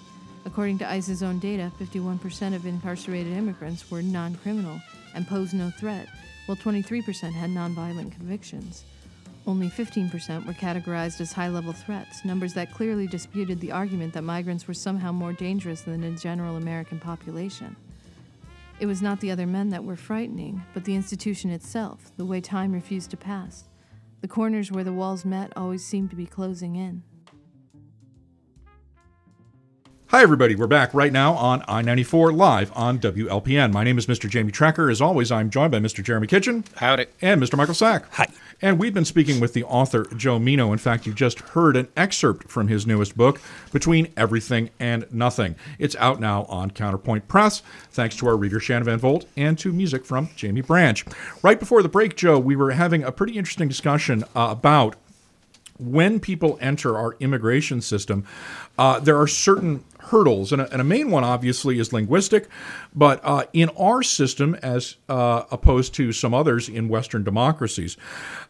According 0.44 0.78
to 0.78 0.90
ICE's 0.90 1.22
own 1.22 1.38
data, 1.38 1.70
51% 1.80 2.54
of 2.54 2.66
incarcerated 2.66 3.32
immigrants 3.32 3.90
were 3.90 4.02
non 4.02 4.34
criminal 4.36 4.80
and 5.14 5.26
posed 5.26 5.54
no 5.54 5.70
threat, 5.70 6.08
while 6.46 6.56
23% 6.56 7.32
had 7.32 7.50
nonviolent 7.50 8.12
convictions. 8.12 8.84
Only 9.46 9.70
15% 9.70 10.46
were 10.46 10.52
categorized 10.52 11.20
as 11.20 11.32
high 11.32 11.48
level 11.48 11.72
threats, 11.72 12.24
numbers 12.24 12.54
that 12.54 12.72
clearly 12.72 13.06
disputed 13.06 13.60
the 13.60 13.70
argument 13.70 14.12
that 14.14 14.22
migrants 14.22 14.66
were 14.66 14.74
somehow 14.74 15.12
more 15.12 15.32
dangerous 15.32 15.82
than 15.82 16.00
the 16.00 16.10
general 16.10 16.56
American 16.56 16.98
population. 16.98 17.76
It 18.80 18.86
was 18.86 19.00
not 19.00 19.20
the 19.20 19.30
other 19.30 19.46
men 19.46 19.70
that 19.70 19.84
were 19.84 19.96
frightening, 19.96 20.62
but 20.74 20.84
the 20.84 20.96
institution 20.96 21.50
itself, 21.50 22.10
the 22.16 22.26
way 22.26 22.40
time 22.40 22.72
refused 22.72 23.10
to 23.10 23.16
pass. 23.16 23.64
The 24.20 24.28
corners 24.28 24.72
where 24.72 24.84
the 24.84 24.92
walls 24.92 25.24
met 25.24 25.52
always 25.56 25.84
seemed 25.84 26.10
to 26.10 26.16
be 26.16 26.26
closing 26.26 26.74
in. 26.74 27.04
Hi, 30.10 30.22
everybody. 30.22 30.54
We're 30.54 30.68
back 30.68 30.94
right 30.94 31.12
now 31.12 31.34
on 31.34 31.64
I 31.66 31.82
94 31.82 32.32
live 32.32 32.70
on 32.76 33.00
WLPN. 33.00 33.72
My 33.72 33.82
name 33.82 33.98
is 33.98 34.06
Mr. 34.06 34.30
Jamie 34.30 34.52
Trecker. 34.52 34.88
As 34.88 35.00
always, 35.00 35.32
I'm 35.32 35.50
joined 35.50 35.72
by 35.72 35.80
Mr. 35.80 36.00
Jeremy 36.00 36.28
Kitchen 36.28 36.62
Howdy. 36.76 37.06
and 37.20 37.42
Mr. 37.42 37.56
Michael 37.56 37.74
Sack. 37.74 38.04
Hi. 38.12 38.28
And 38.62 38.78
we've 38.78 38.94
been 38.94 39.04
speaking 39.04 39.40
with 39.40 39.52
the 39.52 39.64
author, 39.64 40.04
Joe 40.16 40.38
Meno. 40.38 40.72
In 40.72 40.78
fact, 40.78 41.06
you 41.06 41.12
just 41.12 41.40
heard 41.40 41.76
an 41.76 41.88
excerpt 41.96 42.48
from 42.48 42.68
his 42.68 42.86
newest 42.86 43.16
book, 43.16 43.40
Between 43.72 44.12
Everything 44.16 44.70
and 44.78 45.12
Nothing. 45.12 45.56
It's 45.80 45.96
out 45.96 46.20
now 46.20 46.44
on 46.44 46.70
Counterpoint 46.70 47.26
Press, 47.26 47.62
thanks 47.90 48.14
to 48.18 48.28
our 48.28 48.36
reader, 48.36 48.60
Shannon 48.60 48.84
Van 48.84 48.98
Volt, 49.00 49.26
and 49.36 49.58
to 49.58 49.72
music 49.72 50.04
from 50.06 50.28
Jamie 50.36 50.60
Branch. 50.60 51.04
Right 51.42 51.58
before 51.58 51.82
the 51.82 51.88
break, 51.88 52.14
Joe, 52.16 52.38
we 52.38 52.54
were 52.54 52.70
having 52.70 53.02
a 53.02 53.10
pretty 53.10 53.36
interesting 53.36 53.66
discussion 53.66 54.22
uh, 54.36 54.50
about 54.50 54.94
when 55.78 56.20
people 56.20 56.58
enter 56.60 56.96
our 56.96 57.16
immigration 57.20 57.80
system, 57.80 58.24
uh, 58.78 58.98
there 59.00 59.18
are 59.20 59.26
certain 59.26 59.84
hurdles, 60.06 60.52
and 60.52 60.62
a, 60.62 60.72
and 60.72 60.80
a, 60.80 60.84
main 60.84 61.10
one 61.10 61.24
obviously 61.24 61.78
is 61.78 61.92
linguistic. 61.92 62.48
But 62.94 63.20
uh, 63.24 63.44
in 63.52 63.68
our 63.70 64.02
system, 64.02 64.54
as 64.62 64.96
uh, 65.08 65.44
opposed 65.50 65.94
to 65.94 66.12
some 66.12 66.32
others 66.32 66.68
in 66.68 66.88
Western 66.88 67.24
democracies, 67.24 67.96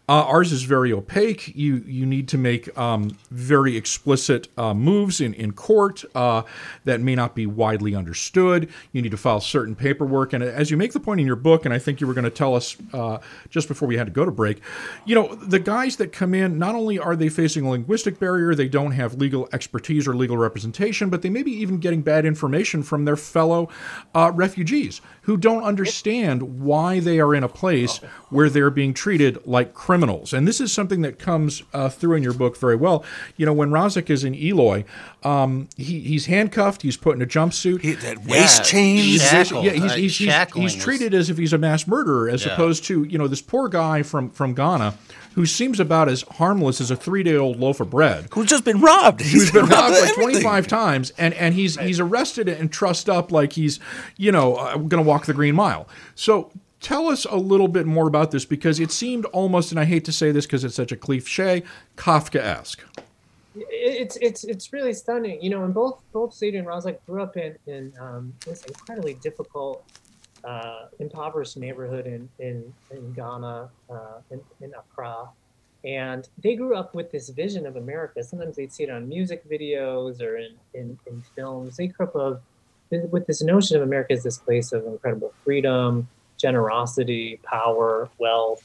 uh, 0.09 0.23
ours 0.23 0.53
is 0.53 0.63
very 0.63 0.93
opaque. 0.93 1.57
You 1.57 1.83
you 1.87 2.07
need 2.07 2.29
to 2.29 2.39
make 2.39 2.77
um, 2.79 3.17
very 3.31 3.77
explicit 3.77 4.49
uh, 4.57 4.73
moves 4.73 5.21
in 5.21 5.35
in 5.35 5.53
court 5.53 6.05
uh, 6.15 6.43
that 6.85 7.01
may 7.01 7.17
not 7.17 7.35
be 7.35 7.47
widely 7.47 7.95
understood. 7.97 8.69
You 8.93 9.03
need 9.03 9.11
to 9.11 9.17
file 9.17 9.41
certain 9.41 9.75
paperwork, 9.75 10.33
and 10.33 10.45
as 10.45 10.71
you 10.71 10.77
make 10.77 10.93
the 10.93 11.01
point 11.01 11.21
in 11.21 11.27
your 11.27 11.37
book, 11.37 11.65
and 11.65 11.75
I 11.75 11.79
think 11.79 12.01
you 12.01 12.07
were 12.07 12.15
going 12.15 12.25
to 12.25 12.31
tell 12.31 12.55
us 12.55 12.77
uh, 12.93 13.19
just 13.51 13.67
before 13.67 13.89
we 13.89 13.97
had 13.97 14.07
to 14.07 14.13
go 14.13 14.25
to 14.25 14.31
break, 14.31 14.61
you 15.07 15.17
know 15.17 15.35
the 15.35 15.59
guys 15.59 15.97
that 15.97 16.13
come 16.13 16.35
in 16.35 16.57
not 16.57 16.77
only 16.77 16.99
are 16.99 17.17
they 17.17 17.29
facing 17.29 17.67
a 17.67 17.71
linguistic 17.71 18.21
barrier, 18.21 18.55
they 18.55 18.69
don't 18.69 18.93
have 18.93 19.15
legal 19.15 19.49
expertise 19.53 20.07
or 20.07 20.15
legal 20.15 20.37
representation, 20.37 21.11
but 21.11 21.23
they 21.23 21.31
may 21.31 21.43
be 21.47 21.53
even 21.63 21.79
getting 21.79 22.03
bad 22.03 22.27
information 22.27 22.83
from 22.83 23.05
their 23.07 23.17
fellow 23.17 23.69
uh, 24.15 24.31
refugees 24.35 25.01
who 25.23 25.37
don't 25.37 25.65
understand 25.65 26.61
why 26.61 27.01
they 27.01 27.19
are 27.19 27.35
in 27.35 27.43
a 27.43 27.49
place 27.49 27.99
where 28.29 28.49
they're 28.51 28.71
being 28.71 28.93
treated 28.95 29.39
like 29.47 29.75
criminals. 29.75 30.33
And 30.33 30.47
this 30.47 30.61
is 30.61 30.73
something 30.73 31.01
that 31.03 31.19
comes 31.19 31.63
uh, 31.73 31.89
through 31.89 32.15
in 32.17 32.23
your 32.23 32.33
book 32.35 32.57
very 32.57 32.77
well. 32.77 33.05
You 33.37 33.47
know, 33.47 33.53
when 33.53 33.71
Razak 33.71 34.09
is 34.11 34.23
in 34.23 34.35
Eloy, 34.35 34.85
um, 35.25 35.69
he, 35.77 36.01
he's 36.01 36.27
handcuffed, 36.27 36.83
he's 36.83 36.97
put 36.97 37.17
in 37.17 37.23
a 37.23 37.27
jumpsuit. 37.27 37.81
He, 37.81 37.93
that 37.95 38.25
waist 38.27 38.65
chain. 38.65 38.99
He's, 38.99 39.23
Shackled. 39.29 39.65
yeah, 39.65 39.73
he's, 39.73 39.83
Uh, 39.93 39.97
he's, 39.97 40.17
he's, 40.19 40.53
he's 40.55 40.75
treated 40.77 41.15
as 41.15 41.31
if 41.31 41.39
he's 41.39 41.53
a 41.53 41.59
mass 41.59 41.87
murderer, 41.87 42.29
as 42.29 42.45
Yeah. 42.45 42.53
opposed 42.53 42.85
to 42.85 43.05
you 43.05 43.19
know 43.19 43.27
this 43.29 43.43
poor 43.43 43.69
guy 43.69 44.03
from 44.03 44.31
from 44.31 44.55
Ghana 44.55 44.95
who 45.37 45.47
seems 45.47 45.79
about 45.79 46.09
as 46.09 46.23
harmless 46.23 46.81
as 46.81 46.91
a 46.91 46.97
three 46.97 47.23
day 47.23 47.37
old 47.37 47.61
loaf 47.61 47.79
of 47.81 47.89
bread 47.91 48.27
Who's 48.33 48.49
just 48.49 48.65
been 48.65 48.81
robbed? 48.81 49.21
He's 49.21 49.53
been 49.53 49.67
robbed 49.67 49.95
like 49.95 50.11
everything. 50.11 50.43
25 50.43 50.67
times 50.67 51.13
and 51.17 51.33
and 51.35 51.55
he's 51.55 51.79
he's 51.79 52.01
arrested 52.01 52.49
and 52.49 52.73
trussed 52.73 53.09
up 53.09 53.31
like 53.31 53.53
he's 53.53 53.79
you 54.17 54.33
know 54.33 54.57
uh, 54.57 54.77
going 54.77 55.03
to 55.03 55.09
walk 55.09 55.27
the 55.27 55.35
green 55.35 55.55
mile 55.55 55.89
so 56.15 56.51
Tell 56.81 57.09
us 57.09 57.25
a 57.25 57.37
little 57.37 57.69
bit 57.69 57.87
more 57.87 58.07
about 58.07 58.31
this 58.31 58.45
because 58.45 58.79
it 58.79 58.93
seemed 58.93 59.25
almost, 59.27 59.73
and 59.73 59.81
I 59.81 59.85
hate 59.85 60.05
to 60.05 60.13
say 60.13 60.31
this 60.31 60.47
because 60.47 60.63
it's 60.63 60.77
such 60.77 60.93
a 60.93 60.97
cliche, 60.97 61.63
Kafka-esque. 61.97 62.81
It's 63.57 64.17
it's 64.19 64.45
it's 64.45 64.73
really 64.73 64.93
stunning, 64.93 65.43
you 65.43 65.49
know. 65.49 65.65
And 65.65 65.73
both 65.73 66.03
both 66.13 66.33
Seidu 66.33 66.59
and 66.59 66.67
Razak 66.67 66.99
grew 67.07 67.23
up 67.23 67.39
in 67.39 67.57
in 67.67 67.93
um, 67.99 68.35
this 68.45 68.63
incredibly 68.65 69.15
difficult, 69.15 69.85
uh, 70.45 70.87
impoverished 70.99 71.57
neighborhood 71.57 72.07
in 72.07 72.29
in, 72.39 72.73
in 72.91 73.13
Ghana, 73.13 73.69
uh, 73.91 74.19
in, 74.31 74.41
in 74.61 74.73
Accra, 74.75 75.29
and 75.85 76.29
they 76.43 76.55
grew 76.57 76.75
up 76.77 76.95
with 76.95 77.11
this 77.11 77.29
vision 77.29 77.67
of 77.67 77.77
America. 77.77 78.23
Sometimes 78.23 78.57
they'd 78.57 78.73
see 78.73 78.85
it 78.85 78.91
on 78.91 79.09
music 79.09 79.49
videos 79.49 80.21
or 80.21 80.37
in 80.37 80.55
in, 80.75 80.99
in 81.07 81.23
films. 81.35 81.77
They 81.77 81.89
grew 81.89 82.07
up 82.07 82.15
of, 82.15 82.43
with 82.91 83.27
this 83.27 83.43
notion 83.43 83.77
of 83.77 83.83
America 83.83 84.13
as 84.13 84.23
this 84.23 84.39
place 84.39 84.73
of 84.73 84.87
incredible 84.87 85.33
freedom, 85.45 86.09
generosity, 86.39 87.41
power, 87.43 88.09
wealth, 88.19 88.63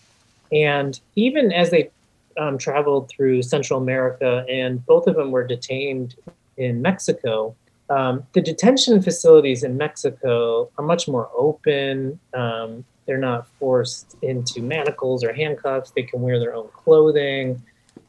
and 0.52 1.00
even 1.16 1.52
as 1.52 1.72
they 1.72 1.90
um, 2.38 2.58
traveled 2.58 3.10
through 3.10 3.42
Central 3.42 3.82
America, 3.82 4.46
and 4.50 4.86
both 4.86 5.08
of 5.08 5.16
them 5.16 5.32
were 5.32 5.46
detained 5.46 6.16
in 6.58 6.82
Mexico. 6.82 7.56
Um, 7.92 8.24
the 8.32 8.42
detention 8.42 9.02
facilities 9.02 9.64
in 9.64 9.76
Mexico 9.76 10.70
are 10.78 10.86
much 10.86 11.10
more 11.10 11.30
open. 11.38 12.18
Um, 12.34 12.86
they're 13.06 13.18
not 13.18 13.48
forced 13.60 14.16
into 14.22 14.62
manacles 14.62 15.26
or 15.26 15.34
handcuffs. 15.34 15.92
They 15.92 16.04
can 16.04 16.22
wear 16.22 16.40
their 16.40 16.56
own 16.56 16.70
clothing. 16.70 17.62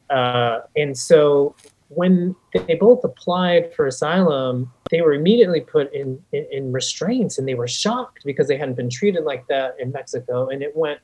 Uh, 0.08 0.60
and 0.76 0.96
so 0.96 1.56
when 1.88 2.36
they 2.68 2.76
both 2.76 3.02
applied 3.02 3.74
for 3.74 3.86
asylum, 3.86 4.70
they 4.92 5.00
were 5.00 5.14
immediately 5.14 5.60
put 5.60 5.92
in, 5.92 6.22
in, 6.32 6.46
in, 6.52 6.72
restraints 6.72 7.38
and 7.38 7.48
they 7.48 7.54
were 7.54 7.66
shocked 7.66 8.22
because 8.24 8.46
they 8.46 8.56
hadn't 8.56 8.76
been 8.76 8.90
treated 8.90 9.24
like 9.24 9.46
that 9.48 9.74
in 9.80 9.90
Mexico. 9.90 10.48
And 10.48 10.62
it 10.62 10.76
went 10.76 11.00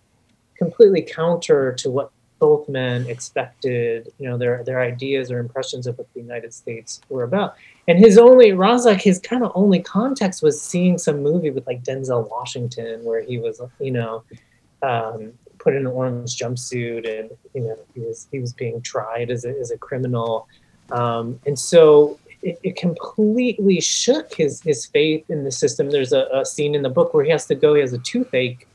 completely 0.57 1.03
counter 1.03 1.73
to 1.75 1.91
what 1.91 2.13
both 2.39 2.69
men 2.69 3.07
expected, 3.07 4.13
you 4.19 4.29
know, 4.29 4.39
their 4.39 4.63
their 4.65 4.81
ideas 4.81 5.31
or 5.31 5.39
impressions 5.39 5.87
of 5.87 5.99
what 5.99 6.13
the 6.15 6.21
United 6.21 6.55
States 6.55 7.01
were 7.09 7.25
about. 7.25 7.57
And 7.87 7.99
his 7.99 8.19
only 8.19 8.51
Razak, 8.51 9.01
his 9.01 9.19
kind 9.19 9.43
of 9.43 9.53
only 9.55 9.81
context 9.81 10.43
was 10.43 10.61
seeing 10.61 10.99
some 10.99 11.23
movie 11.23 11.51
with 11.51 11.67
like 11.67 11.83
Denzel 11.83 12.29
Washington, 12.31 13.05
where 13.05 13.23
he 13.23 13.39
was, 13.39 13.61
you 13.81 13.91
know, 13.91 14.23
um, 14.83 15.33
put 15.59 15.75
in 15.75 15.81
an 15.81 15.87
orange 15.87 16.37
jumpsuit, 16.37 17.09
and 17.19 17.31
you 17.55 17.63
know, 17.63 17.79
he 17.95 18.01
was 18.01 18.29
he 18.31 18.39
was 18.39 18.53
being 18.53 18.81
tried 18.83 19.31
as 19.31 19.45
a 19.45 19.51
as 19.59 19.71
a 19.71 19.79
criminal, 19.79 20.49
um, 20.91 21.41
and 21.47 21.59
so. 21.59 22.19
It, 22.41 22.57
it, 22.63 22.77
completely 22.77 23.81
shook 23.81 24.33
his 24.33 24.63
his 24.63 24.87
faith 24.87 25.29
in 25.29 25.43
the 25.43 25.51
system. 25.51 25.91
There's 25.91 26.13
a, 26.13 26.29
a 26.33 26.47
scene 26.47 26.77
in 26.77 26.83
the 26.83 26.89
book 26.89 27.13
where 27.13 27.25
he 27.25 27.31
has 27.33 27.47
to 27.47 27.57
go. 27.57 27.75
He 27.75 27.81
has 27.81 27.93
a 27.93 27.99
toothache, 27.99 28.68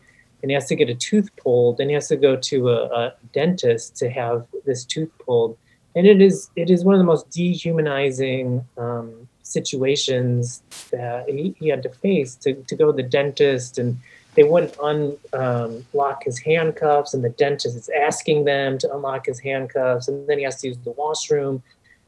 and 0.44 0.52
he 0.52 0.54
has 0.54 0.68
to 0.68 0.76
get 0.76 0.90
a 0.90 0.94
tooth 0.94 1.30
pulled 1.38 1.80
and 1.80 1.90
he 1.90 1.94
has 1.94 2.10
to 2.10 2.18
go 2.18 2.36
to 2.36 2.70
a, 2.70 2.86
a, 2.88 3.14
dentist 3.32 3.96
to 3.96 4.10
have 4.10 4.46
this 4.66 4.84
tooth 4.84 5.10
pulled. 5.26 5.58
And 5.96 6.06
it 6.06 6.22
is 6.22 6.50
it 6.56 6.70
is 6.70 6.84
one 6.84 6.94
of 6.94 7.00
the 7.00 7.06
most 7.06 7.30
dehumanizing 7.32 8.64
um, 8.78 9.28
situations 9.42 10.62
that 10.92 11.30
he, 11.30 11.56
he, 11.58 11.70
had 11.70 11.82
to 11.84 11.90
face 11.90 12.36
to, 12.36 12.56
to 12.56 12.76
go 12.76 12.88
to 12.88 12.94
the 12.94 13.08
dentist 13.08 13.78
and 13.78 13.98
they 14.36 14.44
wouldn't 14.44 14.76
unlock 14.82 16.18
um, 16.18 16.24
his 16.24 16.40
handcuffs 16.40 17.14
and 17.14 17.24
the 17.24 17.30
dentist 17.30 17.76
is 17.76 17.90
asking 17.90 18.46
them 18.46 18.78
to 18.80 18.94
unlock 18.94 19.28
his 19.28 19.40
handcuffs 19.40 20.08
and 20.08 20.28
then 20.28 20.40
he 20.40 20.44
has 20.44 20.60
to 20.62 20.68
use 20.68 20.78
the 20.80 20.92
washroom 20.92 21.62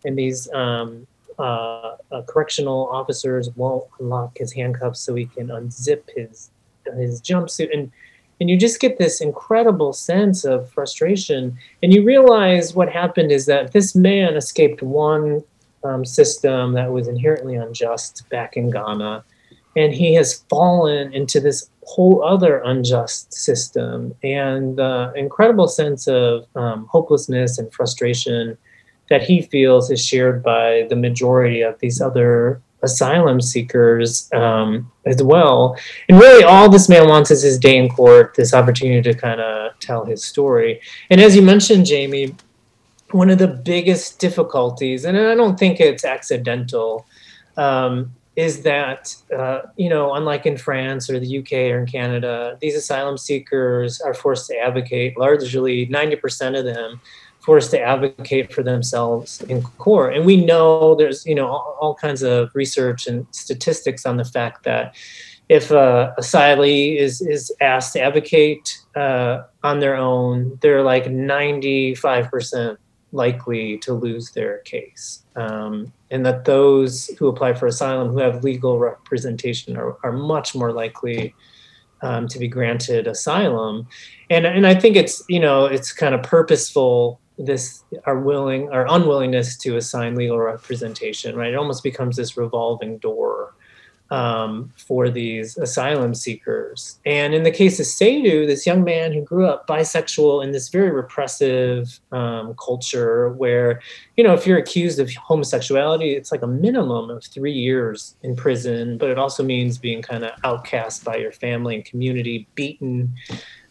and 0.03 0.17
these 0.17 0.51
um, 0.51 1.07
uh, 1.37 1.97
uh, 2.11 2.21
correctional 2.27 2.87
officers 2.91 3.49
won't 3.55 3.85
unlock 3.99 4.37
his 4.37 4.51
handcuffs 4.51 4.99
so 4.99 5.13
he 5.13 5.25
can 5.25 5.47
unzip 5.47 6.03
his 6.15 6.49
his 6.97 7.21
jumpsuit. 7.21 7.73
And 7.73 7.91
and 8.39 8.49
you 8.49 8.57
just 8.57 8.79
get 8.79 8.97
this 8.97 9.21
incredible 9.21 9.93
sense 9.93 10.43
of 10.43 10.69
frustration. 10.69 11.57
And 11.81 11.93
you 11.93 12.03
realize 12.03 12.75
what 12.75 12.91
happened 12.91 13.31
is 13.31 13.45
that 13.45 13.71
this 13.71 13.95
man 13.95 14.35
escaped 14.35 14.81
one 14.81 15.43
um, 15.83 16.03
system 16.03 16.73
that 16.73 16.91
was 16.91 17.07
inherently 17.07 17.55
unjust 17.55 18.27
back 18.29 18.57
in 18.57 18.71
ghana. 18.71 19.23
And 19.77 19.93
he 19.93 20.13
has 20.15 20.43
fallen 20.49 21.13
into 21.13 21.39
this 21.39 21.69
whole 21.83 22.23
other 22.23 22.61
unjust 22.63 23.33
system. 23.33 24.13
And 24.23 24.77
the 24.77 25.13
incredible 25.15 25.67
sense 25.67 26.07
of 26.07 26.45
um, 26.55 26.87
hopelessness 26.87 27.57
and 27.57 27.71
frustration 27.73 28.57
that 29.09 29.21
he 29.21 29.43
feels 29.43 29.91
is 29.91 30.03
shared 30.03 30.43
by 30.43 30.87
the 30.89 30.95
majority 30.95 31.61
of 31.61 31.79
these 31.79 32.01
other 32.01 32.61
asylum 32.85 33.41
seekers 33.41 34.31
um, 34.33 34.89
as 35.05 35.21
well. 35.21 35.77
And 36.07 36.17
really, 36.17 36.43
all 36.43 36.69
this 36.69 36.87
man 36.87 37.09
wants 37.09 37.31
is 37.31 37.41
his 37.41 37.59
day 37.59 37.77
in 37.77 37.89
court, 37.89 38.35
this 38.35 38.53
opportunity 38.53 39.01
to 39.01 39.17
kind 39.17 39.41
of 39.41 39.77
tell 39.79 40.05
his 40.05 40.23
story. 40.23 40.79
And 41.09 41.19
as 41.19 41.35
you 41.35 41.41
mentioned, 41.41 41.85
Jamie, 41.85 42.35
one 43.11 43.29
of 43.29 43.37
the 43.37 43.47
biggest 43.47 44.19
difficulties, 44.19 45.05
and 45.05 45.17
I 45.17 45.35
don't 45.35 45.59
think 45.59 45.79
it's 45.79 46.05
accidental, 46.05 47.05
um, 47.57 48.13
is 48.35 48.63
that, 48.63 49.15
uh, 49.35 49.61
you 49.77 49.89
know, 49.89 50.13
unlike 50.15 50.45
in 50.45 50.57
France 50.57 51.09
or 51.09 51.19
the 51.19 51.39
UK 51.39 51.53
or 51.71 51.79
in 51.79 51.85
Canada, 51.85 52.57
these 52.59 52.75
asylum 52.75 53.17
seekers 53.17 54.01
are 54.01 54.13
forced 54.13 54.47
to 54.47 54.57
advocate, 54.57 55.17
largely 55.17 55.87
90% 55.87 56.59
of 56.59 56.65
them 56.65 56.99
forced 57.45 57.69
to 57.71 57.79
advocate 57.79 58.51
for 58.51 58.63
themselves 58.63 59.41
in 59.43 59.61
court. 59.61 60.15
And 60.15 60.25
we 60.25 60.43
know 60.43 60.95
there's, 60.95 61.25
you 61.27 61.35
know, 61.35 61.47
all, 61.47 61.77
all 61.79 61.95
kinds 61.95 62.23
of 62.23 62.49
research 62.55 63.05
and 63.05 63.27
statistics 63.31 64.05
on 64.05 64.17
the 64.17 64.25
fact 64.25 64.63
that 64.63 64.95
if 65.47 65.69
a 65.69 66.15
asylee 66.17 66.97
is 66.97 67.21
is 67.21 67.53
asked 67.61 67.93
to 67.93 68.01
advocate 68.01 68.79
uh, 68.95 69.43
on 69.63 69.79
their 69.79 69.95
own, 69.95 70.57
they're 70.61 70.81
like 70.81 71.05
95% 71.05 72.77
likely 73.11 73.77
to 73.77 73.93
lose 73.93 74.31
their 74.31 74.57
case. 74.59 75.23
Um, 75.35 75.93
and 76.09 76.25
that 76.25 76.45
those 76.45 77.07
who 77.19 77.27
apply 77.27 77.53
for 77.53 77.67
asylum 77.67 78.09
who 78.09 78.19
have 78.19 78.43
legal 78.43 78.79
representation 78.79 79.77
are, 79.77 79.97
are 80.03 80.11
much 80.11 80.55
more 80.55 80.71
likely 80.71 81.35
um, 82.01 82.27
to 82.27 82.39
be 82.39 82.47
granted 82.47 83.07
asylum. 83.07 83.87
And, 84.29 84.45
and 84.45 84.65
I 84.65 84.75
think 84.75 84.95
it's, 84.95 85.23
you 85.29 85.39
know, 85.39 85.65
it's 85.65 85.93
kind 85.93 86.15
of 86.15 86.23
purposeful 86.23 87.19
this 87.37 87.83
our 88.05 88.19
willing 88.19 88.69
our 88.69 88.85
unwillingness 88.89 89.57
to 89.57 89.77
assign 89.77 90.15
legal 90.15 90.39
representation 90.39 91.35
right? 91.35 91.53
It 91.53 91.57
almost 91.57 91.83
becomes 91.83 92.15
this 92.15 92.37
revolving 92.37 92.97
door 92.99 93.53
um, 94.11 94.71
for 94.77 95.09
these 95.09 95.57
asylum 95.57 96.13
seekers. 96.13 96.99
And 97.05 97.33
in 97.33 97.43
the 97.43 97.51
case 97.51 97.79
of 97.79 97.85
Seidu, 97.85 98.45
this 98.45 98.65
young 98.65 98.83
man 98.83 99.13
who 99.13 99.21
grew 99.21 99.47
up 99.47 99.67
bisexual 99.67 100.43
in 100.43 100.51
this 100.51 100.69
very 100.69 100.91
repressive 100.91 101.99
um, 102.11 102.55
culture 102.55 103.29
where 103.29 103.81
you 104.15 104.23
know 104.23 104.33
if 104.33 104.45
you're 104.45 104.57
accused 104.57 104.99
of 104.99 105.11
homosexuality 105.15 106.13
it's 106.13 106.31
like 106.31 106.41
a 106.41 106.47
minimum 106.47 107.09
of 107.09 107.23
three 107.23 107.51
years 107.51 108.15
in 108.23 108.35
prison 108.35 108.97
but 108.97 109.09
it 109.09 109.17
also 109.17 109.43
means 109.43 109.77
being 109.77 110.01
kind 110.01 110.23
of 110.23 110.31
outcast 110.43 111.03
by 111.03 111.15
your 111.15 111.31
family 111.31 111.75
and 111.75 111.85
community 111.85 112.47
beaten 112.55 113.13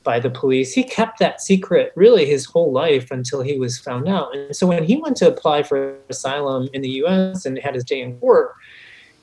by 0.04 0.20
the 0.20 0.30
police. 0.30 0.72
He 0.72 0.84
kept 0.84 1.18
that 1.18 1.40
secret 1.40 1.92
really 1.96 2.26
his 2.26 2.44
whole 2.44 2.70
life 2.70 3.10
until 3.10 3.42
he 3.42 3.58
was 3.58 3.78
found 3.78 4.08
out. 4.08 4.36
And 4.36 4.54
so 4.54 4.66
when 4.66 4.84
he 4.84 4.96
went 4.96 5.16
to 5.16 5.28
apply 5.28 5.62
for 5.62 5.96
asylum 6.08 6.68
in 6.72 6.82
the 6.82 6.90
US 7.04 7.44
and 7.46 7.58
had 7.58 7.74
his 7.74 7.84
day 7.84 8.00
in 8.00 8.18
court, 8.20 8.52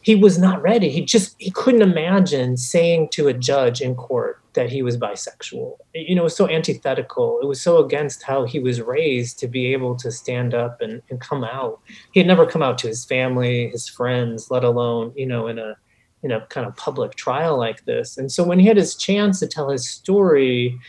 he 0.01 0.15
was 0.15 0.39
not 0.39 0.61
ready. 0.61 0.89
He 0.89 1.05
just 1.05 1.35
he 1.37 1.51
couldn't 1.51 1.83
imagine 1.83 2.57
saying 2.57 3.09
to 3.11 3.27
a 3.27 3.33
judge 3.33 3.81
in 3.81 3.95
court 3.95 4.41
that 4.53 4.69
he 4.69 4.81
was 4.81 4.97
bisexual. 4.97 5.77
You 5.93 6.15
know, 6.15 6.23
it 6.23 6.25
was 6.25 6.35
so 6.35 6.49
antithetical. 6.49 7.39
It 7.41 7.45
was 7.45 7.61
so 7.61 7.77
against 7.77 8.23
how 8.23 8.45
he 8.45 8.59
was 8.59 8.81
raised 8.81 9.39
to 9.39 9.47
be 9.47 9.71
able 9.71 9.95
to 9.97 10.11
stand 10.11 10.53
up 10.53 10.81
and, 10.81 11.01
and 11.09 11.21
come 11.21 11.43
out. 11.43 11.79
He 12.11 12.19
had 12.19 12.27
never 12.27 12.45
come 12.45 12.63
out 12.63 12.77
to 12.79 12.87
his 12.87 13.05
family, 13.05 13.69
his 13.69 13.87
friends, 13.87 14.51
let 14.51 14.63
alone, 14.63 15.13
you 15.15 15.25
know, 15.25 15.47
in 15.47 15.59
a 15.59 15.77
in 16.23 16.31
a 16.31 16.41
kind 16.47 16.67
of 16.67 16.75
public 16.75 17.15
trial 17.15 17.57
like 17.57 17.85
this. 17.85 18.17
And 18.17 18.31
so 18.31 18.43
when 18.43 18.59
he 18.59 18.67
had 18.67 18.77
his 18.77 18.95
chance 18.95 19.39
to 19.39 19.47
tell 19.47 19.69
his 19.69 19.89
story, 19.89 20.79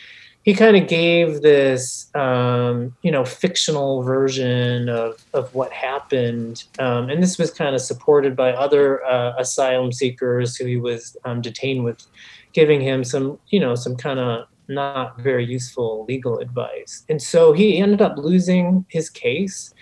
he 0.43 0.53
kind 0.53 0.75
of 0.75 0.87
gave 0.87 1.41
this, 1.41 2.13
um, 2.15 2.95
you 3.01 3.11
know, 3.11 3.23
fictional 3.23 4.03
version 4.03 4.89
of, 4.89 5.23
of 5.33 5.53
what 5.55 5.71
happened. 5.71 6.65
Um, 6.79 7.09
and 7.09 7.23
this 7.23 7.37
was 7.37 7.49
kind 7.51 7.73
of 7.73 7.81
supported 7.81 8.35
by 8.35 8.51
other 8.51 9.03
uh, 9.05 9.33
asylum 9.37 9.91
seekers 9.91 10.57
who 10.57 10.65
he 10.65 10.77
was 10.77 11.15
um, 11.23 11.41
detained 11.41 11.85
with, 11.85 12.05
giving 12.51 12.81
him 12.81 13.03
some, 13.05 13.39
you 13.47 13.59
know, 13.59 13.73
some 13.75 13.95
kind 13.95 14.19
of 14.19 14.47
not 14.67 15.17
very 15.19 15.45
useful 15.45 16.05
legal 16.07 16.39
advice. 16.39 17.05
And 17.09 17.21
so 17.21 17.53
he 17.53 17.77
ended 17.77 18.01
up 18.01 18.17
losing 18.17 18.85
his 18.89 19.09
case. 19.09 19.73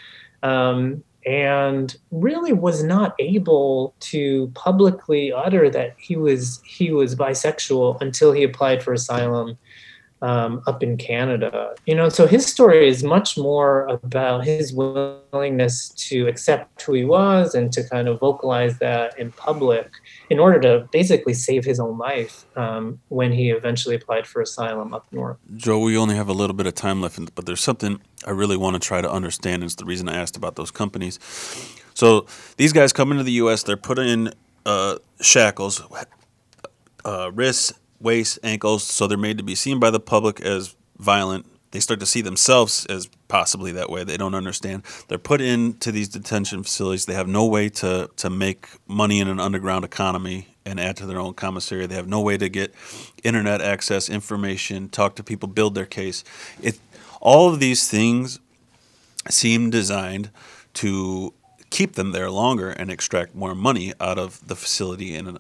Um, 0.44 1.04
and 1.26 1.96
really 2.12 2.54
was 2.54 2.84
not 2.84 3.16
able 3.20 3.94
to 4.00 4.52
publicly 4.56 5.32
utter 5.32 5.70
that 5.70 5.96
he 5.98 6.16
was 6.16 6.62
he 6.66 6.92
was 6.92 7.16
bisexual 7.16 8.02
until 8.02 8.32
he 8.32 8.44
applied 8.44 8.82
for 8.82 8.94
asylum 8.94 9.58
um, 10.22 10.62
up 10.68 10.84
in 10.84 10.98
Canada. 10.98 11.76
You 11.86 11.96
know, 11.96 12.10
so 12.10 12.28
his 12.28 12.46
story 12.46 12.88
is 12.88 13.04
much 13.04 13.38
more 13.38 13.88
about 13.88 14.46
his 14.46 14.74
willingness 14.74 15.90
to 16.10 16.28
accept 16.28 16.82
who 16.82 16.94
he 16.94 17.06
was 17.06 17.56
and 17.56 17.72
to 17.74 17.84
kind 17.84 18.08
of 18.08 18.20
vocalize 18.20 18.78
that 18.80 19.18
in 19.18 19.32
public 19.32 19.92
in 20.30 20.40
order 20.40 20.60
to 20.62 20.88
basically 20.92 21.34
save 21.34 21.66
his 21.66 21.80
own 21.80 21.98
life 21.98 22.46
um, 22.56 23.00
when 23.10 23.32
he 23.32 23.50
eventually 23.50 23.96
applied 23.96 24.28
for 24.28 24.42
asylum 24.42 24.94
up 24.94 25.06
north. 25.12 25.38
Joe, 25.56 25.80
we 25.80 25.98
only 25.98 26.16
have 26.16 26.30
a 26.30 26.34
little 26.34 26.56
bit 26.56 26.68
of 26.68 26.76
time 26.76 27.02
left, 27.02 27.20
but 27.36 27.46
there's 27.46 27.62
something 27.62 28.00
I 28.26 28.32
really 28.32 28.58
want 28.58 28.76
to 28.76 28.80
try 28.80 29.02
to 29.02 29.12
understand. 29.12 29.64
It's 29.64 29.76
the 29.76 29.86
reason 29.86 30.08
I 30.08 30.16
asked 30.16 30.38
about 30.38 30.56
those 30.56 30.72
companies. 30.72 31.20
So 31.94 32.28
these 32.58 32.74
guys 32.74 32.94
come 32.94 33.12
into 33.12 33.24
the 33.24 33.34
U.S., 33.34 33.64
they're 33.64 33.78
put 33.78 34.00
in 34.00 34.34
uh, 34.66 34.98
shackles, 35.20 35.82
uh, 37.04 37.32
wrists, 37.34 37.74
waist, 38.02 38.40
ankles, 38.44 38.84
so 38.84 39.08
they're 39.08 39.18
made 39.18 39.38
to 39.38 39.44
be 39.44 39.56
seen 39.56 39.80
by 39.80 39.90
the 39.90 40.00
public 40.00 40.42
as 40.42 40.76
violent. 40.98 41.46
They 41.72 41.80
start 41.80 42.02
to 42.02 42.06
see 42.06 42.22
themselves 42.22 42.86
as 42.88 43.08
possibly 43.30 43.72
that 43.72 43.90
way. 43.90 44.04
They 44.04 44.18
don't 44.18 44.36
understand. 44.36 44.84
They're 45.08 45.18
put 45.18 45.40
into 45.40 45.92
these 45.92 46.10
detention 46.10 46.64
facilities. 46.64 47.06
They 47.06 47.14
have 47.14 47.30
no 47.30 47.46
way 47.46 47.70
to, 47.70 48.10
to 48.18 48.30
make 48.30 48.68
money 48.88 49.22
in 49.22 49.30
an 49.30 49.40
underground 49.40 49.86
economy 49.86 50.48
and 50.66 50.80
add 50.80 50.98
to 50.98 51.06
their 51.06 51.20
own 51.20 51.34
commissary. 51.34 51.86
They 51.86 51.96
have 51.96 52.10
no 52.10 52.22
way 52.22 52.38
to 52.38 52.50
get 52.50 52.74
internet 53.24 53.62
access, 53.62 54.10
information, 54.10 54.90
talk 54.90 55.16
to 55.16 55.24
people, 55.24 55.48
build 55.48 55.76
their 55.76 55.86
case. 55.86 56.24
It, 56.62 56.78
all 57.22 57.54
of 57.54 57.60
these 57.60 57.90
things 57.90 58.40
seem 59.30 59.70
designed 59.70 60.30
to 60.74 61.34
keep 61.70 61.94
them 61.94 62.12
there 62.12 62.30
longer 62.30 62.70
and 62.70 62.92
extract 62.92 63.34
more 63.34 63.56
money 63.56 63.94
out 64.00 64.20
of 64.20 64.46
the 64.46 64.56
facility 64.56 65.16
and 65.16 65.40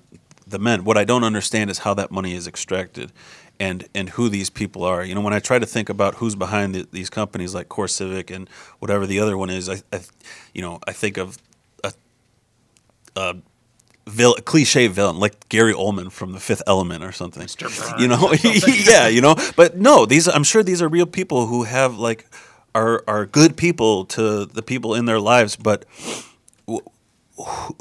the 0.51 0.59
men. 0.59 0.83
What 0.83 0.97
I 0.97 1.03
don't 1.03 1.23
understand 1.23 1.69
is 1.69 1.79
how 1.79 1.93
that 1.95 2.11
money 2.11 2.33
is 2.33 2.47
extracted 2.47 3.11
and 3.59 3.87
and 3.93 4.09
who 4.09 4.29
these 4.29 4.49
people 4.49 4.83
are. 4.83 5.03
You 5.03 5.15
know, 5.15 5.21
when 5.21 5.33
I 5.33 5.39
try 5.39 5.59
to 5.59 5.65
think 5.65 5.89
about 5.89 6.15
who's 6.15 6.35
behind 6.35 6.75
the, 6.75 6.87
these 6.91 7.09
companies 7.09 7.53
like 7.53 7.69
CoreCivic 7.69 8.33
and 8.35 8.49
whatever 8.79 9.05
the 9.07 9.19
other 9.19 9.37
one 9.37 9.49
is, 9.49 9.69
I, 9.69 9.81
I 9.93 10.01
you 10.53 10.61
know, 10.61 10.79
I 10.87 10.93
think 10.93 11.17
of 11.17 11.37
a, 11.83 11.93
a, 13.15 13.35
vil- 14.07 14.35
a 14.37 14.41
cliche 14.41 14.87
villain 14.87 15.17
like 15.19 15.47
Gary 15.49 15.73
Oldman 15.73 16.11
from 16.11 16.33
The 16.33 16.39
Fifth 16.39 16.63
Element 16.67 17.03
or 17.03 17.11
something. 17.11 17.43
You 17.99 18.07
know, 18.07 18.33
yeah, 18.43 19.07
you 19.07 19.21
know. 19.21 19.35
But 19.55 19.77
no, 19.77 20.05
these 20.05 20.27
I'm 20.27 20.43
sure 20.43 20.63
these 20.63 20.81
are 20.81 20.89
real 20.89 21.05
people 21.05 21.47
who 21.47 21.63
have 21.63 21.97
like 21.97 22.25
are 22.73 23.03
are 23.07 23.25
good 23.25 23.57
people 23.57 24.05
to 24.05 24.45
the 24.45 24.61
people 24.63 24.95
in 24.95 25.05
their 25.05 25.19
lives, 25.19 25.55
but 25.55 25.85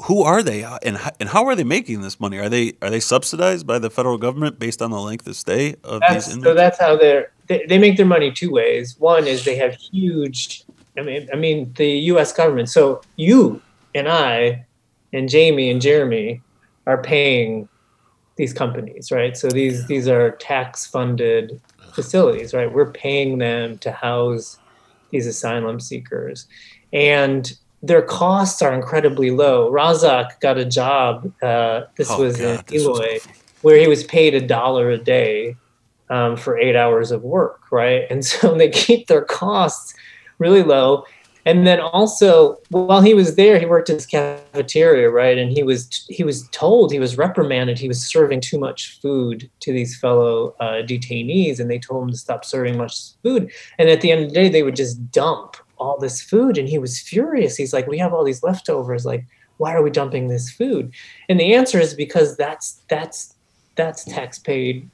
who 0.03 0.23
are 0.23 0.43
they 0.43 0.63
uh, 0.63 0.77
and 0.83 0.97
how, 0.97 1.11
and 1.19 1.29
how 1.29 1.45
are 1.45 1.55
they 1.55 1.63
making 1.63 2.01
this 2.01 2.19
money? 2.19 2.37
Are 2.37 2.49
they 2.49 2.73
are 2.81 2.89
they 2.89 2.99
subsidized 2.99 3.65
by 3.65 3.79
the 3.79 3.89
federal 3.89 4.17
government 4.17 4.59
based 4.59 4.81
on 4.81 4.91
the 4.91 4.99
length 4.99 5.27
of 5.27 5.35
stay 5.35 5.75
of 5.83 6.01
that's, 6.01 6.25
these 6.25 6.35
inmates? 6.35 6.47
So 6.47 6.53
that's 6.53 6.79
how 6.79 6.97
they're 6.97 7.31
they, 7.47 7.65
they 7.67 7.77
make 7.77 7.97
their 7.97 8.05
money 8.05 8.31
two 8.31 8.51
ways. 8.51 8.95
One 8.99 9.27
is 9.27 9.45
they 9.45 9.55
have 9.55 9.75
huge 9.75 10.63
I 10.97 11.01
mean 11.01 11.27
I 11.33 11.35
mean 11.35 11.73
the 11.75 11.89
US 12.13 12.33
government. 12.33 12.69
So 12.69 13.01
you 13.15 13.61
and 13.93 14.07
I 14.07 14.65
and 15.13 15.29
Jamie 15.29 15.69
and 15.69 15.81
Jeremy 15.81 16.41
are 16.87 17.01
paying 17.01 17.67
these 18.37 18.53
companies, 18.53 19.11
right? 19.11 19.35
So 19.35 19.47
these 19.47 19.87
these 19.87 20.07
are 20.07 20.31
tax 20.31 20.87
funded 20.87 21.61
facilities, 21.93 22.53
right? 22.53 22.71
We're 22.71 22.91
paying 22.91 23.37
them 23.37 23.77
to 23.79 23.91
house 23.91 24.57
these 25.11 25.27
asylum 25.27 25.79
seekers. 25.79 26.47
And 26.93 27.51
their 27.83 28.01
costs 28.01 28.61
are 28.61 28.73
incredibly 28.73 29.31
low. 29.31 29.71
Razak 29.71 30.39
got 30.39 30.57
a 30.57 30.65
job. 30.65 31.31
Uh, 31.41 31.81
this 31.95 32.09
oh, 32.11 32.21
was 32.21 32.37
God, 32.37 32.71
in 32.71 32.79
Eloy, 32.79 33.19
where 33.61 33.77
he 33.77 33.87
was 33.87 34.03
paid 34.03 34.35
a 34.35 34.45
dollar 34.45 34.91
a 34.91 34.97
day 34.97 35.55
um, 36.09 36.37
for 36.37 36.57
eight 36.57 36.75
hours 36.75 37.11
of 37.11 37.23
work, 37.23 37.71
right? 37.71 38.03
And 38.09 38.23
so 38.31 38.55
they 38.55 38.69
keep 38.69 39.07
their 39.07 39.23
costs 39.23 39.93
really 40.37 40.63
low. 40.63 41.05
And 41.43 41.65
then 41.65 41.79
also, 41.79 42.57
while 42.69 43.01
he 43.01 43.15
was 43.15 43.35
there, 43.35 43.57
he 43.57 43.65
worked 43.65 43.89
in 43.89 43.95
his 43.95 44.05
cafeteria, 44.05 45.09
right? 45.09 45.39
And 45.39 45.51
he 45.51 45.63
was 45.63 46.05
he 46.07 46.23
was 46.23 46.47
told 46.49 46.91
he 46.91 46.99
was 46.99 47.17
reprimanded. 47.17 47.79
He 47.79 47.87
was 47.87 47.99
serving 47.99 48.41
too 48.41 48.59
much 48.59 48.99
food 49.01 49.49
to 49.61 49.73
these 49.73 49.97
fellow 49.97 50.55
uh, 50.59 50.83
detainees, 50.83 51.59
and 51.59 51.67
they 51.67 51.79
told 51.79 52.03
him 52.03 52.11
to 52.11 52.17
stop 52.17 52.45
serving 52.45 52.77
much 52.77 53.13
food. 53.23 53.51
And 53.79 53.89
at 53.89 54.01
the 54.01 54.11
end 54.11 54.25
of 54.25 54.29
the 54.29 54.35
day, 54.35 54.49
they 54.49 54.61
would 54.61 54.75
just 54.75 55.11
dump 55.11 55.57
all 55.81 55.97
this 55.97 56.21
food 56.21 56.57
and 56.57 56.69
he 56.69 56.77
was 56.77 56.99
furious. 56.99 57.57
He's 57.57 57.73
like 57.73 57.87
we 57.87 57.97
have 57.97 58.13
all 58.13 58.23
these 58.23 58.43
leftovers 58.43 59.05
like 59.05 59.25
why 59.57 59.73
are 59.73 59.83
we 59.83 59.91
dumping 59.91 60.27
this 60.27 60.49
food? 60.49 60.93
And 61.29 61.39
the 61.39 61.53
answer 61.53 61.79
is 61.79 61.93
because 61.93 62.37
that's 62.37 62.81
that's 62.87 63.35
that's 63.75 64.03
tax 64.03 64.37
paid 64.37 64.89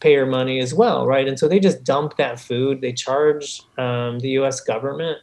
payer 0.00 0.26
money 0.26 0.58
as 0.60 0.74
well 0.74 1.06
right? 1.06 1.26
And 1.26 1.38
so 1.38 1.48
they 1.48 1.58
just 1.58 1.84
dump 1.84 2.16
that 2.16 2.38
food. 2.38 2.80
They 2.80 2.92
charge 2.92 3.62
um, 3.78 4.20
the 4.20 4.30
us 4.30 4.60
government 4.60 5.18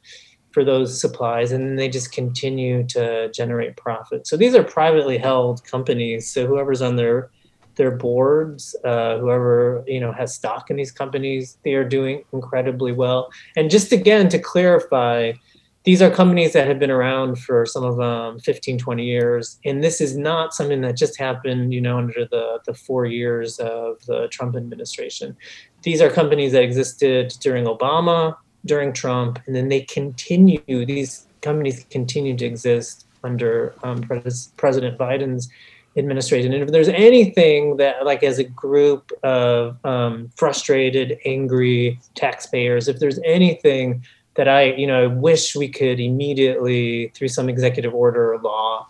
for 0.52 0.64
those 0.64 1.00
supplies 1.00 1.52
and 1.52 1.64
then 1.64 1.76
they 1.76 1.90
just 1.90 2.12
continue 2.12 2.84
to 2.88 3.32
generate 3.32 3.76
profit. 3.78 4.28
So 4.28 4.38
these 4.38 4.56
are 4.56 4.64
privately 4.64 5.18
held 5.18 5.64
companies 5.66 6.30
so 6.30 6.46
whoever's 6.48 6.82
on 6.82 6.96
their 6.96 7.30
their 7.76 7.92
boards, 7.92 8.76
uh, 8.84 9.18
whoever 9.18 9.84
you 9.88 10.00
know 10.00 10.12
has 10.12 10.34
stock 10.34 10.70
in 10.70 10.78
these 10.78 10.92
companies, 10.92 11.58
they 11.64 11.74
are 11.74 11.88
doing 11.88 12.24
incredibly 12.34 12.92
well. 12.92 13.32
And 13.56 13.70
just 13.70 13.92
again 13.92 14.30
to 14.30 14.40
clarify, 14.40 15.34
these 15.84 16.02
are 16.02 16.10
companies 16.10 16.54
that 16.54 16.68
have 16.68 16.80
been 16.80 16.92
around 16.92 17.40
for 17.40 17.66
some 17.66 17.84
of 17.84 17.98
them 17.98 18.40
15, 18.40 18.78
20 18.78 19.06
years, 19.06 19.60
and 19.66 19.84
this 19.84 20.00
is 20.00 20.16
not 20.16 20.54
something 20.54 20.82
that 20.82 20.96
just 20.96 21.18
happened, 21.20 21.74
you 21.74 21.82
know, 21.82 21.98
under 21.98 22.26
the 22.26 22.60
the 22.66 22.74
four 22.74 23.06
years 23.06 23.60
of 23.60 24.06
the 24.06 24.28
Trump 24.30 24.56
administration. 24.56 25.36
These 25.82 26.02
are 26.02 26.10
companies 26.10 26.54
that 26.54 26.64
existed 26.64 27.34
during 27.42 27.66
Obama, 27.66 28.38
during 28.66 28.94
Trump, 28.94 29.40
and 29.46 29.56
then 29.56 29.70
they 29.70 29.82
continue. 29.82 30.86
These 30.86 31.28
companies 31.42 31.86
continue 31.90 32.38
to 32.38 32.46
exist 32.46 33.06
under 33.24 33.76
um, 33.84 34.02
Pres- 34.02 34.52
President 34.58 34.98
Biden's 34.98 35.50
administration. 35.96 36.54
And 36.54 36.64
if 36.64 36.72
there's 36.72 36.90
anything 36.90 37.78
that, 37.78 38.06
like, 38.06 38.24
as 38.24 38.40
a 38.40 38.44
group 38.44 39.12
of 39.24 39.84
um, 39.86 40.32
frustrated, 40.36 41.20
angry 41.26 42.00
taxpayers, 42.16 42.88
if 42.88 43.00
there's 43.00 43.20
anything 43.24 44.04
that 44.36 44.48
I, 44.48 44.74
you 44.74 44.88
know, 44.88 45.10
wish 45.10 45.56
we 45.56 45.70
could 45.70 46.00
immediately, 46.00 47.10
through 47.10 47.28
some 47.28 47.50
executive 47.50 47.94
order 47.94 48.34
or 48.34 48.40
law, 48.40 48.88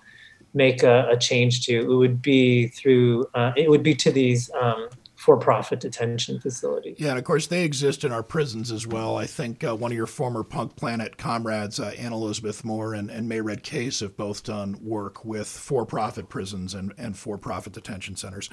make 0.54 0.84
a, 0.84 1.10
a 1.10 1.18
change 1.18 1.66
to, 1.66 1.74
it 1.74 1.96
would 1.96 2.22
be 2.22 2.68
through, 2.68 3.26
uh, 3.34 3.52
it 3.58 3.70
would 3.70 3.84
be 3.84 3.96
to 3.96 4.12
these 4.12 4.50
um, 4.62 4.88
for-profit 5.24 5.80
detention 5.80 6.40
facility. 6.40 6.96
Yeah, 6.98 7.12
and 7.12 7.20
of 7.20 7.24
course 7.24 7.48
they 7.48 7.64
exist 7.64 8.04
in 8.04 8.12
our 8.12 8.24
prisons 8.24 8.72
as 8.72 8.86
well. 8.86 9.16
I 9.16 9.26
think 9.26 9.64
uh, 9.64 9.74
one 9.74 9.92
of 9.92 9.96
your 9.96 10.08
former 10.08 10.44
Punk 10.44 10.76
Planet 10.76 11.18
comrades, 11.18 11.80
uh, 11.80 11.94
Elizabeth 11.98 12.66
Moore 12.66 12.94
and, 12.94 13.10
and 13.10 13.30
Mayred 13.30 13.64
Case, 13.64 14.02
have 14.02 14.18
both 14.18 14.44
done 14.44 14.78
work 14.82 15.24
with 15.24 15.48
for-profit 15.48 16.28
prisons 16.28 16.74
and, 16.74 16.94
and 16.98 17.18
for-profit 17.18 17.72
detention 17.74 18.18
centers. 18.18 18.50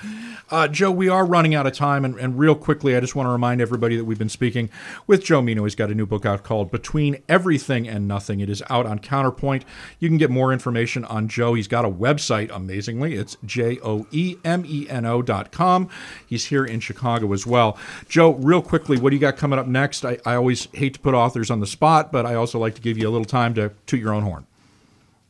Uh, 0.51 0.69
Joe, 0.69 0.93
we 0.93 1.09
are 1.09 1.27
running 1.27 1.55
out 1.55 1.67
of 1.67 1.73
time, 1.73 2.05
and, 2.05 2.17
and 2.19 2.39
real 2.39 2.55
quickly, 2.55 2.97
I 2.97 3.01
just 3.01 3.17
want 3.17 3.27
to 3.27 3.33
remind 3.33 3.61
everybody 3.61 3.97
that 3.97 4.05
we've 4.05 4.19
been 4.19 4.29
speaking 4.29 4.71
with 5.09 5.25
Joe 5.25 5.43
Meno. 5.43 5.65
He's 5.65 5.75
got 5.75 5.91
a 5.91 5.95
new 5.95 6.07
book 6.07 6.25
out 6.25 6.45
called 6.45 6.71
Between 6.71 7.23
Everything 7.29 7.89
and 7.89 8.07
Nothing. 8.07 8.41
It 8.41 8.49
is 8.49 8.63
out 8.71 8.87
on 8.87 9.01
Counterpoint. 9.01 9.65
You 9.99 10.09
can 10.09 10.19
get 10.19 10.31
more 10.31 10.53
information 10.53 11.05
on 11.05 11.27
Joe. 11.27 11.55
He's 11.55 11.69
got 11.69 11.85
a 11.85 11.91
website, 11.91 12.51
amazingly. 12.55 13.15
It's 13.15 13.37
J 13.45 13.79
O 13.83 14.07
E 14.11 14.37
M 14.45 14.65
E 14.67 14.89
N 14.89 15.05
O 15.05 15.21
dot 15.21 15.51
com. 15.51 15.89
He's 16.27 16.47
here 16.47 16.60
here 16.65 16.73
in 16.75 16.81
Chicago 16.81 17.33
as 17.33 17.47
well. 17.47 17.79
Joe, 18.09 18.33
real 18.35 18.63
quickly, 18.63 18.99
what 18.99 19.11
do 19.11 19.17
you 19.17 19.21
got 19.21 19.37
coming 19.37 19.59
up 19.59 19.67
next? 19.67 20.05
I, 20.05 20.19
I 20.25 20.35
always 20.35 20.69
hate 20.73 20.95
to 20.95 21.01
put 21.01 21.15
authors 21.15 21.51
on 21.51 21.61
the 21.61 21.67
spot, 21.67 22.13
but 22.13 22.27
I 22.27 22.35
also 22.35 22.59
like 22.59 22.75
to 22.75 22.81
give 22.81 22.99
you 22.99 23.09
a 23.09 23.11
little 23.11 23.25
time 23.25 23.55
to 23.55 23.73
toot 23.87 24.01
your 24.01 24.13
own 24.13 24.23
horn. 24.23 24.47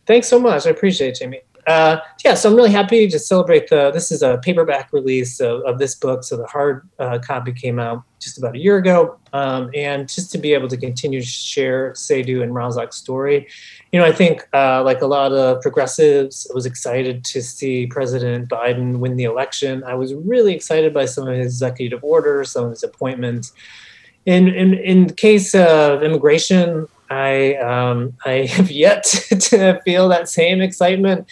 Thanks 0.06 0.28
so 0.28 0.40
much. 0.40 0.66
I 0.66 0.70
appreciate 0.70 1.10
it, 1.10 1.18
Jamie. 1.20 1.40
Uh, 1.66 1.98
yeah, 2.24 2.34
so 2.34 2.48
I'm 2.48 2.56
really 2.56 2.70
happy 2.70 3.08
to 3.08 3.18
celebrate 3.18 3.68
the. 3.68 3.90
This 3.90 4.10
is 4.10 4.22
a 4.22 4.38
paperback 4.38 4.92
release 4.92 5.40
of, 5.40 5.62
of 5.62 5.78
this 5.78 5.94
book. 5.94 6.24
So 6.24 6.36
the 6.36 6.46
hard 6.46 6.88
uh, 6.98 7.18
copy 7.18 7.52
came 7.52 7.78
out 7.78 8.02
just 8.18 8.38
about 8.38 8.54
a 8.54 8.58
year 8.58 8.76
ago, 8.76 9.18
um, 9.32 9.70
and 9.74 10.08
just 10.08 10.30
to 10.32 10.38
be 10.38 10.52
able 10.52 10.68
to 10.68 10.76
continue 10.76 11.20
to 11.20 11.26
share 11.26 11.92
Seidu 11.92 12.42
and 12.42 12.52
Razak's 12.52 12.96
story, 12.96 13.48
you 13.92 13.98
know, 13.98 14.06
I 14.06 14.12
think 14.12 14.46
uh, 14.52 14.82
like 14.84 15.00
a 15.00 15.06
lot 15.06 15.32
of 15.32 15.60
progressives, 15.62 16.46
I 16.50 16.54
was 16.54 16.66
excited 16.66 17.24
to 17.24 17.42
see 17.42 17.86
President 17.86 18.48
Biden 18.48 18.98
win 18.98 19.16
the 19.16 19.24
election. 19.24 19.82
I 19.84 19.94
was 19.94 20.14
really 20.14 20.54
excited 20.54 20.92
by 20.92 21.06
some 21.06 21.26
of 21.28 21.36
his 21.36 21.46
executive 21.46 22.04
orders, 22.04 22.50
some 22.50 22.64
of 22.64 22.70
his 22.70 22.82
appointments. 22.82 23.52
In 24.26 24.48
in 24.48 24.74
in 24.74 25.14
case 25.14 25.54
of 25.54 26.02
immigration, 26.02 26.86
I 27.10 27.56
um, 27.56 28.16
I 28.24 28.46
have 28.50 28.70
yet 28.70 29.04
to 29.04 29.80
feel 29.84 30.08
that 30.08 30.28
same 30.28 30.60
excitement. 30.60 31.30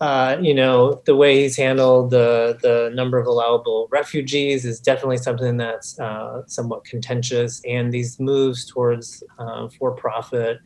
Uh, 0.00 0.38
you 0.40 0.54
know, 0.54 1.02
the 1.04 1.14
way 1.14 1.42
he's 1.42 1.56
handled 1.56 2.10
the 2.10 2.58
the 2.62 2.90
number 2.94 3.18
of 3.18 3.26
allowable 3.26 3.86
refugees 3.90 4.64
is 4.64 4.80
definitely 4.80 5.18
something 5.18 5.56
that's 5.56 5.98
uh, 6.00 6.42
somewhat 6.46 6.84
contentious, 6.84 7.62
and 7.66 7.92
these 7.92 8.18
moves 8.18 8.64
towards 8.64 9.22
uh, 9.38 9.68
for-profit 9.78 10.58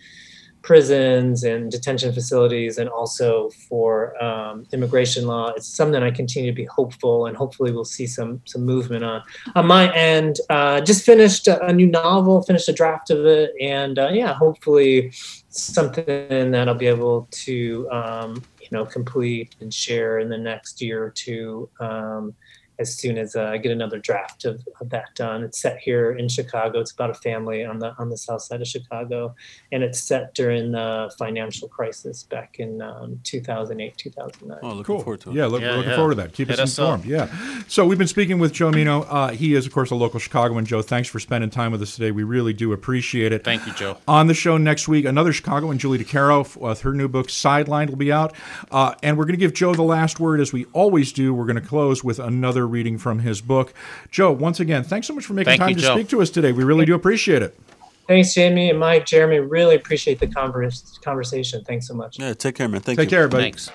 prisons 0.64 1.44
and 1.44 1.70
detention 1.70 2.10
facilities 2.12 2.78
and 2.78 2.88
also 2.88 3.50
for 3.68 4.20
um, 4.20 4.66
immigration 4.72 5.26
law. 5.26 5.50
It's 5.50 5.68
something 5.68 6.02
I 6.02 6.10
continue 6.10 6.50
to 6.50 6.56
be 6.56 6.64
hopeful 6.64 7.26
and 7.26 7.36
hopefully 7.36 7.70
we'll 7.70 7.84
see 7.84 8.06
some 8.06 8.40
some 8.46 8.64
movement 8.64 9.04
on. 9.04 9.22
On 9.54 9.66
my 9.66 9.94
end, 9.94 10.40
uh, 10.48 10.80
just 10.80 11.04
finished 11.04 11.46
a, 11.46 11.72
new 11.72 11.86
novel, 11.86 12.42
finished 12.42 12.68
a 12.68 12.72
draft 12.72 13.10
of 13.10 13.26
it, 13.26 13.52
and 13.60 13.98
uh, 13.98 14.08
yeah, 14.12 14.32
hopefully 14.32 15.12
something 15.50 16.50
that 16.50 16.68
I'll 16.68 16.74
be 16.74 16.86
able 16.86 17.28
to 17.44 17.88
um, 17.90 18.42
you 18.60 18.68
know 18.72 18.86
complete 18.86 19.54
and 19.60 19.72
share 19.72 20.18
in 20.18 20.30
the 20.30 20.38
next 20.38 20.80
year 20.80 21.04
or 21.04 21.10
two. 21.10 21.68
Um, 21.78 22.34
as 22.78 22.96
soon 22.96 23.18
as 23.18 23.36
uh, 23.36 23.44
I 23.44 23.58
get 23.58 23.72
another 23.72 23.98
draft 23.98 24.44
of, 24.44 24.66
of, 24.80 24.90
that 24.90 25.14
done. 25.14 25.42
It's 25.44 25.60
set 25.60 25.78
here 25.78 26.12
in 26.12 26.28
Chicago. 26.28 26.80
It's 26.80 26.92
about 26.92 27.10
a 27.10 27.14
family 27.14 27.64
on 27.64 27.78
the 27.78 27.94
on 27.98 28.10
the 28.10 28.16
south 28.16 28.42
side 28.42 28.60
of 28.60 28.66
Chicago, 28.68 29.34
and 29.72 29.82
it's 29.82 30.02
set 30.02 30.34
during 30.34 30.72
the 30.72 31.12
financial 31.18 31.68
crisis 31.68 32.22
back 32.24 32.56
in 32.58 32.82
um, 32.82 33.20
2008, 33.24 33.96
2009. 33.96 34.58
Oh, 34.62 34.68
looking 34.68 34.84
cool. 34.84 35.00
forward 35.00 35.20
to 35.22 35.30
it. 35.30 35.36
Yeah, 35.36 35.46
look, 35.46 35.62
Yeah, 35.62 35.76
looking 35.76 35.90
yeah. 35.90 35.96
forward 35.96 36.16
to 36.16 36.22
that. 36.22 36.32
Keep 36.32 36.48
Hit 36.48 36.58
us 36.60 36.78
us 36.78 36.78
up. 36.78 37.00
informed. 37.00 37.04
Yeah. 37.30 37.62
So 37.68 37.86
we've 37.86 37.98
been 37.98 38.06
speaking 38.08 38.38
with 38.38 38.52
Joe 38.52 38.70
Meno. 38.70 39.02
Uh, 39.02 39.30
he 39.30 39.54
is, 39.54 39.66
of 39.66 39.72
course, 39.72 39.90
a 39.90 39.94
local 39.94 40.18
Chicagoan. 40.20 40.64
Joe, 40.64 40.82
thanks 40.82 41.08
for 41.08 41.18
spending 41.20 41.50
time 41.50 41.72
with 41.72 41.82
us 41.82 41.94
today. 41.94 42.10
We 42.10 42.24
really 42.24 42.52
do 42.52 42.72
appreciate 42.72 43.32
it. 43.32 43.44
Thank 43.44 43.66
you, 43.66 43.72
Joe. 43.74 43.98
On 44.08 44.26
the 44.26 44.34
show 44.34 44.56
next 44.56 44.88
week, 44.88 45.04
another 45.04 45.32
Chicagoan, 45.32 45.78
Julie 45.78 45.98
DeCaro, 45.98 46.40
f- 46.40 46.56
with 46.56 46.80
her 46.82 46.92
new 46.92 47.08
book, 47.08 47.28
Sidelined, 47.28 47.90
will 47.90 47.96
be 47.96 48.12
out. 48.12 48.34
Uh, 48.70 48.94
and 49.02 49.16
we're 49.16 49.24
going 49.24 49.34
to 49.34 49.40
give 49.40 49.54
Joe 49.54 49.74
the 49.74 49.82
last 49.82 50.18
word, 50.20 50.40
as 50.40 50.52
we 50.52 50.64
always 50.72 51.12
do. 51.12 51.32
We're 51.34 51.46
going 51.46 51.60
to 51.60 51.66
close 51.66 52.02
with 52.02 52.18
another 52.18 52.63
reading 52.66 52.98
from 52.98 53.20
his 53.20 53.40
book. 53.40 53.72
Joe, 54.10 54.32
once 54.32 54.60
again, 54.60 54.84
thanks 54.84 55.06
so 55.06 55.14
much 55.14 55.24
for 55.24 55.34
making 55.34 55.52
Thank 55.52 55.60
time 55.60 55.68
you, 55.70 55.74
to 55.76 55.80
Joe. 55.82 55.94
speak 55.94 56.08
to 56.08 56.22
us 56.22 56.30
today. 56.30 56.52
We 56.52 56.64
really 56.64 56.84
do 56.84 56.94
appreciate 56.94 57.42
it. 57.42 57.58
Thanks, 58.06 58.34
Jamie 58.34 58.68
and 58.70 58.78
Mike, 58.78 59.06
Jeremy. 59.06 59.38
Really 59.38 59.76
appreciate 59.76 60.20
the 60.20 60.26
converse, 60.26 60.98
conversation. 61.02 61.64
Thanks 61.64 61.88
so 61.88 61.94
much. 61.94 62.18
Yeah, 62.18 62.34
take 62.34 62.54
care, 62.54 62.68
man. 62.68 62.80
Thank 62.82 62.98
Take 62.98 63.10
you. 63.10 63.16
care, 63.16 63.28
buddy. 63.28 63.44
Thanks. 63.44 63.70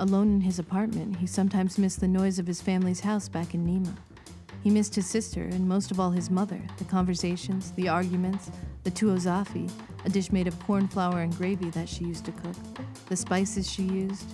Alone 0.00 0.30
in 0.34 0.40
his 0.42 0.60
apartment, 0.60 1.16
he 1.16 1.26
sometimes 1.26 1.76
missed 1.76 1.98
the 1.98 2.06
noise 2.06 2.38
of 2.38 2.46
his 2.46 2.62
family's 2.62 3.00
house 3.00 3.28
back 3.28 3.54
in 3.54 3.66
Nima. 3.66 3.92
He 4.62 4.70
missed 4.70 4.94
his 4.94 5.06
sister 5.06 5.42
and 5.42 5.68
most 5.68 5.90
of 5.90 5.98
all 5.98 6.10
his 6.10 6.30
mother, 6.30 6.60
the 6.78 6.84
conversations, 6.84 7.72
the 7.72 7.88
arguments, 7.88 8.50
the 8.84 8.90
tuozafi, 8.90 9.70
a 10.04 10.08
dish 10.08 10.30
made 10.30 10.46
of 10.46 10.58
corn 10.60 10.86
flour 10.86 11.22
and 11.22 11.36
gravy 11.36 11.70
that 11.70 11.88
she 11.88 12.04
used 12.04 12.24
to 12.26 12.32
cook, 12.32 12.54
the 13.08 13.16
spices 13.16 13.68
she 13.68 13.82
used. 13.82 14.26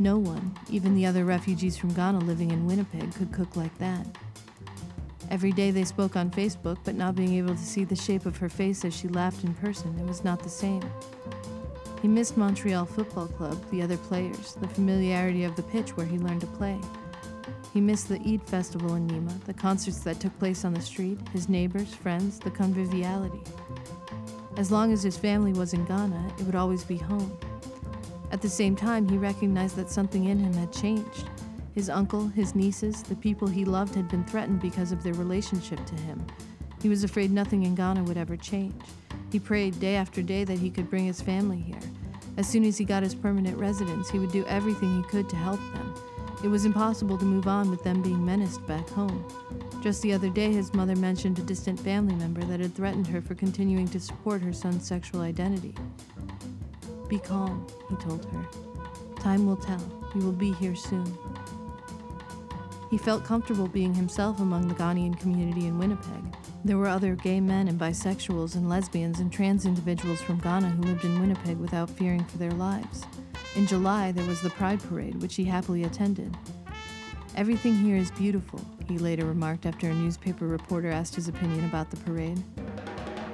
No 0.00 0.16
one, 0.16 0.58
even 0.70 0.94
the 0.94 1.04
other 1.04 1.26
refugees 1.26 1.76
from 1.76 1.92
Ghana 1.92 2.20
living 2.20 2.50
in 2.50 2.64
Winnipeg, 2.64 3.14
could 3.14 3.32
cook 3.32 3.54
like 3.54 3.76
that. 3.76 4.06
Every 5.30 5.52
day 5.52 5.70
they 5.70 5.84
spoke 5.84 6.16
on 6.16 6.30
Facebook, 6.30 6.78
but 6.84 6.94
not 6.94 7.14
being 7.14 7.34
able 7.34 7.54
to 7.54 7.60
see 7.60 7.84
the 7.84 7.94
shape 7.94 8.24
of 8.24 8.38
her 8.38 8.48
face 8.48 8.82
as 8.86 8.96
she 8.96 9.08
laughed 9.08 9.44
in 9.44 9.52
person, 9.52 9.94
it 9.98 10.06
was 10.06 10.24
not 10.24 10.42
the 10.42 10.48
same. 10.48 10.82
He 12.00 12.08
missed 12.08 12.38
Montreal 12.38 12.86
Football 12.86 13.28
Club, 13.28 13.62
the 13.70 13.82
other 13.82 13.98
players, 13.98 14.54
the 14.54 14.68
familiarity 14.68 15.44
of 15.44 15.54
the 15.54 15.64
pitch 15.64 15.94
where 15.98 16.06
he 16.06 16.16
learned 16.16 16.40
to 16.40 16.46
play. 16.46 16.80
He 17.74 17.82
missed 17.82 18.08
the 18.08 18.20
Eid 18.26 18.42
festival 18.44 18.94
in 18.94 19.06
Nima, 19.06 19.38
the 19.44 19.52
concerts 19.52 19.98
that 20.00 20.18
took 20.18 20.36
place 20.38 20.64
on 20.64 20.72
the 20.72 20.80
street, 20.80 21.18
his 21.34 21.50
neighbors, 21.50 21.94
friends, 21.94 22.38
the 22.38 22.50
conviviality. 22.50 23.42
As 24.56 24.72
long 24.72 24.94
as 24.94 25.02
his 25.02 25.18
family 25.18 25.52
was 25.52 25.74
in 25.74 25.84
Ghana, 25.84 26.32
it 26.38 26.46
would 26.46 26.54
always 26.54 26.84
be 26.84 26.96
home. 26.96 27.38
At 28.30 28.42
the 28.42 28.48
same 28.48 28.76
time, 28.76 29.08
he 29.08 29.16
recognized 29.16 29.76
that 29.76 29.90
something 29.90 30.26
in 30.26 30.38
him 30.38 30.52
had 30.52 30.72
changed. 30.72 31.28
His 31.74 31.90
uncle, 31.90 32.28
his 32.28 32.54
nieces, 32.54 33.02
the 33.02 33.16
people 33.16 33.48
he 33.48 33.64
loved 33.64 33.94
had 33.94 34.08
been 34.08 34.24
threatened 34.24 34.60
because 34.60 34.92
of 34.92 35.02
their 35.02 35.14
relationship 35.14 35.84
to 35.86 35.94
him. 35.96 36.24
He 36.82 36.88
was 36.88 37.04
afraid 37.04 37.30
nothing 37.30 37.64
in 37.64 37.74
Ghana 37.74 38.04
would 38.04 38.16
ever 38.16 38.36
change. 38.36 38.82
He 39.30 39.38
prayed 39.38 39.78
day 39.80 39.96
after 39.96 40.22
day 40.22 40.44
that 40.44 40.58
he 40.58 40.70
could 40.70 40.90
bring 40.90 41.04
his 41.04 41.20
family 41.20 41.58
here. 41.58 41.80
As 42.36 42.48
soon 42.48 42.64
as 42.64 42.78
he 42.78 42.84
got 42.84 43.02
his 43.02 43.14
permanent 43.14 43.58
residence, 43.58 44.08
he 44.08 44.18
would 44.18 44.32
do 44.32 44.44
everything 44.46 44.96
he 44.96 45.08
could 45.08 45.28
to 45.28 45.36
help 45.36 45.60
them. 45.74 45.94
It 46.42 46.48
was 46.48 46.64
impossible 46.64 47.18
to 47.18 47.24
move 47.24 47.46
on 47.46 47.70
with 47.70 47.82
them 47.82 48.00
being 48.00 48.24
menaced 48.24 48.66
back 48.66 48.88
home. 48.90 49.24
Just 49.82 50.00
the 50.02 50.12
other 50.12 50.30
day, 50.30 50.52
his 50.52 50.72
mother 50.72 50.96
mentioned 50.96 51.38
a 51.38 51.42
distant 51.42 51.78
family 51.78 52.14
member 52.14 52.42
that 52.44 52.60
had 52.60 52.74
threatened 52.74 53.06
her 53.08 53.20
for 53.20 53.34
continuing 53.34 53.88
to 53.88 54.00
support 54.00 54.40
her 54.40 54.52
son's 54.52 54.86
sexual 54.86 55.20
identity. 55.20 55.74
Be 57.10 57.18
calm, 57.18 57.66
he 57.88 57.96
told 57.96 58.24
her. 58.26 58.48
Time 59.16 59.44
will 59.44 59.56
tell. 59.56 59.82
You 60.14 60.20
will 60.20 60.32
be 60.32 60.52
here 60.52 60.76
soon. 60.76 61.12
He 62.88 62.98
felt 62.98 63.24
comfortable 63.24 63.66
being 63.66 63.92
himself 63.92 64.38
among 64.38 64.68
the 64.68 64.76
Ghanaian 64.76 65.18
community 65.18 65.66
in 65.66 65.76
Winnipeg. 65.76 66.22
There 66.64 66.78
were 66.78 66.86
other 66.86 67.16
gay 67.16 67.40
men 67.40 67.66
and 67.66 67.80
bisexuals 67.80 68.54
and 68.54 68.68
lesbians 68.68 69.18
and 69.18 69.32
trans 69.32 69.66
individuals 69.66 70.20
from 70.20 70.38
Ghana 70.38 70.68
who 70.68 70.82
lived 70.82 71.04
in 71.04 71.18
Winnipeg 71.18 71.58
without 71.58 71.90
fearing 71.90 72.22
for 72.22 72.38
their 72.38 72.52
lives. 72.52 73.04
In 73.56 73.66
July, 73.66 74.12
there 74.12 74.26
was 74.26 74.40
the 74.40 74.50
Pride 74.50 74.80
Parade, 74.80 75.20
which 75.20 75.34
he 75.34 75.42
happily 75.42 75.82
attended. 75.82 76.36
Everything 77.34 77.74
here 77.74 77.96
is 77.96 78.12
beautiful, 78.12 78.64
he 78.86 78.98
later 78.98 79.26
remarked 79.26 79.66
after 79.66 79.90
a 79.90 79.94
newspaper 79.94 80.46
reporter 80.46 80.92
asked 80.92 81.16
his 81.16 81.26
opinion 81.26 81.64
about 81.64 81.90
the 81.90 81.96
parade. 81.96 82.40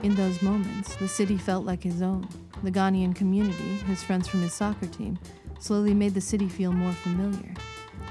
In 0.03 0.15
those 0.15 0.43
moments, 0.43 0.95
the 0.97 1.09
city 1.09 1.37
felt 1.37 1.65
like 1.65 1.83
his 1.83 2.03
own. 2.03 2.29
The 2.63 2.71
Ghanaian 2.71 3.15
community, 3.15 3.79
his 3.87 4.03
friends 4.03 4.29
from 4.29 4.43
his 4.43 4.53
soccer 4.53 4.87
team, 4.87 5.19
slowly 5.59 5.95
made 5.95 6.15
the 6.15 6.21
city 6.21 6.49
feel 6.49 6.73
more 6.73 6.93
familiar. 6.93 7.55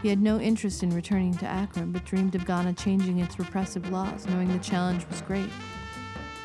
He 0.01 0.09
had 0.09 0.21
no 0.21 0.39
interest 0.39 0.83
in 0.83 0.89
returning 0.89 1.36
to 1.38 1.45
Accra, 1.45 1.83
but 1.83 2.05
dreamed 2.05 2.36
of 2.36 2.45
Ghana 2.45 2.73
changing 2.73 3.19
its 3.19 3.39
repressive 3.39 3.89
laws, 3.91 4.27
knowing 4.27 4.51
the 4.51 4.63
challenge 4.63 5.07
was 5.09 5.21
great. 5.21 5.49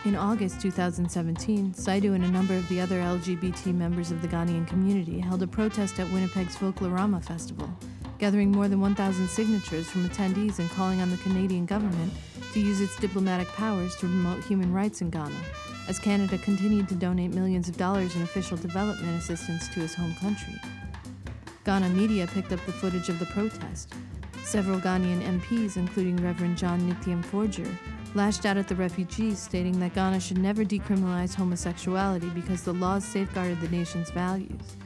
In 0.04 0.16
August 0.16 0.60
2017, 0.62 1.74
Seidu 1.74 2.14
and 2.14 2.24
a 2.24 2.30
number 2.30 2.54
of 2.54 2.66
the 2.68 2.80
other 2.80 3.00
LGBT 3.00 3.74
members 3.74 4.10
of 4.10 4.22
the 4.22 4.28
Ghanaian 4.28 4.66
community 4.66 5.18
held 5.18 5.42
a 5.42 5.46
protest 5.46 6.00
at 6.00 6.10
Winnipeg's 6.10 6.56
Folklorama 6.56 7.22
Festival, 7.22 7.68
gathering 8.20 8.52
more 8.52 8.68
than 8.68 8.80
1,000 8.80 9.28
signatures 9.28 9.88
from 9.88 10.06
attendees 10.06 10.58
and 10.58 10.70
calling 10.70 11.00
on 11.00 11.10
the 11.10 11.16
Canadian 11.16 11.64
government 11.64 12.12
to 12.52 12.60
use 12.60 12.80
its 12.80 12.96
diplomatic 12.96 13.48
powers 13.48 13.94
to 13.96 14.00
promote 14.00 14.44
human 14.44 14.72
rights 14.72 15.00
in 15.00 15.08
Ghana, 15.08 15.34
as 15.88 15.98
Canada 15.98 16.36
continued 16.36 16.86
to 16.90 16.94
donate 16.94 17.32
millions 17.32 17.68
of 17.68 17.78
dollars 17.78 18.14
in 18.14 18.22
official 18.22 18.58
development 18.58 19.18
assistance 19.18 19.68
to 19.68 19.80
his 19.80 19.94
home 19.94 20.14
country. 20.16 20.54
Ghana 21.64 21.88
media 21.88 22.26
picked 22.26 22.52
up 22.52 22.64
the 22.66 22.72
footage 22.72 23.08
of 23.08 23.18
the 23.18 23.26
protest. 23.26 23.94
Several 24.44 24.78
Ghanaian 24.78 25.22
MPs, 25.40 25.78
including 25.78 26.16
Reverend 26.16 26.58
John 26.58 26.80
Ntim 26.92 27.24
Fordjour, 27.24 27.74
lashed 28.14 28.44
out 28.44 28.58
at 28.58 28.68
the 28.68 28.74
refugees, 28.74 29.38
stating 29.38 29.80
that 29.80 29.94
Ghana 29.94 30.20
should 30.20 30.38
never 30.38 30.62
decriminalize 30.62 31.34
homosexuality 31.34 32.28
because 32.30 32.64
the 32.64 32.74
laws 32.74 33.04
safeguarded 33.04 33.60
the 33.62 33.68
nation's 33.68 34.10
values. 34.10 34.76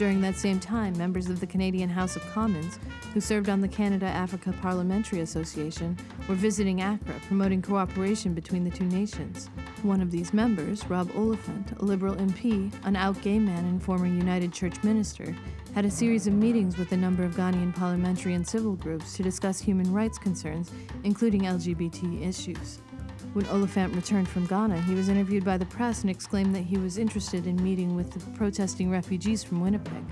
During 0.00 0.22
that 0.22 0.36
same 0.36 0.58
time, 0.58 0.96
members 0.96 1.28
of 1.28 1.40
the 1.40 1.46
Canadian 1.46 1.90
House 1.90 2.16
of 2.16 2.22
Commons, 2.32 2.78
who 3.12 3.20
served 3.20 3.50
on 3.50 3.60
the 3.60 3.68
Canada 3.68 4.06
Africa 4.06 4.54
Parliamentary 4.62 5.20
Association, 5.20 5.94
were 6.26 6.34
visiting 6.34 6.80
Accra, 6.80 7.16
promoting 7.26 7.60
cooperation 7.60 8.32
between 8.32 8.64
the 8.64 8.70
two 8.70 8.86
nations. 8.86 9.50
One 9.82 10.00
of 10.00 10.10
these 10.10 10.32
members, 10.32 10.86
Rob 10.88 11.10
Oliphant, 11.14 11.72
a 11.78 11.84
Liberal 11.84 12.14
MP, 12.14 12.72
an 12.84 12.96
out 12.96 13.20
gay 13.20 13.38
man 13.38 13.66
and 13.66 13.82
former 13.82 14.06
United 14.06 14.54
Church 14.54 14.82
minister, 14.82 15.36
had 15.74 15.84
a 15.84 15.90
series 15.90 16.26
of 16.26 16.32
meetings 16.32 16.78
with 16.78 16.92
a 16.92 16.96
number 16.96 17.22
of 17.22 17.34
Ghanaian 17.34 17.76
parliamentary 17.76 18.32
and 18.32 18.48
civil 18.48 18.76
groups 18.76 19.18
to 19.18 19.22
discuss 19.22 19.60
human 19.60 19.92
rights 19.92 20.16
concerns, 20.16 20.70
including 21.04 21.42
LGBT 21.42 22.26
issues. 22.26 22.80
When 23.32 23.46
Oliphant 23.46 23.94
returned 23.94 24.28
from 24.28 24.46
Ghana, 24.46 24.80
he 24.82 24.94
was 24.94 25.08
interviewed 25.08 25.44
by 25.44 25.56
the 25.56 25.66
press 25.66 26.00
and 26.00 26.10
exclaimed 26.10 26.54
that 26.54 26.64
he 26.64 26.78
was 26.78 26.98
interested 26.98 27.46
in 27.46 27.62
meeting 27.62 27.94
with 27.94 28.10
the 28.10 28.20
protesting 28.36 28.90
refugees 28.90 29.44
from 29.44 29.60
Winnipeg. 29.60 30.02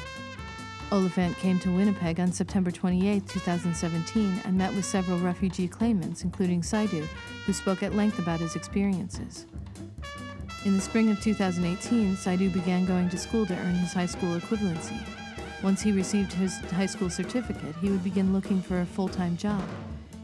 Oliphant 0.91 1.37
came 1.37 1.59
to 1.61 1.75
Winnipeg 1.75 2.19
on 2.21 2.33
September 2.33 2.71
28, 2.71 3.27
2017, 3.29 4.43
and 4.45 4.57
met 4.57 4.73
with 4.75 4.85
several 4.85 5.19
refugee 5.19 5.69
claimants, 5.69 6.23
including 6.23 6.63
Seidu, 6.63 7.07
who 7.45 7.53
spoke 7.53 7.83
at 7.83 7.95
length 7.95 8.19
about 8.19 8.41
his 8.41 8.57
experiences. 8.57 9.47
In 10.65 10.75
the 10.75 10.81
spring 10.81 11.11
of 11.11 11.21
2018, 11.21 12.17
Seidu 12.17 12.51
began 12.51 12.87
going 12.87 13.09
to 13.11 13.19
school 13.19 13.45
to 13.47 13.57
earn 13.57 13.75
his 13.75 13.93
high 13.93 14.07
school 14.07 14.39
equivalency. 14.39 14.99
Once 15.63 15.83
he 15.83 15.93
received 15.93 16.33
his 16.33 16.57
high 16.71 16.87
school 16.87 17.11
certificate, 17.11 17.75
he 17.81 17.91
would 17.91 18.05
begin 18.05 18.33
looking 18.33 18.63
for 18.63 18.81
a 18.81 18.87
full 18.87 19.09
time 19.09 19.37
job. 19.37 19.63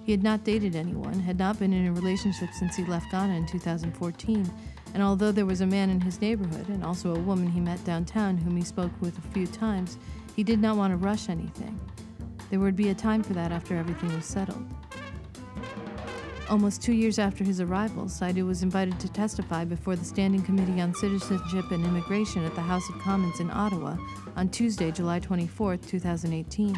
He 0.04 0.12
had 0.12 0.22
not 0.22 0.44
dated 0.44 0.76
anyone, 0.76 1.18
had 1.18 1.38
not 1.38 1.58
been 1.58 1.72
in 1.72 1.86
a 1.86 1.92
relationship 1.92 2.50
since 2.52 2.76
he 2.76 2.84
left 2.84 3.10
Ghana 3.10 3.32
in 3.32 3.46
2014, 3.46 4.50
and 4.92 5.02
although 5.02 5.32
there 5.32 5.46
was 5.46 5.62
a 5.62 5.66
man 5.66 5.88
in 5.88 6.00
his 6.00 6.20
neighborhood 6.20 6.68
and 6.68 6.84
also 6.84 7.14
a 7.14 7.18
woman 7.18 7.48
he 7.48 7.58
met 7.58 7.82
downtown 7.84 8.36
whom 8.36 8.56
he 8.56 8.62
spoke 8.62 8.92
with 9.00 9.16
a 9.16 9.28
few 9.32 9.46
times, 9.46 9.96
he 10.36 10.44
did 10.44 10.60
not 10.60 10.76
want 10.76 10.92
to 10.92 10.98
rush 10.98 11.30
anything. 11.30 11.80
There 12.50 12.60
would 12.60 12.76
be 12.76 12.90
a 12.90 12.94
time 12.94 13.22
for 13.22 13.32
that 13.32 13.50
after 13.50 13.76
everything 13.76 14.14
was 14.14 14.26
settled. 14.26 14.66
Almost 16.50 16.82
two 16.82 16.92
years 16.92 17.18
after 17.18 17.42
his 17.42 17.62
arrival, 17.62 18.04
Seidu 18.04 18.46
was 18.46 18.62
invited 18.62 19.00
to 19.00 19.08
testify 19.08 19.64
before 19.64 19.96
the 19.96 20.04
Standing 20.04 20.42
Committee 20.42 20.82
on 20.82 20.94
Citizenship 20.94 21.70
and 21.70 21.82
Immigration 21.82 22.44
at 22.44 22.54
the 22.54 22.60
House 22.60 22.86
of 22.90 22.98
Commons 22.98 23.40
in 23.40 23.50
Ottawa 23.50 23.96
on 24.36 24.50
Tuesday, 24.50 24.90
July 24.90 25.18
24, 25.18 25.78
2018. 25.78 26.76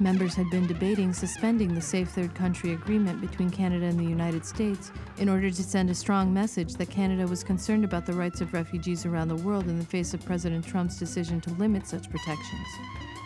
Members 0.00 0.34
had 0.34 0.50
been 0.50 0.66
debating 0.66 1.12
suspending 1.12 1.74
the 1.74 1.80
Safe 1.80 2.08
Third 2.08 2.34
Country 2.34 2.72
Agreement 2.72 3.20
between 3.20 3.50
Canada 3.50 3.86
and 3.86 3.98
the 3.98 4.04
United 4.04 4.44
States 4.44 4.90
in 5.18 5.28
order 5.28 5.50
to 5.50 5.62
send 5.62 5.90
a 5.90 5.94
strong 5.94 6.32
message 6.32 6.74
that 6.74 6.90
Canada 6.90 7.26
was 7.26 7.44
concerned 7.44 7.84
about 7.84 8.06
the 8.06 8.12
rights 8.12 8.40
of 8.40 8.52
refugees 8.52 9.06
around 9.06 9.28
the 9.28 9.36
world 9.36 9.68
in 9.68 9.78
the 9.78 9.84
face 9.84 10.12
of 10.12 10.24
President 10.24 10.66
Trump's 10.66 10.98
decision 10.98 11.40
to 11.42 11.50
limit 11.50 11.86
such 11.86 12.10
protections. 12.10 12.66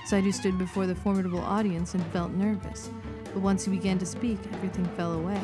Seidu 0.07 0.33
stood 0.33 0.59
before 0.59 0.87
the 0.87 0.95
formidable 0.95 1.41
audience 1.41 1.95
and 1.95 2.05
felt 2.09 2.33
nervous, 2.33 2.91
but 3.33 3.43
once 3.43 3.65
he 3.65 3.71
began 3.71 3.99
to 3.99 4.07
speak, 4.07 4.39
everything 4.53 4.85
fell 4.97 5.13
away. 5.13 5.41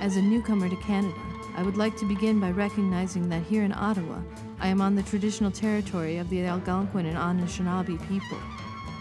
As 0.00 0.16
a 0.16 0.22
newcomer 0.22 0.68
to 0.68 0.76
Canada, 0.76 1.14
I 1.56 1.62
would 1.62 1.76
like 1.76 1.96
to 1.98 2.08
begin 2.08 2.40
by 2.40 2.50
recognizing 2.50 3.28
that 3.28 3.44
here 3.44 3.62
in 3.62 3.72
Ottawa, 3.72 4.20
I 4.60 4.68
am 4.68 4.80
on 4.80 4.94
the 4.94 5.02
traditional 5.02 5.50
territory 5.50 6.18
of 6.18 6.28
the 6.30 6.44
Algonquin 6.44 7.06
and 7.06 7.16
Anishinaabe 7.16 7.98
people. 8.08 8.38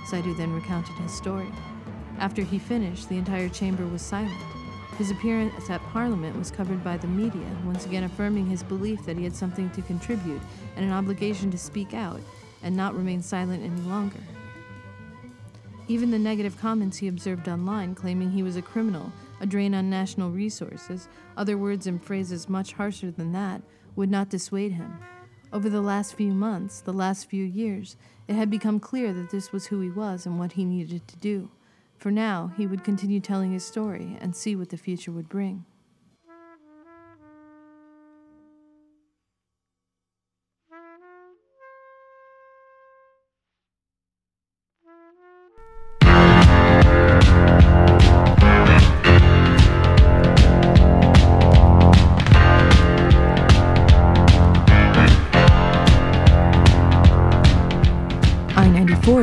Seidu 0.06 0.36
then 0.36 0.54
recounted 0.54 0.96
his 0.96 1.14
story. 1.14 1.52
After 2.20 2.44
he 2.44 2.60
finished, 2.60 3.10
the 3.10 3.18
entire 3.18 3.50
chamber 3.50 3.86
was 3.88 4.02
silent. 4.02 4.36
His 4.98 5.12
appearance 5.12 5.70
at 5.70 5.82
Parliament 5.88 6.38
was 6.38 6.52
covered 6.52 6.84
by 6.84 6.96
the 6.96 7.08
media, 7.08 7.46
once 7.66 7.86
again 7.86 8.06
affirming 8.06 8.46
his 8.46 8.64
belief 8.64 9.06
that 9.06 9.18
he 9.18 9.26
had 9.26 9.36
something 9.36 9.70
to 9.72 9.82
contribute 9.82 10.42
and 10.76 10.86
an 10.86 10.92
obligation 10.92 11.52
to 11.52 11.58
speak 11.58 11.94
out 11.94 12.22
and 12.64 12.76
not 12.78 12.96
remain 12.96 13.22
silent 13.22 13.64
any 13.64 13.82
longer. 13.82 14.22
Even 15.88 16.12
the 16.12 16.20
negative 16.20 16.58
comments 16.58 16.98
he 16.98 17.08
observed 17.08 17.50
online, 17.50 17.94
claiming 17.94 18.32
he 18.32 18.42
was 18.42 18.56
a 18.56 18.62
criminal, 18.62 19.12
a 19.42 19.46
drain 19.46 19.76
on 19.76 19.90
national 19.90 20.32
resources, 20.32 21.10
other 21.36 21.58
words 21.58 21.88
and 21.88 22.02
phrases 22.02 22.48
much 22.48 22.74
harsher 22.74 23.12
than 23.12 23.34
that, 23.34 23.62
would 23.96 24.10
not 24.10 24.30
dissuade 24.30 24.72
him. 24.72 24.98
Over 25.56 25.70
the 25.70 25.80
last 25.80 26.16
few 26.16 26.34
months, 26.34 26.82
the 26.82 26.92
last 26.92 27.30
few 27.30 27.46
years, 27.46 27.96
it 28.28 28.36
had 28.36 28.50
become 28.50 28.78
clear 28.78 29.14
that 29.14 29.30
this 29.30 29.54
was 29.54 29.68
who 29.68 29.80
he 29.80 29.90
was 29.90 30.26
and 30.26 30.38
what 30.38 30.52
he 30.52 30.66
needed 30.66 31.08
to 31.08 31.16
do. 31.16 31.50
For 31.98 32.12
now, 32.12 32.52
he 32.58 32.68
would 32.68 32.84
continue 32.84 33.22
telling 33.22 33.54
his 33.54 33.66
story 33.66 34.18
and 34.20 34.36
see 34.36 34.54
what 34.58 34.68
the 34.68 34.76
future 34.76 35.14
would 35.14 35.30
bring. 35.30 35.64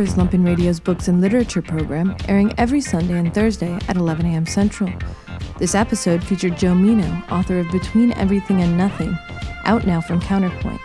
Is 0.03 0.15
Lumpen 0.15 0.45
Radio's 0.45 0.81
books 0.81 1.07
and 1.07 1.21
literature 1.21 1.63
program, 1.63 2.17
airing 2.27 2.53
every 2.59 2.81
Sunday 2.81 3.17
and 3.17 3.33
Thursday 3.33 3.73
at 3.87 3.97
11 3.97 4.27
a.m. 4.27 4.47
Central. 4.47 4.91
This 5.59 5.77
episode 5.77 6.25
featured 6.25 6.57
Joe 6.57 6.75
Meno, 6.75 7.07
author 7.31 7.61
of 7.61 7.71
Between 7.71 8.13
Everything 8.15 8.63
and 8.63 8.77
Nothing, 8.77 9.17
out 9.65 9.87
now 9.87 10.01
from 10.01 10.21
Counterpoint. 10.21 10.81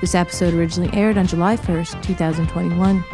This 0.00 0.16
episode 0.16 0.52
originally 0.52 0.92
aired 0.98 1.16
on 1.16 1.28
July 1.28 1.56
1st, 1.56 2.02
2021. 2.02 3.04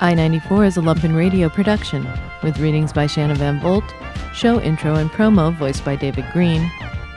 I-94 0.00 0.66
is 0.66 0.76
a 0.78 0.80
Lumpen 0.80 1.14
Radio 1.14 1.50
production, 1.50 2.08
with 2.42 2.58
readings 2.60 2.94
by 2.94 3.06
Shanna 3.06 3.34
Van 3.34 3.60
Volt, 3.60 3.84
show 4.32 4.58
intro 4.62 4.94
and 4.94 5.10
promo 5.10 5.54
voiced 5.54 5.84
by 5.84 5.96
David 5.96 6.24
Green, 6.32 6.70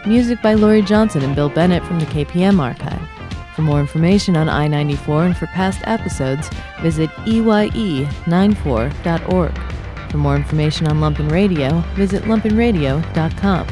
music 0.05 0.41
by 0.41 0.55
Laurie 0.55 0.81
Johnson 0.81 1.23
and 1.23 1.35
Bill 1.37 1.49
Bennett 1.49 1.85
from 1.85 1.99
the 1.99 2.05
KPM 2.07 2.59
archive. 2.59 3.12
For 3.55 3.61
more 3.61 3.79
information 3.79 4.35
on 4.35 4.49
I 4.49 4.67
94 4.67 5.25
and 5.25 5.37
for 5.37 5.45
past 5.47 5.81
episodes, 5.85 6.49
visit 6.81 7.09
EYE94.org. 7.25 10.11
For 10.11 10.17
more 10.17 10.35
information 10.35 10.87
on 10.87 10.99
Lumpen 10.99 11.31
Radio, 11.31 11.79
visit 11.95 12.23
lumpenradio.com. 12.23 13.67